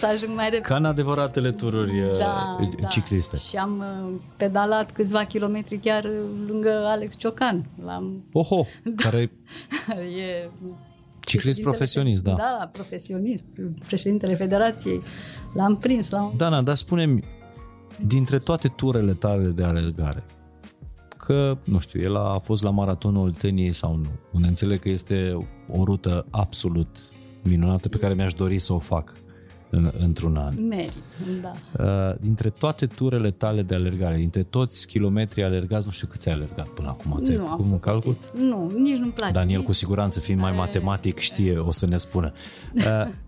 să 0.00 0.06
ajung 0.06 0.34
mai 0.34 0.44
repede. 0.44 0.68
Ca 0.68 0.76
în 0.76 0.84
adevăratele 0.84 1.50
tururi 1.50 2.00
uh, 2.00 2.18
da, 2.18 2.58
cicliste. 2.88 3.36
Da. 3.36 3.42
Și 3.42 3.56
am 3.56 3.84
pedalat 4.36 4.92
câțiva 4.92 5.24
kilometri 5.24 5.78
chiar 5.78 6.10
lângă 6.46 6.86
Alex 6.86 7.16
Ciocan. 7.16 7.66
L-am... 7.84 8.24
Oho, 8.32 8.66
care 9.02 9.32
e 10.18 10.48
Ciclist 11.30 11.62
profesionist, 11.62 12.22
da. 12.22 12.32
Da, 12.32 12.70
profesionist, 12.72 13.44
președintele 13.86 14.34
federației. 14.34 15.02
L-am 15.54 15.76
prins. 15.76 16.08
L-am... 16.08 16.32
Dana, 16.36 16.62
dar 16.62 16.74
spune-mi, 16.74 17.24
dintre 18.06 18.38
toate 18.38 18.68
turele 18.68 19.12
tale 19.12 19.46
de 19.46 19.64
alergare, 19.64 20.24
că, 21.16 21.58
nu 21.64 21.78
știu, 21.78 22.00
el 22.00 22.16
a 22.16 22.38
fost 22.38 22.62
la 22.62 22.70
maratonul 22.70 23.22
Olteniei 23.22 23.72
sau 23.72 23.96
nu. 23.96 24.08
Unde 24.32 24.48
înțeleg 24.48 24.80
că 24.80 24.88
este 24.88 25.46
o 25.72 25.84
rută 25.84 26.26
absolut 26.30 26.98
minunată 27.42 27.88
pe 27.88 27.96
care 27.96 28.14
mi-aș 28.14 28.34
dori 28.34 28.58
să 28.58 28.72
o 28.72 28.78
fac. 28.78 29.12
în, 29.70 29.90
într-un 29.98 30.36
an. 30.36 30.66
Meri, 30.68 30.94
da. 31.42 31.52
Uh, 31.84 32.14
dintre 32.20 32.50
toate 32.50 32.86
turele 32.86 33.30
tale 33.30 33.62
de 33.62 33.74
alergare, 33.74 34.16
dintre 34.16 34.42
toți 34.42 34.86
kilometrii 34.86 35.44
alergați, 35.44 35.86
nu 35.86 35.92
știu 35.92 36.06
câți 36.06 36.28
ai 36.28 36.34
alergat 36.34 36.68
până 36.68 36.88
acum. 36.88 37.22
Nu 37.22 37.46
am 37.46 37.68
un 37.70 37.78
calcul? 37.80 38.16
Nu, 38.34 38.72
nici 38.76 38.96
nu-mi 38.96 39.12
place. 39.12 39.32
Daniel, 39.32 39.62
cu 39.62 39.72
siguranță, 39.72 40.20
fiind 40.20 40.40
mai 40.40 40.52
matematic, 40.52 41.18
știe, 41.18 41.58
o 41.58 41.72
să 41.72 41.86
ne 41.86 41.96
spună. 41.96 42.32
Uh, 42.74 42.82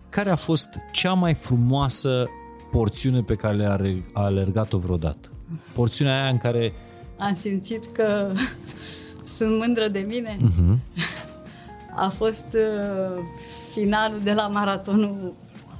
care 0.09 0.29
a 0.29 0.35
fost 0.35 0.69
cea 0.91 1.13
mai 1.13 1.33
frumoasă 1.33 2.27
porțiune 2.73 3.21
pe 3.21 3.35
care 3.35 3.55
le-a 3.55 3.79
alergat-o 4.13 4.77
vreodată? 4.77 5.31
Porțiunea 5.73 6.21
aia 6.21 6.29
în 6.29 6.37
care... 6.37 6.73
Am 7.17 7.35
simțit 7.35 7.83
că 7.91 8.33
sunt 9.37 9.57
mândră 9.57 9.87
de 9.87 9.99
mine. 9.99 10.37
Uh-huh. 10.37 10.77
A 11.95 12.09
fost 12.09 12.47
uh, 12.53 13.23
finalul 13.71 14.19
de 14.23 14.33
la 14.33 14.47
maratonul 14.47 15.33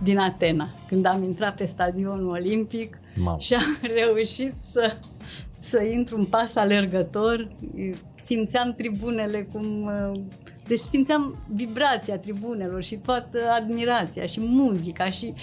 din 0.04 0.18
Atena, 0.18 0.70
când 0.88 1.06
am 1.06 1.24
intrat 1.24 1.56
pe 1.56 1.66
stadionul 1.66 2.30
olimpic 2.30 2.98
Mam. 3.16 3.40
și 3.40 3.54
am 3.54 3.78
reușit 3.98 4.54
să, 4.72 4.98
să 5.60 5.84
intru 5.84 6.18
în 6.18 6.26
pas 6.26 6.56
alergător. 6.56 7.48
Simțeam 8.16 8.74
tribunele 8.78 9.48
cum... 9.52 9.92
Uh, 10.12 10.20
deci 10.68 10.80
simțeam 10.80 11.36
vibrația 11.54 12.18
tribunelor 12.18 12.84
și 12.84 12.96
toată 12.96 13.38
admirația 13.60 14.26
și 14.26 14.40
muzica 14.40 15.12
și 15.12 15.34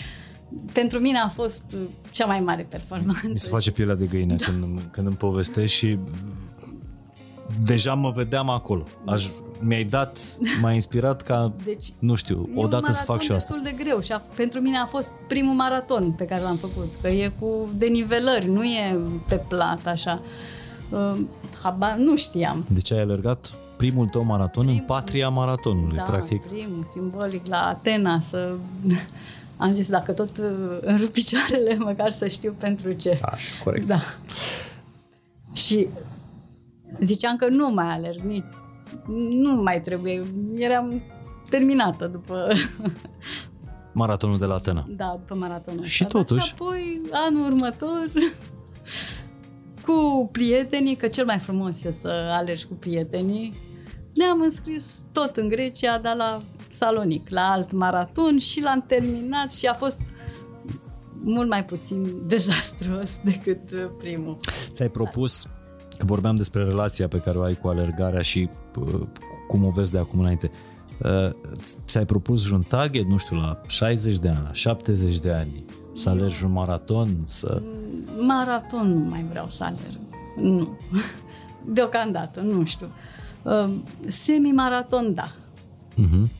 pentru 0.72 0.98
mine 0.98 1.18
a 1.18 1.28
fost 1.28 1.76
cea 2.10 2.26
mai 2.26 2.40
mare 2.40 2.66
performanță. 2.68 3.28
Mi 3.28 3.38
se 3.38 3.48
face 3.48 3.70
pielea 3.70 3.94
de 3.94 4.06
găină 4.06 4.34
da. 4.34 4.44
când, 4.44 4.82
când 4.90 5.06
îmi 5.06 5.16
povestești 5.16 5.76
și 5.76 5.98
deja 7.64 7.94
mă 7.94 8.10
vedeam 8.10 8.48
acolo. 8.48 8.82
Aș, 9.06 9.26
mi-ai 9.60 9.84
dat, 9.84 10.18
m-a 10.60 10.72
inspirat 10.72 11.22
ca, 11.22 11.52
deci, 11.64 11.86
nu 11.98 12.14
știu, 12.14 12.48
odată 12.54 12.92
să 12.92 13.02
fac 13.02 13.20
și 13.20 13.32
asta. 13.32 13.54
destul 13.54 13.76
de 13.76 13.84
greu 13.84 14.00
și 14.00 14.12
a, 14.12 14.22
pentru 14.36 14.60
mine 14.60 14.76
a 14.76 14.86
fost 14.86 15.10
primul 15.28 15.54
maraton 15.54 16.12
pe 16.12 16.24
care 16.24 16.42
l-am 16.42 16.56
făcut, 16.56 16.94
că 17.02 17.08
e 17.08 17.32
cu 17.38 17.68
denivelări, 17.76 18.48
nu 18.48 18.64
e 18.64 18.98
pe 19.28 19.34
plat 19.48 19.86
așa. 19.86 20.20
Uh, 20.90 21.20
haba, 21.62 21.94
nu 21.94 22.16
știam. 22.16 22.66
Deci 22.68 22.92
ai 22.92 23.00
alergat 23.00 23.54
primul 23.76 24.06
tău 24.06 24.24
maraton 24.24 24.64
primul, 24.64 24.80
în 24.80 24.86
patria 24.86 25.28
maratonului, 25.28 25.96
da, 25.96 26.02
practic. 26.02 26.42
primul, 26.46 26.86
simbolic, 26.90 27.46
la 27.46 27.56
Atena, 27.56 28.20
să... 28.20 28.52
Am 29.60 29.72
zis, 29.72 29.88
dacă 29.90 30.12
tot 30.12 30.38
uh, 30.38 30.78
îmi 30.80 30.98
picioarele, 31.06 31.74
măcar 31.90 32.12
să 32.12 32.28
știu 32.28 32.54
pentru 32.58 32.92
ce. 32.92 33.16
Așa, 33.22 33.64
corect. 33.64 33.86
Da. 33.86 33.98
Și 35.52 35.88
ziceam 37.00 37.36
că 37.36 37.48
nu 37.48 37.70
mai 37.70 37.86
alerg, 37.86 38.20
nici 38.20 38.44
nu 39.30 39.62
mai 39.62 39.80
trebuie. 39.80 40.22
Eram 40.56 41.02
terminată 41.50 42.06
după... 42.06 42.48
Maratonul 43.92 44.38
de 44.38 44.44
la 44.44 44.54
Atena. 44.54 44.86
Da, 44.88 45.16
după 45.18 45.34
maratonul 45.34 45.84
Și 45.84 46.04
ăsta. 46.04 46.18
totuși... 46.18 46.46
Și 46.46 46.52
apoi, 46.54 47.00
anul 47.10 47.52
următor, 47.52 48.04
cu 49.86 50.28
prietenii, 50.32 50.96
că 50.96 51.08
cel 51.08 51.24
mai 51.24 51.38
frumos 51.38 51.84
e 51.84 51.92
să 51.92 52.08
alergi 52.08 52.66
cu 52.66 52.74
prietenii, 52.74 53.54
ne-am 54.14 54.40
înscris 54.40 54.84
tot 55.12 55.36
în 55.36 55.48
Grecia, 55.48 55.98
dar 55.98 56.16
la 56.16 56.42
Salonic, 56.70 57.28
la 57.28 57.40
alt 57.40 57.72
maraton 57.72 58.38
și 58.38 58.60
l-am 58.60 58.84
terminat 58.86 59.52
și 59.52 59.66
a 59.66 59.74
fost 59.74 60.00
mult 61.22 61.48
mai 61.48 61.64
puțin 61.64 62.26
dezastruos 62.26 63.18
decât 63.24 63.90
primul. 63.98 64.36
Ți-ai 64.72 64.88
propus 64.88 65.48
Că 66.00 66.06
vorbeam 66.06 66.34
despre 66.34 66.64
relația 66.64 67.08
pe 67.08 67.20
care 67.20 67.38
o 67.38 67.42
ai 67.42 67.54
cu 67.54 67.68
alergarea 67.68 68.20
și 68.20 68.48
uh, 68.78 69.00
cum 69.48 69.64
o 69.64 69.70
vezi 69.70 69.92
de 69.92 69.98
acum 69.98 70.20
înainte. 70.20 70.50
Uh, 70.98 71.30
ți-ai 71.86 72.04
propus 72.04 72.50
un 72.50 72.62
target, 72.62 73.06
nu 73.06 73.16
știu, 73.16 73.36
la 73.36 73.60
60 73.66 74.18
de 74.18 74.28
ani, 74.28 74.40
la 74.44 74.52
70 74.52 75.18
de 75.18 75.32
ani, 75.32 75.64
să 75.92 76.08
alergi 76.08 76.44
un 76.44 76.52
maraton? 76.52 77.08
Să... 77.24 77.62
Maraton 78.20 78.92
nu 78.92 79.08
mai 79.08 79.26
vreau 79.30 79.48
să 79.48 79.64
alerg. 79.64 79.98
Nu. 80.36 80.78
Deocamdată, 81.74 82.40
nu 82.40 82.64
știu. 82.64 82.86
Uh, 83.42 83.70
semi-maraton, 84.06 85.14
da. 85.14 85.32
Uh-huh. 85.92 86.39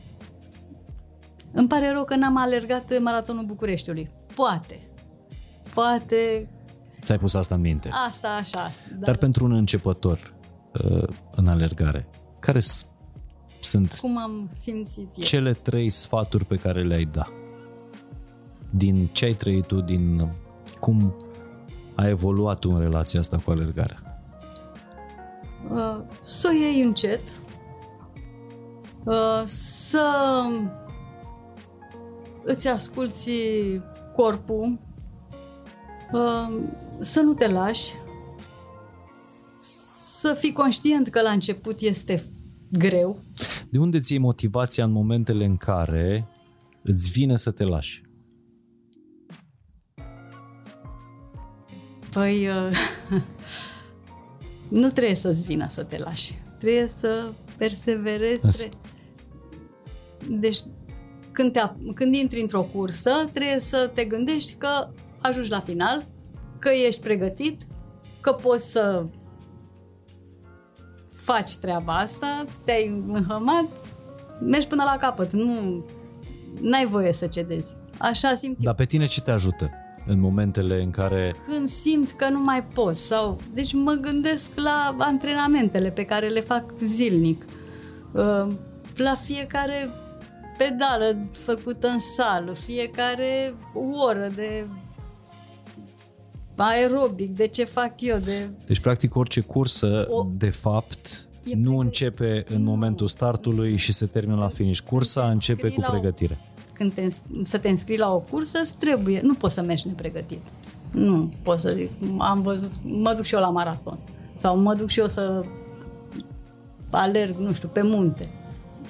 Îmi 1.61 1.69
pare 1.69 1.91
rău 1.91 2.03
că 2.03 2.15
n-am 2.15 2.37
alergat 2.37 2.99
maratonul 2.99 3.45
Bucureștiului. 3.45 4.11
Poate. 4.35 4.79
Poate 5.73 6.49
Ți-ai 7.01 7.17
pus 7.17 7.33
asta 7.33 7.55
în 7.55 7.61
minte. 7.61 7.89
Asta 8.07 8.27
așa. 8.27 8.71
Dar, 8.89 8.99
dar 8.99 9.15
pentru 9.15 9.45
un 9.45 9.51
începător 9.51 10.33
uh, 10.83 11.07
în 11.31 11.47
alergare, 11.47 12.09
care 12.39 12.59
sunt 13.59 13.93
Cum 13.93 14.17
am 14.17 14.49
simțit 14.53 15.17
eu. 15.17 15.23
cele 15.23 15.51
trei 15.51 15.89
sfaturi 15.89 16.45
pe 16.45 16.55
care 16.55 16.83
le-ai 16.83 17.05
da? 17.05 17.27
Din 18.69 19.07
ce 19.11 19.25
ai 19.25 19.33
trăit 19.33 19.65
tu, 19.65 19.81
din 19.81 20.33
cum 20.79 21.15
a 21.95 22.07
evoluat 22.07 22.59
tu 22.59 22.71
în 22.71 22.79
relația 22.79 23.19
asta 23.19 23.37
cu 23.37 23.51
alergarea? 23.51 24.23
Uh, 25.71 25.97
să 26.23 26.49
o 26.51 26.53
iei 26.53 26.81
încet, 26.81 27.21
uh, 29.03 29.43
să 29.45 30.03
îți 32.43 32.67
asculți 32.67 33.31
corpul, 34.15 34.79
uh, 36.11 36.59
să 37.01 37.21
nu 37.21 37.33
te 37.33 37.47
lași, 37.47 37.91
să 40.19 40.33
fii 40.33 40.51
conștient 40.51 41.07
că 41.07 41.21
la 41.21 41.31
început 41.31 41.79
este 41.79 42.23
greu. 42.71 43.19
De 43.69 43.77
unde 43.77 43.99
ți 43.99 44.17
motivația 44.17 44.83
în 44.83 44.91
momentele 44.91 45.45
în 45.45 45.57
care 45.57 46.27
îți 46.83 47.09
vine 47.09 47.37
să 47.37 47.51
te 47.51 47.63
lași? 47.63 48.01
Păi, 52.11 52.47
uh, 52.47 52.77
nu 54.81 54.87
trebuie 54.87 55.15
să-ți 55.15 55.43
vină 55.43 55.67
să 55.69 55.83
te 55.83 55.97
lași. 55.97 56.33
Trebuie 56.57 56.87
să 56.87 57.31
perseverezi. 57.57 58.57
Tre- 58.57 58.69
deci, 60.29 60.63
când, 61.31 61.51
te, 61.51 61.61
când 61.93 62.15
intri 62.15 62.41
într-o 62.41 62.67
cursă, 62.73 63.11
trebuie 63.33 63.59
să 63.59 63.91
te 63.93 64.05
gândești 64.05 64.53
că 64.53 64.87
ajungi 65.21 65.49
la 65.49 65.59
final, 65.59 66.05
că 66.59 66.69
ești 66.87 67.01
pregătit, 67.01 67.61
că 68.21 68.31
poți 68.31 68.71
să 68.71 69.05
faci 71.15 71.55
treaba 71.55 71.93
asta, 71.93 72.45
te-ai 72.65 73.03
înhămat, 73.07 73.65
mergi 74.39 74.67
până 74.67 74.83
la 74.83 74.97
capăt, 74.99 75.31
nu 75.31 75.83
ai 76.73 76.85
voie 76.85 77.13
să 77.13 77.27
cedezi. 77.27 77.75
Așa 77.97 78.35
simt 78.35 78.57
Dar 78.57 78.73
pe 78.73 78.85
tine 78.85 79.05
ce 79.05 79.21
te 79.21 79.31
ajută 79.31 79.71
în 80.05 80.19
momentele 80.19 80.81
în 80.81 80.91
care... 80.91 81.35
Când 81.47 81.67
simt 81.67 82.11
că 82.11 82.29
nu 82.29 82.39
mai 82.39 82.63
pot 82.63 82.95
sau... 82.95 83.37
Deci 83.53 83.73
mă 83.73 83.91
gândesc 83.91 84.49
la 84.55 84.95
antrenamentele 84.97 85.89
pe 85.89 86.05
care 86.05 86.27
le 86.27 86.41
fac 86.41 86.63
zilnic. 86.83 87.45
Uh, 88.11 88.47
la 88.95 89.15
fiecare 89.25 89.89
pedală 90.57 91.17
făcută 91.31 91.87
în 91.87 91.99
sală, 91.99 92.53
fiecare 92.53 93.55
oră 94.09 94.27
de 94.35 94.65
aerobic, 96.55 97.35
de 97.35 97.47
ce 97.47 97.63
fac 97.63 97.93
eu. 98.01 98.17
De... 98.17 98.49
Deci, 98.65 98.79
practic, 98.79 99.15
orice 99.15 99.41
cursă, 99.41 100.07
o... 100.09 100.27
de 100.37 100.49
fapt, 100.49 101.27
e 101.43 101.55
nu 101.55 101.77
începe 101.77 102.43
în 102.49 102.63
nu. 102.63 102.69
momentul 102.69 103.07
startului 103.07 103.75
și 103.75 103.93
se 103.93 104.05
termină 104.05 104.37
la 104.37 104.47
finish. 104.47 104.79
Cursa 104.79 105.29
începe 105.29 105.69
cu 105.69 105.83
pregătire. 105.89 106.37
O... 106.41 106.59
Când 106.73 106.93
te, 106.93 107.07
să 107.43 107.57
te 107.57 107.69
înscrii 107.69 107.97
la 107.97 108.13
o 108.13 108.19
cursă, 108.19 108.59
îți 108.61 108.75
trebuie. 108.75 109.19
Nu 109.23 109.33
poți 109.33 109.53
să 109.53 109.61
mergi 109.61 109.87
nepregătit. 109.87 110.41
Nu 110.91 111.31
pot 111.41 111.59
să 111.59 111.69
zic. 111.69 111.89
Am 112.17 112.41
văzut, 112.41 112.71
mă 112.83 113.13
duc 113.13 113.25
și 113.25 113.33
eu 113.33 113.39
la 113.39 113.49
maraton. 113.49 113.99
Sau 114.35 114.57
mă 114.57 114.75
duc 114.75 114.89
și 114.89 114.99
eu 114.99 115.07
să 115.07 115.43
alerg, 116.89 117.35
nu 117.37 117.53
știu, 117.53 117.67
pe 117.67 117.81
munte. 117.81 118.29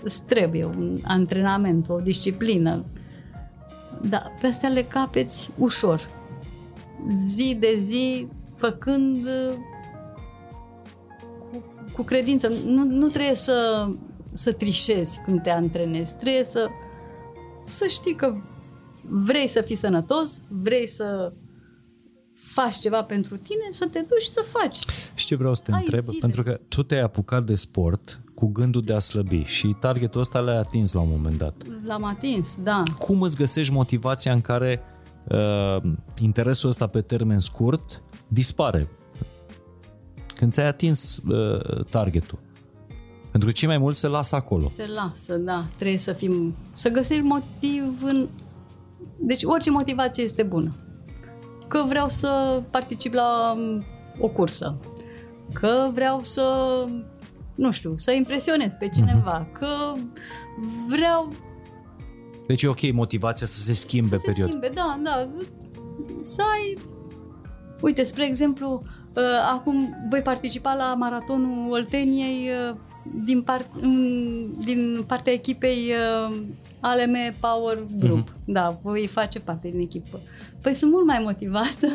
Îți 0.04 0.24
trebuie 0.24 0.66
un 0.66 0.98
antrenament, 1.04 1.90
o 1.90 2.00
disciplină. 2.00 2.86
Dar 4.10 4.32
pe 4.42 4.48
astea 4.48 4.70
le 4.70 4.84
capeți 4.84 5.52
ușor 5.58 6.10
zi 7.26 7.58
de 7.60 7.78
zi, 7.80 8.28
făcând 8.56 9.28
cu, 11.52 11.64
cu 11.94 12.02
credință. 12.02 12.48
Nu, 12.66 12.84
nu 12.84 13.08
trebuie 13.08 13.36
să, 13.36 13.88
să 14.34 14.52
trișezi 14.52 15.20
când 15.26 15.42
te 15.42 15.50
antrenezi, 15.50 16.16
trebuie 16.16 16.44
să, 16.44 16.68
să 17.62 17.86
știi 17.88 18.16
că 18.16 18.36
vrei 19.02 19.48
să 19.48 19.62
fii 19.62 19.76
sănătos, 19.76 20.42
vrei 20.50 20.88
să 20.88 21.34
faci 22.34 22.76
ceva 22.76 23.04
pentru 23.04 23.38
tine, 23.38 23.70
să 23.72 23.88
te 23.88 24.00
duci 24.00 24.24
să 24.24 24.46
faci. 24.48 24.78
Și 25.14 25.26
ce 25.26 25.36
vreau 25.36 25.54
să 25.56 25.62
te 25.66 25.72
Ai 25.72 25.80
întreb? 25.80 26.04
Zile. 26.04 26.20
Pentru 26.20 26.44
că 26.44 26.60
tu 26.68 26.84
te-ai 26.84 27.02
apucat 27.02 27.44
de 27.44 27.56
sport 27.56 28.22
cu 28.42 28.48
gândul 28.48 28.82
de 28.82 28.94
a 28.94 29.00
slăbi 29.00 29.44
și 29.44 29.76
targetul 29.80 30.22
ăsta 30.22 30.40
l-ai 30.40 30.58
atins 30.58 30.94
la 30.94 31.00
un 31.00 31.08
moment 31.12 31.38
dat. 31.38 31.54
L-am 31.86 32.04
atins, 32.04 32.58
da. 32.64 32.84
Cum 33.00 33.22
îți 33.22 33.36
găsești 33.36 33.74
motivația 33.74 34.34
în 34.34 34.42
care 34.42 34.82
uh, 35.28 35.92
interesul 36.22 36.70
ăsta 36.70 36.88
pe 36.88 37.02
termen 37.02 37.40
scurt 37.40 38.02
dispare 38.28 38.88
când 40.36 40.52
ți-ai 40.52 40.68
atins 40.68 41.18
uh, 41.18 41.86
targetul. 41.90 42.40
Pentru 43.32 43.50
că 43.50 43.56
cei 43.56 43.68
mai 43.68 43.78
mulți 43.78 44.00
se 44.00 44.08
lasă 44.08 44.36
acolo. 44.36 44.72
Se 44.76 44.88
lasă, 44.88 45.36
da. 45.36 45.66
Trebuie 45.78 46.00
să 46.00 46.12
fim, 46.12 46.56
să 46.74 46.90
găsești 46.90 47.24
motiv 47.24 47.84
în, 48.04 48.28
Deci 49.18 49.44
orice 49.44 49.72
motivație 49.72 50.24
este 50.24 50.44
bună. 50.44 50.76
Că 51.68 51.84
vreau 51.88 52.10
să 52.10 52.62
particip 52.72 53.14
la 53.14 53.56
um, 53.58 53.84
o 54.20 54.28
cursă, 54.28 54.78
că 55.54 55.90
vreau 55.94 56.22
să, 56.22 56.46
nu 57.56 57.72
știu, 57.72 57.94
să 57.96 58.12
impresionez 58.12 58.74
pe 58.80 58.90
cineva, 58.90 59.48
uh-huh. 59.48 59.60
că 59.60 59.94
vreau... 60.88 61.28
Deci 62.48 62.64
e 62.64 62.68
ok 62.68 62.92
motivația 62.92 63.48
să 63.48 63.60
se 63.60 63.74
schimbe 63.74 64.16
să 64.16 64.24
period. 64.26 64.48
se 64.48 64.54
schimbe, 64.56 64.72
da, 64.76 65.00
da. 65.04 65.30
Să 66.20 66.42
ai... 66.54 66.78
Uite, 67.82 68.04
spre 68.04 68.26
exemplu, 68.26 68.84
uh, 69.16 69.24
acum 69.52 70.08
voi 70.10 70.22
participa 70.22 70.74
la 70.74 70.94
maratonul 70.94 71.72
Olteniei 71.72 72.50
uh, 72.70 72.76
din, 73.26 73.42
part, 73.42 73.70
din 74.64 75.04
partea 75.08 75.34
echipei 75.34 75.94
uh, 76.30 76.38
ALM 76.80 77.16
Power 77.40 77.84
Group. 77.98 78.30
Mm-hmm. 78.30 78.46
Da, 78.46 78.80
voi 78.82 79.08
face 79.08 79.40
parte 79.40 79.70
din 79.70 79.80
echipă. 79.80 80.20
Păi 80.62 80.74
sunt 80.74 80.92
mult 80.92 81.06
mai 81.06 81.20
motivată 81.24 81.88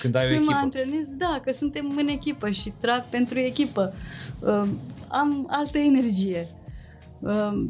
când 0.00 0.14
ai 0.14 0.26
să 0.26 0.30
o 0.30 0.34
echipă. 0.34 0.50
mă 0.50 0.58
antrenez, 0.62 1.06
da, 1.16 1.40
că 1.44 1.52
suntem 1.52 1.94
în 1.96 2.08
echipă 2.08 2.50
și 2.50 2.72
trag 2.80 3.04
pentru 3.10 3.38
echipă. 3.38 3.94
Uh, 4.40 4.68
am 5.08 5.46
altă 5.50 5.78
energie. 5.78 6.48
Uh, 7.20 7.64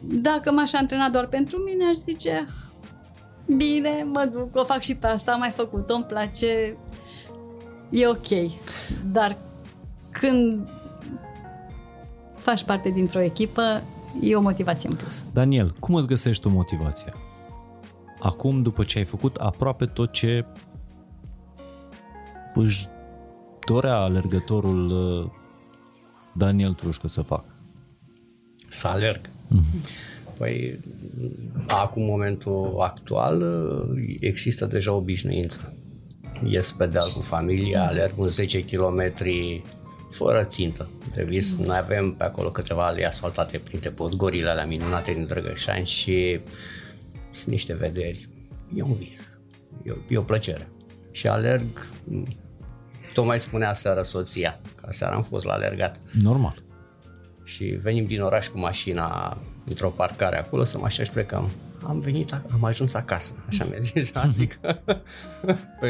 dacă 0.00 0.52
m-aș 0.52 0.72
antrena 0.72 1.08
doar 1.08 1.26
pentru 1.26 1.56
mine, 1.58 1.84
aș 1.84 1.96
zice 1.96 2.46
bine, 3.56 4.06
mă 4.12 4.28
duc, 4.32 4.56
o 4.56 4.64
fac 4.64 4.80
și 4.80 4.94
pe 4.94 5.06
asta, 5.06 5.32
am 5.32 5.38
mai 5.38 5.50
făcut-o, 5.50 5.94
îmi 5.94 6.04
place, 6.04 6.76
e 7.90 8.06
ok. 8.06 8.50
Dar 9.12 9.36
când 10.10 10.68
faci 12.34 12.64
parte 12.64 12.90
dintr-o 12.90 13.20
echipă, 13.20 13.82
e 14.20 14.36
o 14.36 14.40
motivație 14.40 14.88
în 14.88 14.96
plus. 14.96 15.24
Daniel, 15.32 15.74
cum 15.78 15.94
îți 15.94 16.06
găsești 16.06 16.42
tu 16.42 16.48
motivația? 16.48 17.14
Acum, 18.20 18.62
după 18.62 18.84
ce 18.84 18.98
ai 18.98 19.04
făcut 19.04 19.36
aproape 19.36 19.86
tot 19.86 20.12
ce 20.12 20.44
își 22.54 22.86
dorea 23.66 23.96
alergătorul 23.96 24.90
uh, 24.90 25.30
Daniel 26.32 26.72
Trușcă 26.72 27.08
să 27.08 27.22
facă? 27.22 27.54
Să 28.68 28.88
alerg. 28.88 29.20
Mm-hmm. 29.26 30.08
Păi, 30.38 30.80
acum, 31.66 32.02
momentul 32.02 32.76
actual, 32.78 33.42
uh, 33.42 34.16
există 34.20 34.66
deja 34.66 34.94
obișnuință. 34.94 35.74
Ies 36.44 36.72
pe 36.72 36.86
deal 36.86 37.10
cu 37.14 37.20
familia, 37.20 37.86
alerg 37.86 38.18
un 38.18 38.28
10 38.28 38.60
km 38.60 39.12
fără 40.10 40.44
țintă 40.44 40.88
de 41.14 41.24
vis. 41.24 41.54
Mm. 41.54 41.64
Noi 41.64 41.76
avem 41.76 42.12
pe 42.12 42.24
acolo 42.24 42.48
câteva 42.48 42.86
alei 42.86 43.04
asfaltate 43.04 43.58
printre 43.58 43.90
podgorile 43.90 44.48
alea 44.48 44.66
minunate 44.66 45.12
din 45.12 45.26
Drăgășani 45.26 45.86
și 45.86 46.40
sunt 47.30 47.50
niște 47.50 47.74
vederi. 47.74 48.28
E 48.74 48.82
un 48.82 48.94
vis. 48.94 49.38
E 49.84 49.90
o, 49.90 49.94
e 50.08 50.16
o 50.16 50.22
plăcere. 50.22 50.68
Și 51.10 51.26
alerg, 51.26 51.86
tocmai 53.14 53.40
spunea 53.40 53.72
seara 53.72 54.02
soția, 54.02 54.60
că 54.74 54.88
seara 54.90 55.14
am 55.14 55.22
fost 55.22 55.46
la 55.46 55.52
alergat. 55.52 56.00
Normal. 56.22 56.62
Și 57.44 57.64
venim 57.64 58.06
din 58.06 58.22
oraș 58.22 58.48
cu 58.48 58.58
mașina 58.58 59.38
într-o 59.64 59.88
parcare 59.88 60.38
acolo 60.38 60.64
să 60.64 60.78
mă 60.78 60.84
așa 60.84 61.04
și 61.04 61.10
plecăm. 61.10 61.50
Am 61.86 62.00
venit, 62.00 62.32
am 62.32 62.64
ajuns 62.64 62.94
acasă, 62.94 63.34
așa 63.48 63.64
mi-a 63.64 63.78
zis, 63.80 64.14
adică 64.24 64.82
pe, 64.84 65.56
pe, 65.80 65.88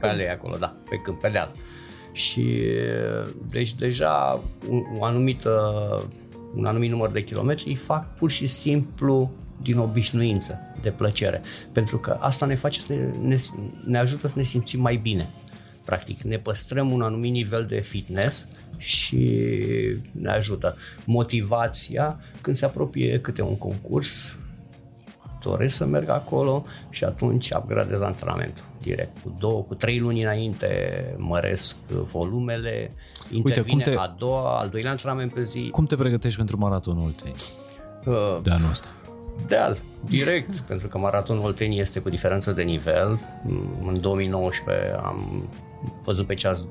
pe 0.00 0.06
alei 0.06 0.28
acolo, 0.28 0.56
da, 0.56 0.76
pe 0.90 0.96
câmp, 0.96 1.20
pe 1.20 1.28
deal. 1.28 1.52
Și 2.12 2.62
deci 3.50 3.74
deja 3.74 4.40
un, 4.68 4.82
un, 4.92 5.02
anumit, 5.02 5.44
un 6.54 6.64
anumit 6.64 6.90
număr 6.90 7.10
de 7.10 7.22
kilometri 7.24 7.68
îi 7.68 7.74
fac 7.74 8.14
pur 8.14 8.30
și 8.30 8.46
simplu 8.46 9.30
din 9.62 9.78
obișnuință, 9.78 10.60
de 10.82 10.90
plăcere. 10.90 11.40
Pentru 11.72 11.98
că 11.98 12.16
asta 12.20 12.46
ne 12.46 12.54
face 12.54 12.80
să 12.80 12.92
ne, 12.92 13.10
ne, 13.22 13.36
ne 13.84 13.98
ajută 13.98 14.28
să 14.28 14.34
ne 14.36 14.42
simțim 14.42 14.80
mai 14.80 14.96
bine. 14.96 15.28
Practic, 15.84 16.20
ne 16.20 16.38
păstrăm 16.38 16.92
un 16.92 17.02
anumit 17.02 17.32
nivel 17.32 17.64
de 17.64 17.80
fitness 17.80 18.48
și 18.76 19.40
ne 20.12 20.30
ajută. 20.30 20.76
Motivația, 21.04 22.20
când 22.40 22.56
se 22.56 22.64
apropie 22.64 23.20
câte 23.20 23.42
un 23.42 23.56
concurs, 23.56 24.38
doresc 25.42 25.76
să 25.76 25.86
merg 25.86 26.08
acolo 26.08 26.64
și 26.90 27.04
atunci 27.04 27.50
upgradez 27.50 28.00
antrenamentul 28.00 28.64
direct. 28.82 29.18
Cu 29.22 29.36
două, 29.38 29.62
cu 29.62 29.74
trei 29.74 29.98
luni 29.98 30.22
înainte 30.22 31.14
măresc 31.16 31.76
volumele, 31.86 32.92
intervine 33.30 33.76
Uite, 33.76 33.90
te, 33.90 33.96
a 33.96 34.14
doua, 34.18 34.58
al 34.58 34.68
doilea 34.68 34.90
antrenament 34.90 35.34
pe 35.34 35.42
zi. 35.42 35.68
Cum 35.70 35.86
te 35.86 35.94
pregătești 35.94 36.36
pentru 36.36 36.58
maratonul 36.58 37.04
Olteni 37.04 37.34
uh, 38.04 38.38
de 38.42 38.50
anul 38.50 38.70
ăsta? 38.70 38.88
Deal, 39.46 39.78
direct, 40.08 40.58
pentru 40.60 40.88
că 40.88 40.98
maratonul 40.98 41.44
Olteni 41.44 41.78
este 41.78 42.00
cu 42.00 42.08
diferență 42.08 42.52
de 42.52 42.62
nivel. 42.62 43.20
În 43.86 44.00
2019 44.00 44.92
am 45.02 45.48
văzut 46.02 46.26
pe 46.26 46.34
ceas 46.34 46.66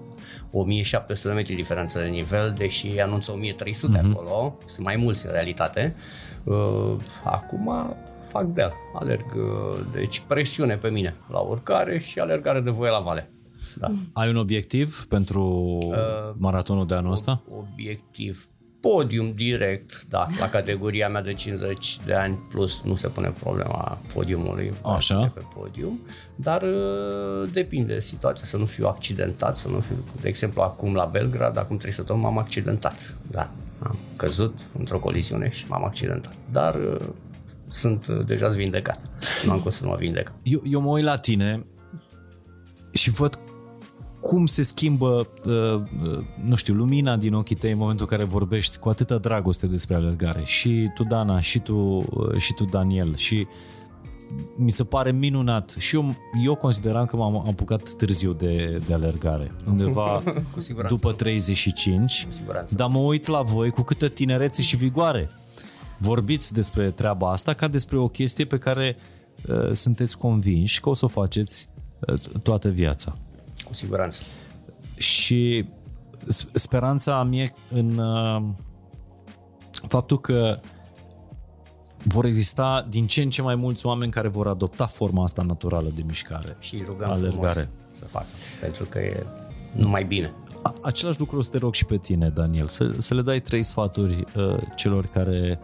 1700 0.52 1.28
de 1.28 1.34
metri 1.34 1.56
diferență 1.56 2.00
de 2.00 2.08
nivel, 2.08 2.54
deși 2.58 3.00
anunță 3.00 3.32
1300 3.32 3.98
mm-hmm. 3.98 4.12
acolo, 4.12 4.58
sunt 4.66 4.86
mai 4.86 4.96
mulți 4.96 5.26
în 5.26 5.32
realitate. 5.32 5.96
Uh, 6.44 6.96
acum 7.24 7.96
fac 8.32 8.46
de 8.46 8.72
alerg, 8.94 9.26
uh, 9.36 9.80
deci 9.92 10.24
presiune 10.28 10.78
pe 10.78 10.90
mine 10.90 11.16
la 11.28 11.40
urcare 11.40 12.00
și 12.00 12.20
alergare 12.20 12.62
de 12.62 12.70
voie 12.70 12.92
la 12.92 13.00
vale. 13.00 13.32
Da. 13.76 13.88
Ai 14.14 14.30
un 14.30 14.36
obiectiv 14.36 15.06
pentru 15.06 15.78
uh, 15.82 15.96
maratonul 16.38 16.88
de 16.88 16.96
anul 16.96 17.12
ăsta? 17.12 17.44
Obiectiv 17.58 18.46
podium 18.80 19.34
direct, 19.34 20.06
da, 20.10 20.28
la 20.40 20.50
categoria 20.50 21.10
mea 21.10 21.22
de 21.22 21.34
50 21.34 21.98
de 22.06 22.14
ani 22.14 22.40
plus 22.50 22.82
nu 22.84 22.96
se 22.96 23.08
pune 23.08 23.34
problema 23.40 24.02
podiumului 24.14 24.72
Așa. 24.82 25.32
pe 25.34 25.42
podium, 25.56 26.00
dar 26.36 26.62
uh, 26.62 27.50
depinde 27.54 27.94
de 27.94 28.00
situația, 28.00 28.46
să 28.46 28.58
nu 28.58 28.66
fiu 28.66 28.88
accidentat, 28.88 29.58
să 29.58 29.70
nu 29.70 29.80
fiu, 29.80 29.96
de 30.22 30.28
exemplu 30.28 30.62
acum 30.62 30.94
la 30.94 31.06
Belgrad, 31.06 31.58
acum 31.58 31.78
trei 31.78 31.94
săptămâni 31.94 32.26
m-am 32.26 32.38
accidentat, 32.38 33.16
da, 33.32 33.52
am 33.80 33.98
căzut 34.18 34.60
într-o 34.78 35.00
coliziune 35.00 35.50
și 35.50 35.66
m-am 35.68 35.86
accidentat, 35.86 36.34
dar 36.52 36.76
uh, 36.76 37.08
sunt 37.68 38.08
uh, 38.08 38.26
deja 38.26 38.48
vindecat. 38.48 39.10
Nu 39.46 39.52
am 39.52 39.60
cum 39.60 39.72
să 39.72 39.84
nu 39.84 39.90
mă 39.90 39.96
vindec. 39.96 40.32
Eu, 40.44 40.62
eu 40.66 40.82
mă 40.82 40.90
uit 40.90 41.04
la 41.04 41.18
tine 41.18 41.66
și 42.92 43.10
văd 43.10 43.40
cum 44.22 44.46
se 44.46 44.62
schimbă, 44.62 45.28
uh, 45.46 45.54
uh, 45.74 46.24
nu 46.44 46.56
știu, 46.56 46.74
lumina 46.74 47.18
din 47.18 47.34
ochii 47.34 47.56
tăi 47.56 47.72
în 47.72 47.78
momentul 47.78 48.08
în 48.10 48.18
care 48.18 48.30
vorbești 48.30 48.78
cu 48.78 48.90
atâta 48.90 49.18
dragoste 49.18 49.68
despre 49.68 49.96
alergare. 49.96 50.42
Și 50.46 50.90
tu, 50.94 51.04
Dana, 51.04 51.40
și 51.40 51.60
tu, 51.60 51.76
uh, 51.76 52.38
și 52.38 52.54
tu 52.54 52.64
Daniel. 52.64 53.16
Și 53.16 53.48
mi 54.56 54.72
se 54.72 54.84
pare 54.84 55.12
minunat. 55.12 55.76
Și 55.78 55.96
eu, 55.96 56.16
eu 56.44 56.56
consideram 56.56 57.06
că 57.06 57.16
m-am 57.16 57.48
apucat 57.48 57.92
târziu 57.92 58.34
de, 58.34 58.82
de 58.88 58.94
alergare. 58.94 59.52
Undeva 59.68 60.24
după 60.88 61.12
35. 61.12 62.28
Dar 62.70 62.90
mă 62.90 63.00
uit 63.00 63.28
la 63.28 63.42
voi 63.42 63.70
cu 63.70 63.82
câtă 63.82 64.08
tinerețe 64.08 64.62
și 64.62 64.76
vigoare 64.76 65.30
vorbiți 66.00 66.54
despre 66.54 66.92
treaba 66.92 67.32
asta 67.32 67.54
ca 67.54 67.68
despre 67.68 67.98
o 67.98 68.08
chestie 68.08 68.46
pe 68.46 68.58
care 68.58 68.98
uh, 69.48 69.72
sunteți 69.74 70.18
convinși 70.18 70.80
că 70.80 70.90
o 70.90 70.94
să 70.94 71.06
o 71.06 71.08
faceți 71.08 71.70
uh, 72.00 72.20
toată 72.44 72.70
viața. 72.70 73.18
Cu 73.70 73.76
siguranță. 73.76 74.24
Și 74.96 75.66
speranța 76.54 77.24
mie 77.24 77.54
în 77.70 77.98
uh, 77.98 78.44
faptul 79.88 80.20
că 80.20 80.60
vor 82.04 82.26
exista 82.26 82.88
din 82.90 83.08
ce 83.08 83.22
în 83.22 83.30
ce 83.30 83.42
mai 83.42 83.56
mulți 83.56 83.86
oameni 83.86 84.12
care 84.12 84.28
vor 84.28 84.48
adopta 84.48 84.86
forma 84.86 85.24
asta 85.24 85.42
naturală 85.42 85.92
de 85.96 86.04
mișcare. 86.08 86.58
Și 86.60 86.84
rugăm 86.86 87.12
alergare. 87.12 87.70
să 87.94 88.06
facă, 88.06 88.28
pentru 88.62 88.86
că 88.86 89.00
e 89.00 89.26
numai 89.76 90.04
bine. 90.04 90.34
Același 90.82 91.20
lucru 91.20 91.38
o 91.38 91.42
să 91.42 91.50
te 91.50 91.58
rog 91.58 91.74
și 91.74 91.86
pe 91.86 91.98
tine, 91.98 92.30
Daniel, 92.30 92.68
să, 92.68 92.96
să 92.98 93.14
le 93.14 93.22
dai 93.22 93.42
trei 93.42 93.64
sfaturi 93.64 94.24
uh, 94.36 94.58
celor 94.76 95.06
care 95.06 95.60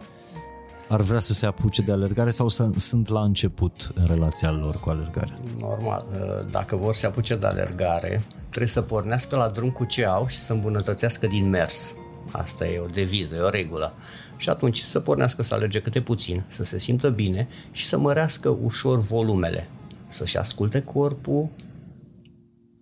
ar 0.88 1.00
vrea 1.00 1.18
să 1.18 1.32
se 1.32 1.46
apuce 1.46 1.82
de 1.82 1.92
alergare 1.92 2.30
sau 2.30 2.48
să, 2.48 2.70
sunt 2.76 3.08
la 3.08 3.22
început 3.22 3.92
în 3.94 4.06
relația 4.06 4.50
lor 4.50 4.80
cu 4.80 4.90
alergarea? 4.90 5.34
Normal. 5.58 6.04
Uh, 6.12 6.50
dacă 6.50 6.76
vor 6.76 6.94
să 6.94 7.00
se 7.00 7.06
apuce 7.06 7.36
de 7.36 7.46
alergare, 7.46 8.22
trebuie 8.48 8.68
să 8.68 8.82
pornească 8.82 9.36
la 9.36 9.48
drum 9.48 9.70
cu 9.70 9.84
ce 9.84 10.06
au 10.06 10.26
și 10.26 10.38
să 10.38 10.52
îmbunătățească 10.52 11.26
din 11.26 11.48
mers. 11.48 11.94
Asta 12.30 12.66
e 12.66 12.78
o 12.78 12.86
deviză, 12.86 13.34
e 13.34 13.40
o 13.40 13.48
regulă. 13.48 13.94
Și 14.36 14.48
atunci 14.48 14.80
să 14.80 15.00
pornească 15.00 15.42
să 15.42 15.54
alerge 15.54 15.80
câte 15.80 16.00
puțin, 16.00 16.42
să 16.48 16.64
se 16.64 16.78
simtă 16.78 17.08
bine 17.08 17.48
și 17.72 17.84
să 17.84 17.98
mărească 17.98 18.48
ușor 18.62 18.98
volumele. 18.98 19.68
Să-și 20.08 20.38
asculte 20.38 20.82
corpul 20.82 21.48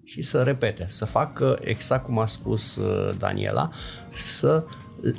și 0.04 0.22
să 0.22 0.42
repete, 0.42 0.86
să 0.88 1.04
facă 1.04 1.58
exact 1.60 2.04
cum 2.04 2.18
a 2.18 2.26
spus 2.26 2.76
uh, 2.76 3.14
Daniela, 3.18 3.70
să 4.12 4.64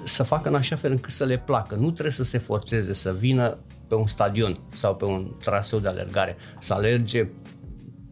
să 0.03 0.23
facă 0.23 0.49
în 0.49 0.55
așa 0.55 0.75
fel 0.75 0.91
încât 0.91 1.11
să 1.11 1.23
le 1.23 1.37
placă. 1.37 1.75
Nu 1.75 1.91
trebuie 1.91 2.11
să 2.11 2.23
se 2.23 2.37
forțeze 2.37 2.93
să 2.93 3.13
vină 3.13 3.57
pe 3.87 3.95
un 3.95 4.07
stadion 4.07 4.59
sau 4.69 4.95
pe 4.95 5.05
un 5.05 5.31
traseu 5.43 5.79
de 5.79 5.87
alergare, 5.87 6.37
să 6.59 6.73
alerge 6.73 7.27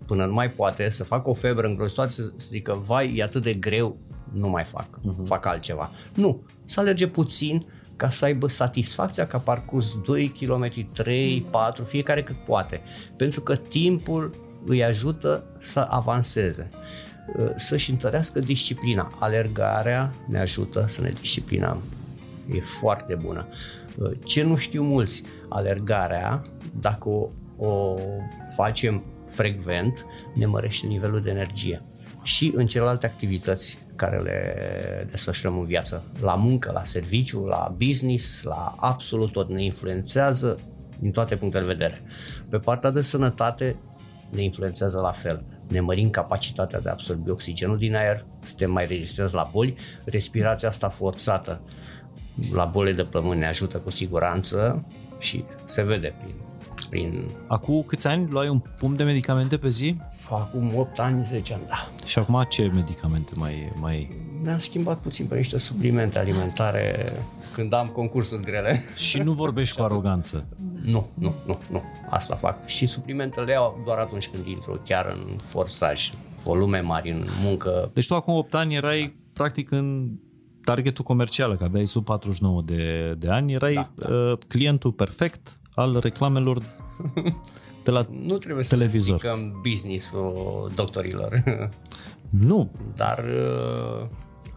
până 0.05 0.25
nu 0.25 0.33
mai 0.33 0.51
poate, 0.51 0.89
să 0.89 1.03
facă 1.03 1.29
o 1.29 1.33
febră 1.33 1.67
îngrozitoare, 1.67 2.09
să 2.09 2.31
zică, 2.49 2.73
vai, 2.85 3.15
e 3.15 3.23
atât 3.23 3.43
de 3.43 3.53
greu, 3.53 3.97
nu 4.31 4.49
mai 4.49 4.63
fac, 4.63 4.87
uh-huh. 4.99 5.25
fac 5.25 5.45
altceva. 5.45 5.91
Nu, 6.13 6.45
să 6.65 6.79
alerge 6.79 7.07
puțin, 7.07 7.65
ca 7.95 8.09
să 8.09 8.25
aibă 8.25 8.47
satisfacția 8.47 9.27
că 9.27 9.35
a 9.35 9.39
parcurs 9.39 9.95
2 10.05 10.27
km, 10.27 10.91
3, 10.91 11.45
4, 11.49 11.83
fiecare 11.83 12.23
cât 12.23 12.35
poate. 12.35 12.81
Pentru 13.17 13.41
că 13.41 13.55
timpul 13.55 14.29
îi 14.65 14.83
ajută 14.83 15.43
să 15.59 15.79
avanseze, 15.89 16.69
uh, 16.71 16.77
să-și 17.55 17.91
întărească 17.91 18.39
disciplina. 18.39 19.11
Alergarea 19.19 20.11
ne 20.27 20.39
ajută 20.39 20.85
să 20.87 21.01
ne 21.01 21.13
disciplinăm. 21.19 21.81
E 22.53 22.59
foarte 22.59 23.15
bună. 23.15 23.47
Uh, 23.97 24.11
ce 24.23 24.43
nu 24.43 24.55
știu 24.55 24.83
mulți, 24.83 25.23
alergarea, 25.49 26.41
dacă 26.79 27.09
o, 27.09 27.29
o 27.57 27.95
facem 28.55 29.03
frecvent, 29.27 30.05
ne 30.33 30.45
mărește 30.45 30.87
nivelul 30.87 31.21
de 31.21 31.29
energie. 31.29 31.81
Și 32.23 32.51
în 32.55 32.65
celelalte 32.65 33.05
activități 33.05 33.77
care 33.95 34.19
le 34.19 35.07
desfășurăm 35.09 35.57
în 35.57 35.63
viață, 35.63 36.03
la 36.21 36.35
muncă, 36.35 36.71
la 36.71 36.83
serviciu, 36.83 37.45
la 37.45 37.75
business, 37.77 38.43
la 38.43 38.75
absolut 38.79 39.31
tot 39.31 39.49
ne 39.49 39.63
influențează 39.63 40.59
din 40.99 41.11
toate 41.11 41.35
punctele 41.35 41.65
de 41.65 41.71
vedere. 41.71 42.01
Pe 42.49 42.57
partea 42.57 42.89
de 42.89 43.01
sănătate 43.01 43.75
ne 44.29 44.43
influențează 44.43 44.99
la 44.99 45.11
fel. 45.11 45.43
Ne 45.73 45.79
mărim 45.79 46.09
capacitatea 46.09 46.79
de 46.79 46.89
a 46.89 46.91
absorbi 46.91 47.29
oxigenul 47.29 47.77
din 47.77 47.95
aer, 47.95 48.25
suntem 48.43 48.71
mai 48.71 48.85
rezistenți 48.85 49.33
la 49.33 49.49
boli, 49.51 49.75
respirația 50.05 50.67
asta 50.67 50.89
forțată 50.89 51.61
la 52.53 52.65
bolile 52.65 52.95
de 52.95 53.03
plămâni 53.03 53.39
ne 53.39 53.47
ajută 53.47 53.77
cu 53.77 53.89
siguranță 53.89 54.85
și 55.19 55.43
se 55.65 55.83
vede 55.83 56.13
prin 56.21 56.35
prin... 56.93 57.29
Acum 57.47 57.83
câți 57.87 58.07
ani 58.07 58.27
luai 58.29 58.47
un 58.49 58.59
pumn 58.59 58.95
de 58.95 59.03
medicamente 59.03 59.57
pe 59.57 59.69
zi? 59.69 59.97
Acum 60.29 60.71
8 60.75 60.99
ani, 60.99 61.23
10 61.23 61.53
ani, 61.53 61.63
da. 61.67 62.05
Și 62.05 62.19
acum 62.19 62.45
ce 62.49 62.71
medicamente 62.73 63.31
mai, 63.35 63.71
mai 63.79 64.09
Mi-am 64.43 64.57
schimbat 64.57 64.99
puțin 64.99 65.25
pe 65.25 65.35
niște 65.35 65.57
suplimente 65.57 66.19
alimentare 66.19 67.11
când 67.53 67.73
am 67.73 67.87
concursuri 67.87 68.41
grele. 68.41 68.79
Și 68.95 69.19
nu 69.19 69.33
vorbești 69.33 69.77
cu 69.77 69.83
aroganță. 69.83 70.45
Nu, 70.83 71.09
nu, 71.13 71.33
nu, 71.45 71.59
nu. 71.71 71.83
Asta 72.09 72.35
fac. 72.35 72.67
Și 72.67 72.85
suplimentele 72.85 73.45
le 73.45 73.51
iau 73.51 73.81
doar 73.85 73.97
atunci 73.97 74.27
când 74.27 74.45
intru 74.45 74.81
chiar 74.85 75.05
în 75.05 75.35
forsaj, 75.43 76.09
volume 76.43 76.79
mari 76.79 77.11
în 77.11 77.25
muncă. 77.41 77.91
Deci 77.93 78.07
tu 78.07 78.15
acum 78.15 78.33
8 78.33 78.53
ani 78.53 78.75
erai 78.75 79.15
practic 79.33 79.71
în 79.71 80.09
targetul 80.63 81.03
comercial, 81.03 81.55
că 81.55 81.63
aveai 81.63 81.87
sub 81.87 82.03
49 82.05 82.61
de, 82.65 83.13
de 83.17 83.29
ani, 83.29 83.53
erai 83.53 83.73
Da, 83.73 83.91
da. 83.95 84.13
Uh, 84.13 84.37
clientul 84.47 84.91
perfect 84.91 85.57
al 85.75 85.99
reclamelor 85.99 86.61
de 87.83 87.91
la 87.91 88.05
Nu 88.25 88.37
trebuie 88.37 88.65
televizor. 88.65 89.19
să 89.21 89.27
stricăm 89.27 89.61
business-ul 89.69 90.71
doctorilor, 90.75 91.43
Nu, 92.29 92.71
dar 92.95 93.23
uh, 93.99 94.05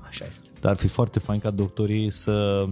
așa 0.08 0.24
este. 0.28 0.46
dar 0.60 0.70
ar 0.72 0.78
fi 0.78 0.88
foarte 0.88 1.18
fain 1.18 1.38
ca 1.40 1.50
doctorii 1.50 2.10
să 2.10 2.66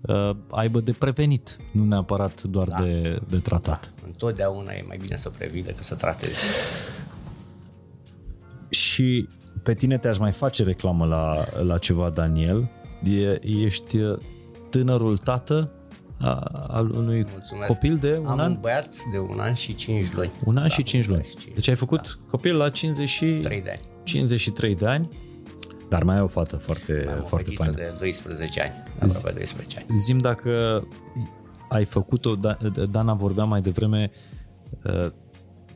uh, 0.00 0.30
aibă 0.50 0.80
de 0.80 0.92
prevenit, 0.92 1.56
nu 1.72 1.84
neapărat 1.84 2.42
doar 2.42 2.68
Da. 2.68 2.82
de, 2.82 3.20
de 3.28 3.38
tratat. 3.38 3.92
Întotdeauna 4.06 4.72
e 4.72 4.84
mai 4.86 4.96
bine 4.96 5.16
să 5.16 5.30
previi 5.30 5.62
decât 5.62 5.84
să 5.84 5.94
tratezi. 5.94 6.44
Și 8.68 9.28
pe 9.62 9.74
tine 9.74 9.98
te-aș 9.98 10.18
mai 10.18 10.32
face 10.32 10.62
reclamă 10.64 11.06
la, 11.06 11.44
la 11.62 11.78
ceva, 11.78 12.10
Daniel. 12.10 12.68
E, 13.04 13.40
ești 13.48 13.96
uh, 13.98 14.18
tânărul 14.70 15.16
tată 15.16 15.70
a, 16.20 16.34
al 16.68 16.90
unui 16.90 17.26
Mulțumesc. 17.32 17.66
copil 17.66 17.96
de 17.96 18.16
un 18.18 18.26
Am 18.26 18.38
an? 18.38 18.50
un 18.50 18.58
băiat 18.60 18.94
de 19.12 19.18
un 19.18 19.38
an 19.38 19.54
și 19.54 19.74
5 19.74 20.12
luni. 20.12 20.30
Un 20.44 20.56
an 20.56 20.62
Da, 20.62 20.68
și 20.68 20.82
5 20.82 21.06
luni. 21.06 21.22
5, 21.38 21.54
Deci 21.54 21.68
ai 21.68 21.74
făcut 21.74 22.18
copil 22.30 22.56
la 22.56 22.70
50 22.70 23.08
și 23.08 23.24
3 23.42 23.60
de 23.62 23.68
ani. 23.72 23.80
53 24.02 24.74
de 24.74 24.86
ani, 24.86 25.08
dar 25.88 26.02
mai 26.02 26.14
ai 26.16 26.22
o 26.22 26.26
fată 26.26 26.56
foarte, 26.56 27.06
Am 27.08 27.20
o 27.22 27.26
foarte 27.26 27.44
fetiță 27.50 27.62
faină. 27.62 27.76
de 27.76 27.94
12 27.98 28.60
ani. 28.60 28.72
Aproape 29.00 29.38
12 29.38 29.78
ani. 29.78 29.96
Zim 29.96 30.18
dacă 30.18 30.82
ai 31.68 31.84
făcut-o, 31.84 32.34
Da- 32.34 32.58
Dana 32.90 33.14
vorbea 33.14 33.44
mai 33.44 33.60
devreme 33.60 34.10
uh, 34.84 35.06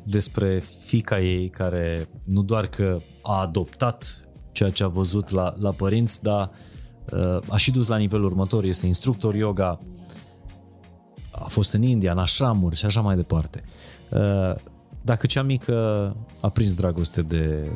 despre 0.05 0.63
fica 0.85 1.21
ei 1.21 1.49
care 1.49 2.09
nu 2.25 2.43
doar 2.43 2.67
că 2.67 2.97
a 3.23 3.41
adoptat 3.41 4.29
ceea 4.53 4.71
ce 4.71 4.85
a 4.85 4.89
văzut 4.89 5.29
la, 5.31 5.55
la 5.59 5.71
părinți, 5.71 6.23
dar 6.23 6.51
uh, 7.13 7.39
a 7.49 7.57
și 7.57 7.71
dus 7.71 7.89
la 7.89 7.97
nivelul 7.97 8.25
următor, 8.25 8.65
este 8.65 8.87
instructor 8.87 9.35
yoga, 9.35 9.79
a 11.43 11.49
fost 11.49 11.73
în 11.73 11.83
India, 11.83 12.13
în 12.13 12.19
ashramuri 12.19 12.77
și 12.77 12.87
așa 12.87 13.01
mai 13.01 13.17
departe. 13.17 13.65
Uh, 14.09 14.55
Dacă 15.03 15.27
cea 15.27 15.43
mică 15.43 16.17
a 16.41 16.49
prins 16.49 16.75
dragoste 16.75 17.23
de, 17.23 17.71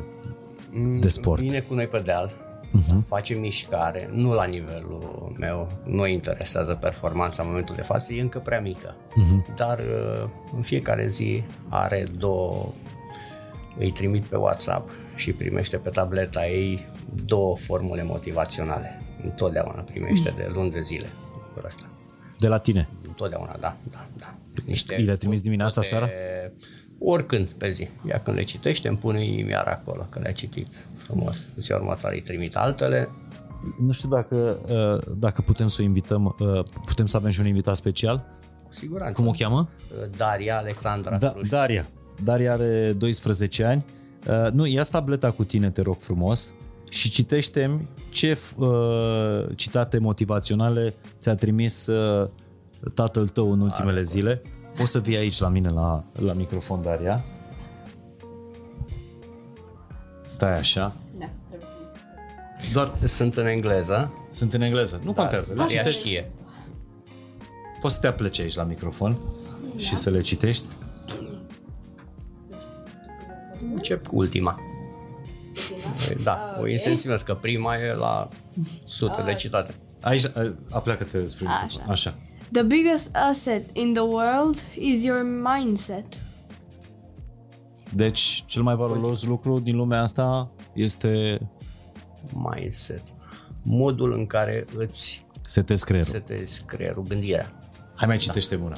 de 1.01 1.07
sport. 1.07 1.41
Vine 1.41 1.59
cu 1.59 1.73
noi 1.73 1.87
pe 1.87 1.99
deal, 1.99 2.31
uh-huh. 2.31 3.07
face 3.07 3.33
mișcare, 3.33 4.09
nu 4.13 4.33
la 4.33 4.43
nivelul 4.43 5.35
meu, 5.39 5.67
nu 5.85 6.01
îi 6.01 6.13
interesează 6.13 6.73
performanța 6.73 7.43
în 7.43 7.49
momentul 7.49 7.75
de 7.75 7.81
față, 7.81 8.13
e 8.13 8.21
încă 8.21 8.39
prea 8.39 8.61
mică. 8.61 8.95
Uh-huh. 8.95 9.55
Dar 9.55 9.79
uh, 9.79 10.29
în 10.55 10.61
fiecare 10.61 11.07
zi 11.07 11.43
are 11.69 12.03
două, 12.17 12.73
îi 13.77 13.91
trimit 13.91 14.23
pe 14.23 14.37
WhatsApp 14.37 14.89
și 15.15 15.31
primește 15.31 15.77
pe 15.77 15.89
tableta 15.89 16.47
ei 16.47 16.87
două 17.25 17.57
formule 17.57 18.03
motivaționale. 18.03 19.01
Întotdeauna 19.23 19.81
primește 19.81 20.33
de 20.37 20.49
luni 20.53 20.71
de 20.71 20.79
zile 20.79 21.07
lucrul 21.33 21.65
ăsta. 21.65 21.85
de 22.37 22.47
la 22.47 22.57
tine. 22.57 22.89
Întotdeauna, 23.15 23.55
da, 23.59 23.77
da, 23.91 24.07
da. 24.17 24.35
Niște 24.65 24.95
Îi 24.95 25.03
le 25.03 25.13
trimis 25.13 25.41
dimineața, 25.41 25.81
seara? 25.81 26.09
Oricând 26.99 27.51
pe 27.51 27.71
zi. 27.71 27.87
Ea 28.07 28.19
când 28.19 28.37
le 28.37 28.43
citește 28.43 28.87
îmi 28.87 28.97
pune 28.97 29.25
inimioara 29.25 29.71
acolo, 29.71 30.07
că 30.09 30.19
le-a 30.19 30.31
citit 30.31 30.87
frumos. 30.97 31.49
Ziua 31.59 31.79
următoare 31.79 32.15
îi 32.15 32.21
trimit 32.21 32.55
altele. 32.55 33.09
Nu 33.79 33.91
știu 33.91 34.09
dacă, 34.09 34.35
uh, 34.35 35.15
dacă 35.17 35.41
putem 35.41 35.67
să 35.67 35.77
o 35.81 35.83
invităm, 35.83 36.35
uh, 36.39 36.63
putem 36.85 37.05
să 37.05 37.17
avem 37.17 37.31
și 37.31 37.39
un 37.39 37.45
invitat 37.45 37.75
special. 37.75 38.25
Cu 38.63 38.73
siguranță. 38.73 39.21
Cum 39.21 39.27
o 39.27 39.31
cheamă? 39.31 39.69
Daria 40.17 40.57
Alexandra 40.57 41.17
Da, 41.17 41.29
Truș. 41.29 41.49
Daria. 41.49 41.85
Daria 42.23 42.53
are 42.53 42.93
12 42.97 43.63
ani. 43.63 43.85
Uh, 44.27 44.51
nu, 44.51 44.65
ia 44.65 44.81
tableta 44.81 45.31
cu 45.31 45.43
tine, 45.43 45.69
te 45.69 45.81
rog 45.81 45.97
frumos, 45.99 46.53
și 46.89 47.09
citește 47.09 47.87
ce 48.09 48.37
uh, 48.57 49.45
citate 49.55 49.97
motivaționale 49.97 50.93
ți-a 51.19 51.35
trimis 51.35 51.87
uh, 51.87 52.29
tatăl 52.93 53.27
tău 53.27 53.51
în 53.51 53.61
ultimele 53.61 54.01
zile. 54.01 54.41
Poți 54.77 54.91
să 54.91 54.99
vii 54.99 55.15
aici 55.17 55.39
la 55.39 55.47
mine 55.47 55.69
la, 55.69 56.03
la 56.13 56.33
microfon, 56.33 56.81
Daria. 56.81 57.23
Stai 60.25 60.57
așa. 60.57 60.93
Da. 61.19 61.29
Doar 62.73 62.93
Sunt 63.03 63.35
în 63.37 63.45
engleză. 63.45 64.13
sunt 64.31 64.53
în 64.53 64.61
engleză. 64.61 64.99
Nu 65.03 65.13
contează. 65.13 65.51
Le 65.53 65.57
Daria 65.57 65.77
citești. 65.77 65.99
știe. 65.99 66.31
Poți 67.81 67.93
să 67.93 67.99
te 67.99 68.07
apleci 68.07 68.39
aici 68.39 68.55
la 68.55 68.63
microfon 68.63 69.17
și 69.77 69.97
să 69.97 70.09
le 70.09 70.21
citești. 70.21 70.65
Încep 73.75 74.07
cu 74.07 74.15
ultima. 74.17 74.59
Da, 76.23 76.57
o 76.61 76.67
insensibilă, 76.67 77.19
că 77.25 77.33
prima 77.33 77.75
e 77.77 77.93
la 77.93 78.27
sute 78.83 79.21
de 79.25 79.33
citate. 79.35 79.73
Aici, 80.01 80.23
uh, 80.23 80.51
apleacă-te 80.71 81.27
spre 81.27 81.45
microfon. 81.47 81.81
Așa. 81.91 81.91
Așa. 81.91 82.15
The 82.51 82.63
biggest 82.63 83.09
asset 83.15 83.63
in 83.73 83.93
the 83.93 84.03
world 84.03 84.63
is 84.75 85.03
your 85.03 85.23
mindset. 85.23 86.05
Deci, 87.93 88.43
cel 88.47 88.61
mai 88.61 88.75
valoros 88.75 89.23
lucru 89.23 89.59
din 89.59 89.75
lumea 89.75 90.01
asta 90.01 90.51
este 90.73 91.39
Mindset. 92.33 93.03
Modul 93.61 94.13
în 94.13 94.25
care 94.25 94.65
îți 94.77 95.25
setezi 95.47 95.85
creierul. 95.85 96.11
setezi 96.11 96.63
creierul, 96.65 97.03
gândirea. 97.03 97.51
Hai 97.95 98.07
mai 98.07 98.17
citește 98.17 98.55
una. 98.55 98.73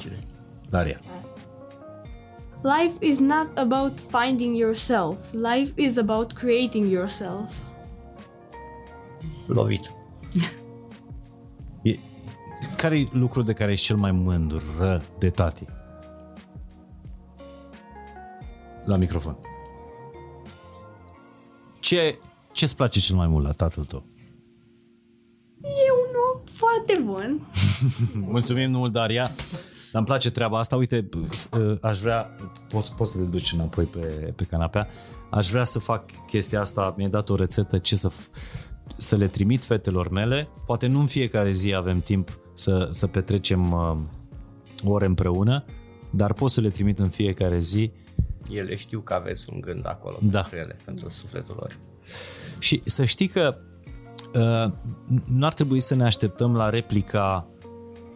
Daria. 0.68 1.00
Life 2.62 3.04
is 3.04 3.18
not 3.18 3.48
about 3.54 4.00
finding 4.00 4.56
yourself. 4.56 5.32
Life 5.32 5.80
is 5.80 5.96
about 5.96 6.32
creating 6.32 6.90
yourself. 6.90 7.52
Lovit. 9.46 9.92
E, 12.78 12.80
care 12.80 12.98
e 12.98 13.08
lucrul 13.12 13.44
de 13.44 13.52
care 13.52 13.72
ești 13.72 13.86
cel 13.86 13.96
mai 13.96 14.12
mândru 14.12 14.62
de 15.18 15.30
tati? 15.30 15.64
La 18.84 18.96
microfon. 18.96 19.38
Ce, 21.80 22.18
ce-ți 22.52 22.76
place 22.76 23.00
cel 23.00 23.16
mai 23.16 23.26
mult 23.26 23.44
la 23.44 23.52
tatăl 23.52 23.84
tău? 23.84 24.06
E 25.62 25.90
un 26.08 26.14
om 26.34 26.42
foarte 26.52 27.00
bun. 27.04 27.46
Mulțumim 28.32 28.70
mult, 28.70 28.92
Daria. 28.92 29.22
Dar 29.22 29.34
îmi 29.92 30.04
place 30.04 30.30
treaba 30.30 30.58
asta. 30.58 30.76
Uite, 30.76 31.08
uh, 31.60 31.78
aș 31.80 31.98
vrea, 31.98 32.36
poți, 32.68 32.94
poți 32.94 33.12
să 33.12 33.18
te 33.18 33.28
duci 33.28 33.52
înapoi 33.52 33.84
pe, 33.84 34.32
pe 34.36 34.44
canapea, 34.44 34.88
aș 35.30 35.50
vrea 35.50 35.64
să 35.64 35.78
fac 35.78 36.04
chestia 36.26 36.60
asta, 36.60 36.94
mi-ai 36.96 37.10
dat 37.10 37.28
o 37.28 37.36
rețetă 37.36 37.78
ce 37.78 37.96
să, 37.96 38.10
f- 38.10 38.30
să 38.96 39.16
le 39.16 39.26
trimit 39.26 39.64
fetelor 39.64 40.08
mele. 40.08 40.48
Poate 40.66 40.86
nu 40.86 41.00
în 41.00 41.06
fiecare 41.06 41.50
zi 41.50 41.74
avem 41.74 42.00
timp 42.00 42.38
să, 42.58 42.88
să 42.90 43.06
petrecem 43.06 43.72
uh, 43.72 43.96
ore 44.84 45.06
împreună, 45.06 45.64
dar 46.10 46.32
pot 46.32 46.50
să 46.50 46.60
le 46.60 46.68
trimit 46.68 46.98
în 46.98 47.08
fiecare 47.08 47.58
zi 47.58 47.92
Ele 48.50 48.76
știu 48.76 49.00
că 49.00 49.14
aveți 49.14 49.46
un 49.52 49.60
gând 49.60 49.86
acolo 49.86 50.16
Da. 50.20 50.40
pentru 50.40 50.58
ele, 50.58 50.76
pentru 50.84 51.10
sufletul 51.10 51.56
lor. 51.58 51.78
Și 52.58 52.82
să 52.84 53.04
știi 53.04 53.28
că 53.28 53.56
uh, 54.34 54.72
n-ar 55.26 55.54
trebui 55.54 55.80
să 55.80 55.94
ne 55.94 56.04
așteptăm 56.04 56.56
la 56.56 56.70
replica 56.70 57.46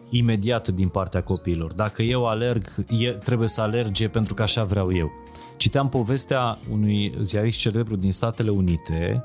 imediat 0.09 0.67
din 0.67 0.87
partea 0.87 1.23
copiilor. 1.23 1.73
Dacă 1.73 2.01
eu 2.01 2.27
alerg, 2.27 2.67
e, 2.99 3.09
trebuie 3.11 3.47
să 3.47 3.61
alerge 3.61 4.07
pentru 4.07 4.33
că 4.33 4.41
așa 4.41 4.63
vreau 4.63 4.93
eu. 4.93 5.11
Citeam 5.57 5.89
povestea 5.89 6.57
unui 6.71 7.17
ziarist 7.21 7.59
celebru 7.59 7.95
din 7.95 8.11
Statele 8.11 8.49
Unite 8.49 9.23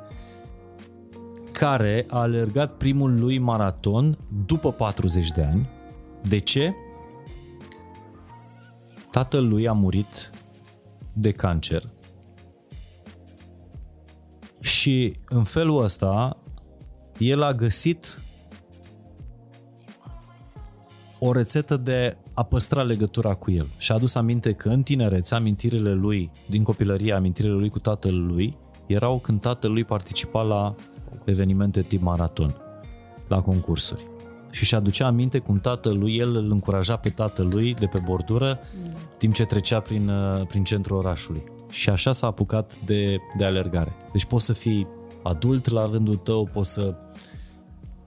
care 1.59 2.06
a 2.09 2.18
alergat 2.18 2.76
primul 2.76 3.20
lui 3.20 3.38
maraton 3.38 4.18
după 4.46 4.72
40 4.72 5.30
de 5.30 5.42
ani. 5.42 5.68
De 6.28 6.38
ce? 6.38 6.74
Tatăl 9.11 9.48
lui 9.48 9.68
a 9.68 9.72
murit 9.72 10.30
de 11.12 11.32
cancer 11.32 11.82
și 14.61 15.16
în 15.28 15.44
felul 15.44 15.82
ăsta 15.82 16.36
el 17.18 17.42
a 17.42 17.52
găsit 17.52 18.20
o 21.18 21.32
rețetă 21.32 21.76
de 21.76 22.16
a 22.34 22.42
păstra 22.42 22.82
legătura 22.82 23.34
cu 23.34 23.50
el 23.50 23.66
și 23.78 23.92
a 23.92 23.94
adus 23.94 24.14
aminte 24.14 24.52
că 24.52 24.68
în 24.68 24.82
tinerețe 24.82 25.34
amintirile 25.34 25.92
lui, 25.92 26.30
din 26.46 26.62
copilărie, 26.62 27.12
amintirile 27.12 27.54
lui 27.54 27.70
cu 27.70 27.78
tatăl 27.78 28.26
lui, 28.26 28.56
erau 28.86 29.18
când 29.18 29.40
tatăl 29.40 29.72
lui 29.72 29.84
participa 29.84 30.42
la 30.42 30.74
evenimente 31.24 31.82
tip 31.82 32.02
maraton, 32.02 32.54
la 33.28 33.42
concursuri. 33.42 34.06
Și 34.50 34.64
și 34.64 34.74
aducea 34.74 35.06
aminte 35.06 35.38
cum 35.38 35.61
tatăl 35.61 35.98
lui, 35.98 36.16
el 36.16 36.36
îl 36.36 36.50
încuraja 36.50 36.96
pe 36.96 37.09
tatăl 37.09 37.48
lui 37.52 37.74
de 37.74 37.86
pe 37.86 38.00
bordură, 38.04 38.59
timp 39.18 39.34
ce 39.34 39.44
trecea 39.44 39.80
prin, 39.80 40.09
uh, 40.09 40.46
prin 40.46 40.64
centrul 40.64 40.96
orașului. 40.96 41.42
Și 41.70 41.90
așa 41.90 42.12
s-a 42.12 42.26
apucat 42.26 42.78
de, 42.84 43.16
de 43.38 43.44
alergare. 43.44 43.92
Deci 44.12 44.24
poți 44.24 44.44
să 44.44 44.52
fii 44.52 44.86
adult 45.22 45.68
la 45.68 45.86
rândul 45.90 46.16
tău, 46.16 46.48
poți 46.52 46.72
să 46.72 46.94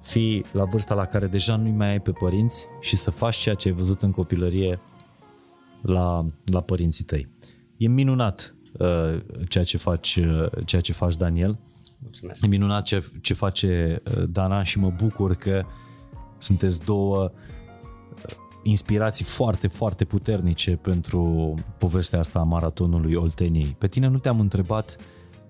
fii 0.01 0.45
la 0.51 0.63
vârsta 0.63 0.93
la 0.93 1.05
care 1.05 1.27
deja 1.27 1.55
nu 1.55 1.69
mai 1.69 1.89
ai 1.89 1.99
pe 1.99 2.11
părinți 2.11 2.67
și 2.81 2.95
să 2.95 3.11
faci 3.11 3.35
ceea 3.35 3.55
ce 3.55 3.67
ai 3.67 3.73
văzut 3.73 4.01
în 4.01 4.11
copilărie 4.11 4.79
la, 5.81 6.25
la 6.45 6.61
părinții 6.61 7.03
tăi. 7.03 7.27
E 7.77 7.87
minunat 7.87 8.55
uh, 8.79 9.19
ceea, 9.47 9.63
ce 9.63 9.77
faci, 9.77 10.15
uh, 10.15 10.47
ceea 10.65 10.81
ce 10.81 10.93
faci, 10.93 11.15
Daniel. 11.15 11.59
Mulțumesc. 12.03 12.43
E 12.43 12.47
minunat 12.47 12.83
ce, 12.83 13.11
ce 13.21 13.33
face 13.33 14.01
uh, 14.05 14.23
Dana 14.29 14.63
și 14.63 14.79
mă 14.79 14.89
bucur 14.89 15.35
că 15.35 15.65
sunteți 16.37 16.85
două 16.85 17.31
uh, 17.33 18.31
inspirații 18.63 19.25
foarte, 19.25 19.67
foarte 19.67 20.05
puternice 20.05 20.75
pentru 20.75 21.53
povestea 21.77 22.19
asta 22.19 22.39
a 22.39 22.43
maratonului 22.43 23.13
Olteniei. 23.13 23.75
Pe 23.77 23.87
tine 23.87 24.07
nu 24.07 24.17
te-am 24.17 24.39
întrebat 24.39 24.95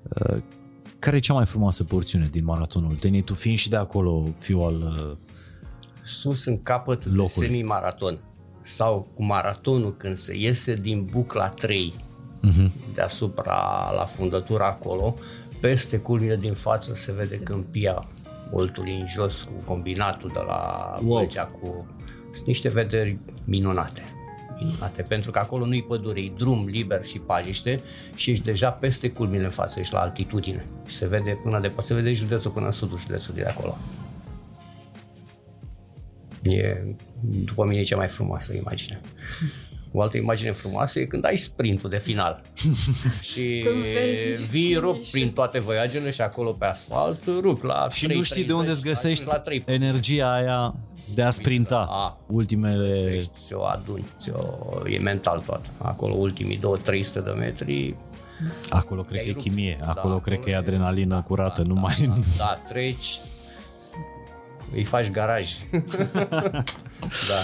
uh, 0.03 0.41
care 0.99 1.15
e 1.15 1.19
cea 1.19 1.33
mai 1.33 1.45
frumoasă 1.45 1.83
porțiune 1.83 2.27
din 2.31 2.43
maratonul 2.43 2.89
Olteniei, 2.89 3.21
tu 3.21 3.33
fiind 3.33 3.57
și 3.57 3.69
de 3.69 3.75
acolo, 3.75 4.23
fiu 4.37 4.59
al... 4.59 4.75
Uh, 4.75 5.17
Sus 6.03 6.45
în 6.45 6.63
capăt 6.63 7.05
de 7.05 7.09
Locului. 7.09 7.47
semi-maraton 7.47 8.19
sau 8.63 9.07
cu 9.13 9.23
maratonul 9.23 9.95
când 9.97 10.17
se 10.17 10.37
iese 10.37 10.75
din 10.75 11.05
bucla 11.11 11.49
3 11.49 11.93
uh-huh. 12.47 12.93
deasupra 12.93 13.91
la 13.95 14.05
fundătura 14.05 14.65
acolo, 14.65 15.15
peste 15.62 15.97
culmile 15.97 16.36
din 16.36 16.53
față 16.53 16.95
se 16.95 17.12
vede 17.12 17.39
câmpia 17.39 18.07
Oltului 18.51 18.93
în 18.95 19.05
jos 19.05 19.43
cu 19.43 19.51
combinatul 19.66 20.30
de 20.34 20.39
la 20.47 20.93
Wow. 21.03 21.18
Vâlcea 21.18 21.45
cu 21.45 21.86
sunt 22.32 22.47
niște 22.47 22.70
vederi 22.70 23.20
minunate. 23.43 24.03
minunate. 24.59 25.01
Pentru 25.01 25.32
că 25.32 25.39
acolo 25.39 25.66
nu-i 25.66 25.84
pădure, 25.84 26.20
e 26.20 26.32
drum 26.38 26.66
liber 26.66 27.05
și 27.05 27.20
pajiște 27.20 27.82
și 28.16 28.32
ești 28.32 28.43
deja 28.43 28.72
peste 28.72 29.09
culmile 29.09 29.43
în 29.43 29.49
față, 29.49 29.80
ești 29.80 29.93
la 29.93 29.99
altitudine. 29.99 30.66
Și 30.88 30.95
se 30.95 31.07
vede 31.07 31.39
până 31.43 31.59
de 31.59 31.74
se 31.80 31.93
vede 31.93 32.14
județul 32.14 32.51
până 32.51 32.66
în 32.66 32.72
sudul 32.72 32.97
județului 32.97 33.41
de 33.41 33.47
acolo. 33.47 33.78
E, 36.43 36.78
după 37.22 37.66
mine, 37.66 37.82
cea 37.82 37.97
mai 37.97 38.07
frumoasă 38.07 38.55
imagine. 38.55 38.99
O 39.93 40.01
altă 40.01 40.17
imagine 40.17 40.51
frumoasă 40.51 40.99
e 40.99 41.05
când 41.05 41.25
ai 41.25 41.37
sprintul 41.37 41.89
de 41.89 41.97
final 41.99 42.41
și 43.31 43.61
Când 43.65 43.75
vezi 43.83 44.49
vii 44.49 44.75
rup 44.75 44.93
finish-ul. 44.93 45.11
prin 45.19 45.31
toate 45.31 45.59
voiagiile 45.59 46.11
și 46.11 46.21
acolo 46.21 46.51
pe 46.51 46.65
asfalt 46.65 47.17
rup 47.39 47.63
la 47.63 47.87
Și 47.91 48.03
3, 48.05 48.17
nu 48.17 48.23
știi 48.23 48.43
de 48.43 48.53
unde 48.53 48.69
îți 48.69 48.81
găsești 48.81 49.25
la 49.25 49.39
3, 49.39 49.63
energia 49.65 50.33
aia 50.33 50.75
de 51.15 51.21
a 51.21 51.29
sprinta 51.29 51.85
A, 51.89 52.17
ultimele... 52.27 52.87
găsești, 52.87 53.31
ți-o 53.45 53.63
aduni, 53.63 54.05
ți-o, 54.21 54.43
e 54.87 54.99
mental 54.99 55.43
tot. 55.45 55.61
Acolo 55.77 56.13
ultimii 56.15 56.59
2-300 56.59 56.61
de 57.13 57.31
metri 57.37 57.95
Acolo 58.69 59.01
cred 59.01 59.21
că 59.21 59.29
e 59.29 59.31
Te-ai 59.31 59.31
rupt. 59.33 59.43
chimie, 59.43 59.77
Da, 59.79 59.87
acolo 59.89 60.17
cred 60.17 60.39
că 60.39 60.49
e 60.49 60.53
e- 60.53 60.55
adrenalină 60.55 61.15
da, 61.15 61.21
curată, 61.21 61.61
da, 61.61 61.67
nu 61.67 61.73
da, 61.73 61.79
mai... 61.79 61.95
Da, 62.09 62.19
da, 62.37 62.53
treci, 62.67 63.19
îi 64.73 64.83
faci 64.83 65.09
garaj. 65.09 65.51
da. 67.29 67.39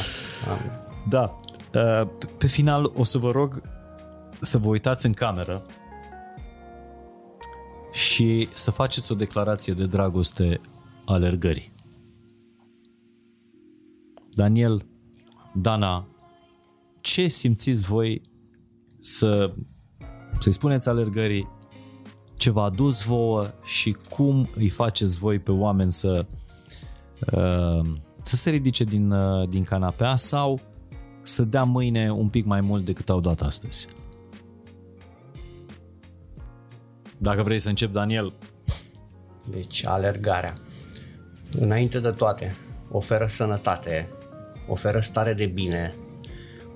am- 0.51 0.71
Da. 1.09 1.35
Uh, 1.73 2.07
Pe 2.37 2.47
final 2.47 2.91
o 2.95 3.03
să 3.03 3.17
vă 3.17 3.31
rog 3.31 3.61
să 4.41 4.57
vă 4.57 4.67
uitați 4.67 5.05
în 5.05 5.13
cameră 5.13 5.65
și 7.91 8.49
să 8.53 8.71
faceți 8.71 9.11
o 9.11 9.15
declarație 9.15 9.73
de 9.73 9.85
dragoste 9.85 10.61
alergării. 11.05 11.73
Daniel, 14.29 14.85
Dana, 15.53 16.07
ce 17.01 17.27
simțiți 17.27 17.83
voi 17.83 18.21
să, 18.99 19.53
să-i 20.39 20.53
spuneți 20.53 20.89
alergării 20.89 21.49
ce 22.35 22.49
v-a 22.49 22.63
adus 22.63 23.05
vouă 23.05 23.47
și 23.63 23.95
cum 24.09 24.49
îi 24.55 24.69
faceți 24.69 25.17
voi 25.17 25.39
pe 25.39 25.51
oameni 25.51 25.91
să 25.91 26.25
uh, 27.31 27.81
să 28.23 28.35
se 28.35 28.49
ridice 28.49 28.83
din, 28.83 29.11
uh, 29.11 29.49
din 29.49 29.63
canapea 29.63 30.15
sau 30.15 30.59
să 31.27 31.43
dea 31.43 31.63
mâine 31.63 32.11
un 32.11 32.27
pic 32.27 32.45
mai 32.45 32.61
mult 32.61 32.85
decât 32.85 33.09
au 33.09 33.19
dat 33.19 33.41
astăzi. 33.41 33.87
Dacă 37.17 37.43
vrei 37.43 37.59
să 37.59 37.69
încep, 37.69 37.91
Daniel, 37.91 38.33
Deci, 39.49 39.85
alergarea. 39.85 40.53
Înainte 41.51 41.99
de 41.99 42.09
toate, 42.09 42.55
oferă 42.91 43.27
sănătate, 43.27 44.09
oferă 44.67 44.99
stare 44.99 45.33
de 45.33 45.45
bine, 45.45 45.93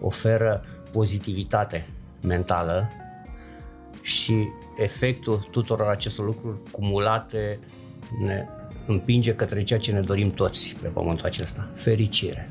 oferă 0.02 0.64
pozitivitate 0.92 1.88
mentală 2.22 2.88
și 4.02 4.48
efectul 4.78 5.48
tuturor 5.52 5.88
acestor 5.88 6.26
lucruri 6.26 6.58
cumulate 6.72 7.60
ne 8.20 8.48
împinge 8.88 9.36
către 9.36 9.64
ceea 9.64 9.80
ce 9.80 9.92
ne 9.92 10.02
dorim 10.02 10.30
toți 10.30 10.76
pe 10.82 10.88
pământul 10.88 11.26
acesta. 11.26 11.70
Fericire. 11.74 12.50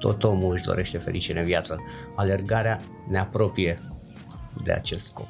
Tot 0.00 0.24
omul 0.24 0.52
își 0.52 0.64
dorește 0.64 0.98
fericire 0.98 1.38
în 1.38 1.44
viață. 1.44 1.78
Alergarea 2.14 2.80
ne 3.08 3.18
apropie 3.18 3.78
de 4.64 4.72
acest 4.72 5.06
scop. 5.06 5.28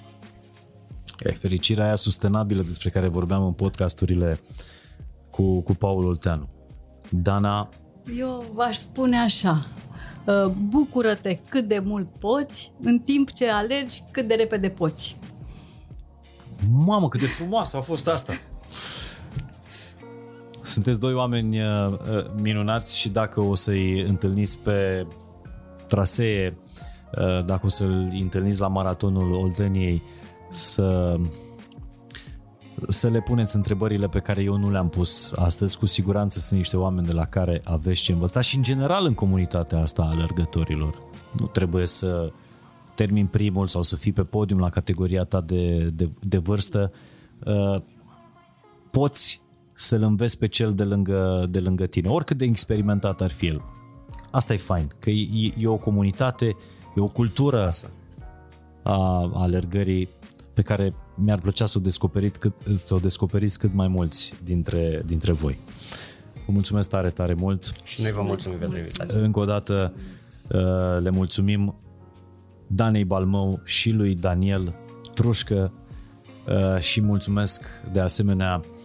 e 1.25 1.33
fericirea 1.33 1.85
aia 1.85 1.95
sustenabilă 1.95 2.63
despre 2.63 2.91
care 2.91 3.09
vorbeam 3.09 3.45
în 3.45 3.53
podcasturile 3.53 4.41
cu, 5.31 5.61
cu 5.61 5.75
Paul 5.75 6.07
Olteanu. 6.07 6.49
Dana, 7.09 7.69
Eu 8.17 8.51
v-aș 8.55 8.77
spune 8.77 9.19
așa, 9.19 9.67
uh, 10.27 10.47
bucură-te 10.47 11.39
cât 11.49 11.65
de 11.65 11.79
mult 11.85 12.09
poți, 12.19 12.73
în 12.83 12.99
timp 12.99 13.33
ce 13.33 13.51
alergi 13.51 14.03
cât 14.11 14.29
de 14.29 14.35
repede 14.35 14.69
poți. 14.69 15.17
mamă 16.71 17.09
cât 17.09 17.21
de 17.21 17.27
frumoasă 17.27 17.77
a 17.77 17.81
fost 17.81 18.09
asta! 18.09 18.33
Sunteți 20.71 21.01
doi 21.01 21.15
oameni 21.15 21.61
uh, 21.61 21.89
uh, 21.89 22.27
minunați 22.43 22.99
și 22.99 23.09
dacă 23.09 23.41
o 23.41 23.55
să-i 23.55 24.01
întâlniți 24.01 24.59
pe 24.59 25.07
trasee, 25.87 26.59
uh, 27.19 27.45
dacă 27.45 27.67
o 27.67 27.69
să-l 27.69 28.11
întâlniți 28.21 28.61
la 28.61 28.69
maratonul 28.69 29.33
Olteniei, 29.33 30.03
să, 30.51 31.17
să 32.89 33.09
le 33.09 33.21
puneți 33.21 33.57
întrebările 33.57 34.09
pe 34.09 34.19
care 34.19 34.43
eu 34.43 34.57
nu 34.57 34.71
le-am 34.71 34.89
pus 34.89 35.33
astăzi. 35.33 35.79
Cu 35.79 35.87
siguranță 35.87 36.39
sunt 36.39 36.59
niște 36.59 36.77
oameni 36.77 37.07
de 37.07 37.13
la 37.13 37.25
care 37.25 37.61
aveți 37.65 38.03
ce 38.03 38.13
învăța 38.13 38.41
și 38.41 38.57
în 38.57 38.63
general 38.63 39.05
în 39.05 39.15
comunitatea 39.15 39.81
asta 39.81 40.03
a 40.03 40.11
alergătorilor. 40.11 41.03
Nu 41.39 41.47
trebuie 41.47 41.87
să 41.87 42.33
termin 42.95 43.27
primul 43.27 43.67
sau 43.67 43.83
să 43.83 43.97
fii 43.97 44.13
pe 44.13 44.23
podium 44.23 44.59
la 44.59 44.69
categoria 44.69 45.25
ta 45.25 45.41
de, 45.41 45.91
de, 45.95 46.11
de 46.21 46.39
vârstă. 46.39 46.93
Uh, 47.45 47.83
poți 48.91 49.41
să-l 49.81 50.03
înveți 50.03 50.39
pe 50.39 50.49
cel 50.49 50.75
de 50.75 50.85
lângă, 50.85 51.47
de 51.51 51.61
lângă 51.61 51.87
tine, 51.87 52.09
oricât 52.09 52.37
de 52.37 52.45
experimentat 52.45 53.21
ar 53.21 53.31
fi 53.31 53.47
el. 53.47 53.63
Asta 54.31 54.53
e 54.53 54.57
fain, 54.57 54.93
că 54.99 55.11
e, 55.11 55.55
e 55.59 55.67
o 55.67 55.77
comunitate, 55.77 56.57
e 56.97 57.01
o 57.01 57.07
cultură 57.07 57.73
a 58.83 59.31
alergării 59.35 60.09
pe 60.55 60.63
care 60.63 60.95
mi-ar 61.15 61.39
plăcea 61.39 61.67
să 61.67 61.79
o, 61.79 61.81
descoperit 61.81 62.37
cât, 62.37 62.53
să 62.77 62.95
o 62.95 62.99
descoperiți 62.99 63.59
cât 63.59 63.75
mai 63.75 63.89
mulți 63.89 64.35
dintre, 64.45 65.03
dintre 65.07 65.33
voi. 65.33 65.59
Vă 66.47 66.53
mulțumesc 66.53 66.89
tare, 66.89 67.11
tare 67.11 67.35
mult. 67.35 67.73
Și 67.85 68.03
noi 68.03 68.13
vă 68.13 68.23
mulțumim 68.23 68.59
pentru 68.59 68.79
invitație. 68.79 69.21
Încă 69.21 69.39
o 69.39 69.45
dată 69.45 69.93
uh, 70.53 71.03
le 71.03 71.11
mulțumim 71.11 71.75
Danei 72.67 73.05
Balmău 73.05 73.61
și 73.65 73.91
lui 73.91 74.15
Daniel 74.15 74.75
Trușcă 75.15 75.73
uh, 76.49 76.81
și 76.81 77.01
mulțumesc 77.01 77.63
de 77.93 78.01
asemenea 78.01 78.61
uh, 78.65 78.80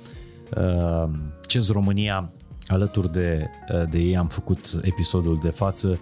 CEZ 1.47 1.69
România 1.69 2.29
Alături 2.67 3.11
de, 3.11 3.49
de 3.89 3.97
ei 3.97 4.17
am 4.17 4.27
făcut 4.27 4.71
episodul 4.81 5.39
de 5.43 5.49
față. 5.49 5.99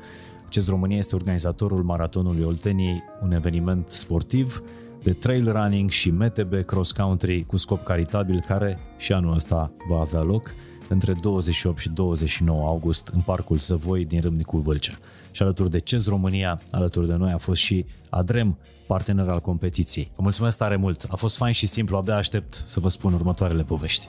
CEZ 0.50 0.68
România 0.68 0.98
este 0.98 1.16
organizatorul 1.16 1.84
Maratonului 1.84 2.44
Olteniei, 2.44 3.04
un 3.22 3.32
eveniment 3.32 3.89
sportiv 3.89 4.64
de 5.04 5.14
trail 5.14 5.52
running 5.52 5.89
și 5.89 6.10
MTB 6.10 6.66
cross 6.66 6.91
country 6.91 7.44
cu 7.46 7.58
scop 7.58 7.84
caritabil 7.84 8.44
care 8.48 8.80
și 8.98 9.14
anul 9.14 9.36
ăsta 9.36 9.72
va 9.89 10.00
avea 10.00 10.22
loc 10.22 10.54
între 10.89 11.14
28 11.22 11.80
și 11.80 11.89
29 11.89 12.68
august 12.68 13.08
în 13.14 13.20
Parcul 13.20 13.58
Săvoi 13.58 14.06
din 14.06 14.22
Râmnicul 14.22 14.62
Vâlcea. 14.62 14.94
Și 15.32 15.41
alături 15.41 15.72
de 15.72 15.80
CEZ 15.80 16.08
România, 16.08 16.62
alături 16.72 17.08
de 17.08 17.14
noi 17.14 17.32
a 17.32 17.38
fost 17.38 17.62
și 17.62 17.86
Adrem, 18.10 18.58
partener 18.88 19.28
al 19.28 19.39
competiției. 19.39 20.12
Vă 20.16 20.22
mulțumesc 20.22 20.58
tare 20.58 20.76
mult, 20.76 21.06
a 21.10 21.16
fost 21.16 21.38
fain 21.38 21.54
și 21.54 21.66
simplu, 21.66 21.98
abia 21.98 22.16
aștept 22.16 22.64
să 22.68 22.80
vă 22.80 22.89
spun 22.89 23.14
următoarele 23.14 23.64
povești. 23.64 24.08